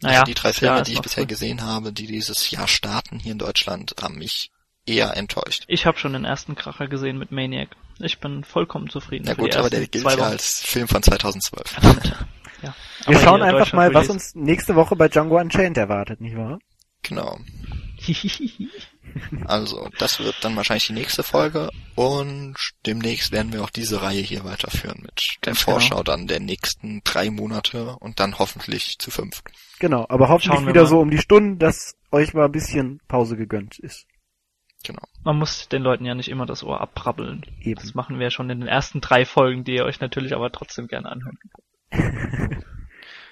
Naja, 0.01 0.23
die 0.23 0.33
drei 0.33 0.53
Filme, 0.53 0.83
die 0.83 0.93
ich 0.93 1.01
bisher 1.01 1.23
früh. 1.23 1.27
gesehen 1.27 1.61
habe, 1.61 1.93
die 1.93 2.07
dieses 2.07 2.51
Jahr 2.51 2.67
starten 2.67 3.19
hier 3.19 3.31
in 3.33 3.37
Deutschland, 3.39 3.93
haben 4.01 4.15
mich 4.17 4.51
eher 4.89 5.15
enttäuscht. 5.15 5.63
Ich 5.67 5.85
habe 5.85 5.97
schon 5.97 6.13
den 6.13 6.25
ersten 6.25 6.55
Kracher 6.55 6.87
gesehen 6.87 7.17
mit 7.17 7.31
Maniac. 7.31 7.69
Ich 7.99 8.19
bin 8.19 8.43
vollkommen 8.43 8.89
zufrieden. 8.89 9.25
Na 9.27 9.35
für 9.35 9.41
gut, 9.41 9.55
aber 9.55 9.69
der 9.69 9.87
gilt 9.87 10.03
ja 10.03 10.17
als 10.17 10.61
Film 10.65 10.87
von 10.87 11.03
2012. 11.03 11.69
Verdammt. 11.69 12.15
Ja. 12.61 12.75
Wir 13.05 13.15
Aber 13.15 13.25
schauen 13.25 13.41
einfach 13.41 13.71
mal, 13.71 13.93
was 13.93 14.09
uns 14.09 14.35
nächste 14.35 14.75
Woche 14.75 14.97
bei 14.97 15.07
Django 15.07 15.39
Unchained 15.39 15.77
erwartet, 15.77 16.19
nicht 16.19 16.35
wahr? 16.35 16.59
Genau. 17.03 17.39
Also, 19.45 19.89
das 19.97 20.19
wird 20.19 20.35
dann 20.41 20.55
wahrscheinlich 20.55 20.85
die 20.85 20.93
nächste 20.93 21.23
Folge 21.23 21.69
und 21.95 22.55
demnächst 22.85 23.31
werden 23.31 23.51
wir 23.51 23.63
auch 23.63 23.71
diese 23.71 24.03
Reihe 24.03 24.21
hier 24.21 24.43
weiterführen 24.43 24.99
mit 25.01 25.37
der 25.43 25.53
Ganz 25.53 25.61
Vorschau 25.61 25.95
genau. 25.95 26.03
dann 26.03 26.27
der 26.27 26.39
nächsten 26.39 27.01
drei 27.03 27.31
Monate 27.31 27.95
und 27.99 28.19
dann 28.19 28.37
hoffentlich 28.37 28.97
zu 28.99 29.09
fünf. 29.09 29.41
Genau, 29.79 30.05
aber 30.09 30.29
hoffentlich 30.29 30.67
wieder 30.67 30.83
mal. 30.83 30.87
so 30.87 30.99
um 30.99 31.09
die 31.09 31.17
Stunden, 31.17 31.57
dass 31.57 31.95
euch 32.11 32.35
mal 32.35 32.45
ein 32.45 32.51
bisschen 32.51 33.01
Pause 33.07 33.35
gegönnt 33.35 33.79
ist. 33.79 34.05
Genau. 34.83 35.01
Man 35.23 35.37
muss 35.37 35.67
den 35.67 35.81
Leuten 35.83 36.05
ja 36.05 36.15
nicht 36.15 36.29
immer 36.29 36.45
das 36.45 36.63
Ohr 36.63 36.79
abbrabbeln. 36.79 37.45
Eben. 37.61 37.81
Das 37.81 37.93
machen 37.95 38.17
wir 38.17 38.25
ja 38.25 38.31
schon 38.31 38.49
in 38.49 38.59
den 38.61 38.69
ersten 38.69 39.01
drei 39.01 39.25
Folgen, 39.25 39.63
die 39.65 39.75
ihr 39.75 39.83
euch 39.85 39.99
natürlich 39.99 40.33
aber 40.33 40.51
trotzdem 40.51 40.87
gerne 40.87 41.09
anhört. 41.11 41.35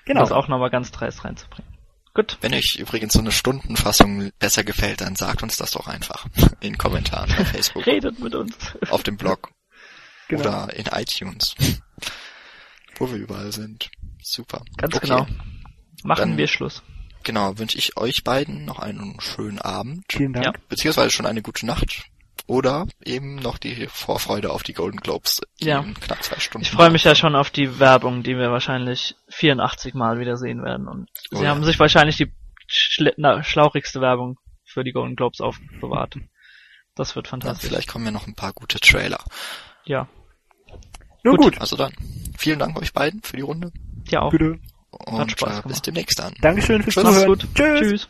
Um 0.10 0.14
Genau. 0.14 0.22
das 0.22 0.32
auch 0.32 0.48
nochmal 0.48 0.70
ganz 0.70 0.90
dreist 0.94 1.26
reinzubringen. 1.26 1.70
Gut. 2.14 2.38
Wenn 2.40 2.54
euch 2.54 2.78
übrigens 2.80 3.12
so 3.12 3.20
eine 3.20 3.34
Stundenfassung 3.34 4.32
besser 4.40 4.64
gefällt, 4.64 5.02
dann 5.02 5.18
sagt 5.18 5.44
uns 5.44 5.58
das 5.58 5.72
doch 5.72 5.88
einfach 5.88 6.26
in 6.62 6.78
Kommentaren 6.78 7.30
bei 7.38 7.44
Facebook, 7.44 7.86
Redet 7.86 8.18
mit 8.20 8.34
uns. 8.34 8.56
auf 8.90 9.04
dem 9.04 9.18
Blog 9.18 9.52
Genau. 10.30 10.42
oder 10.42 10.74
in 10.74 10.86
iTunes, 10.86 11.56
wo 12.98 13.10
wir 13.12 13.18
überall 13.18 13.52
sind. 13.52 13.90
Super. 14.24 14.64
Ganz 14.78 14.96
Okay. 14.96 15.08
genau. 15.08 15.28
Machen 16.04 16.30
Dann- 16.30 16.38
wir 16.38 16.48
Schluss. 16.48 16.84
Genau, 17.28 17.58
wünsche 17.60 17.78
ich 17.78 17.98
euch 17.98 18.24
beiden 18.24 18.64
noch 18.64 18.80
einen 18.80 19.20
schönen 19.20 19.60
Abend, 19.60 20.06
Vielen 20.10 20.32
Dank. 20.32 20.46
Ja. 20.46 20.54
beziehungsweise 20.70 21.10
schon 21.12 21.26
eine 21.26 21.42
gute 21.42 21.66
Nacht. 21.66 22.06
Oder 22.48 22.88
eben 23.04 23.36
noch 23.36 23.58
die 23.58 23.88
Vorfreude 23.88 24.52
auf 24.52 24.64
die 24.64 24.72
Golden 24.74 25.02
Globes 25.02 25.42
Ja. 25.60 25.80
in 25.82 25.94
knapp 26.00 26.24
zwei 26.24 26.40
Stunden. 26.40 26.64
Ich 26.66 26.72
freue 26.72 26.90
mich 26.90 27.04
ja 27.04 27.14
schon 27.16 27.36
auf 27.36 27.50
die 27.50 27.80
Werbung, 27.80 28.24
die 28.24 28.38
wir 28.38 28.50
wahrscheinlich 28.52 29.16
84 29.28 29.94
Mal 29.94 30.20
wieder 30.20 30.38
sehen 30.38 30.64
werden. 30.64 30.88
Und 30.88 31.10
Oh 31.32 31.36
sie 31.36 31.44
ja. 31.44 31.50
haben 31.50 31.66
sich 31.66 31.78
wahrscheinlich 31.80 32.16
die 32.16 32.32
schle 32.68 33.14
na, 33.18 33.44
schlauchigste 33.44 34.00
Werbung 34.00 34.38
für 34.64 34.86
die 34.86 34.94
Golden 34.94 35.18
Globes 35.18 35.42
aufbewahrt. 35.42 36.16
Das 36.96 37.18
wird 37.18 37.28
Ja, 37.28 37.32
fantastisch. 37.32 37.68
vielleicht 37.68 37.90
kommen 37.90 38.06
ja 38.06 38.12
noch 38.12 38.28
ein 38.28 38.36
paar 38.36 38.54
gute 38.54 38.80
Trailer. 38.80 39.24
Ja, 39.84 40.08
Nun 41.24 41.36
Gut. 41.36 41.54
gut. 41.56 41.62
Also 41.62 41.76
dann, 41.76 41.92
vielen 42.38 42.60
Dank 42.60 42.80
euch 42.80 42.94
beiden 42.94 43.22
für 43.22 43.36
die 43.36 43.44
Runde 43.44 43.74
ja 44.08 44.22
auch. 44.22 44.32
Bitte. 44.32 44.58
Und 45.06 45.32
Spaß 45.32 45.60
äh, 45.60 45.68
bis 45.68 45.82
demnächst 45.82 46.20
dann. 46.20 46.34
Dankeschön 46.42 46.84
fürs 46.84 46.96
Tschüss. 46.96 47.04
Macht's 47.04 47.20
Zuhören. 47.22 47.40
gut. 47.40 47.48
Tschüss. 47.56 47.80
Tschüss. 47.80 48.10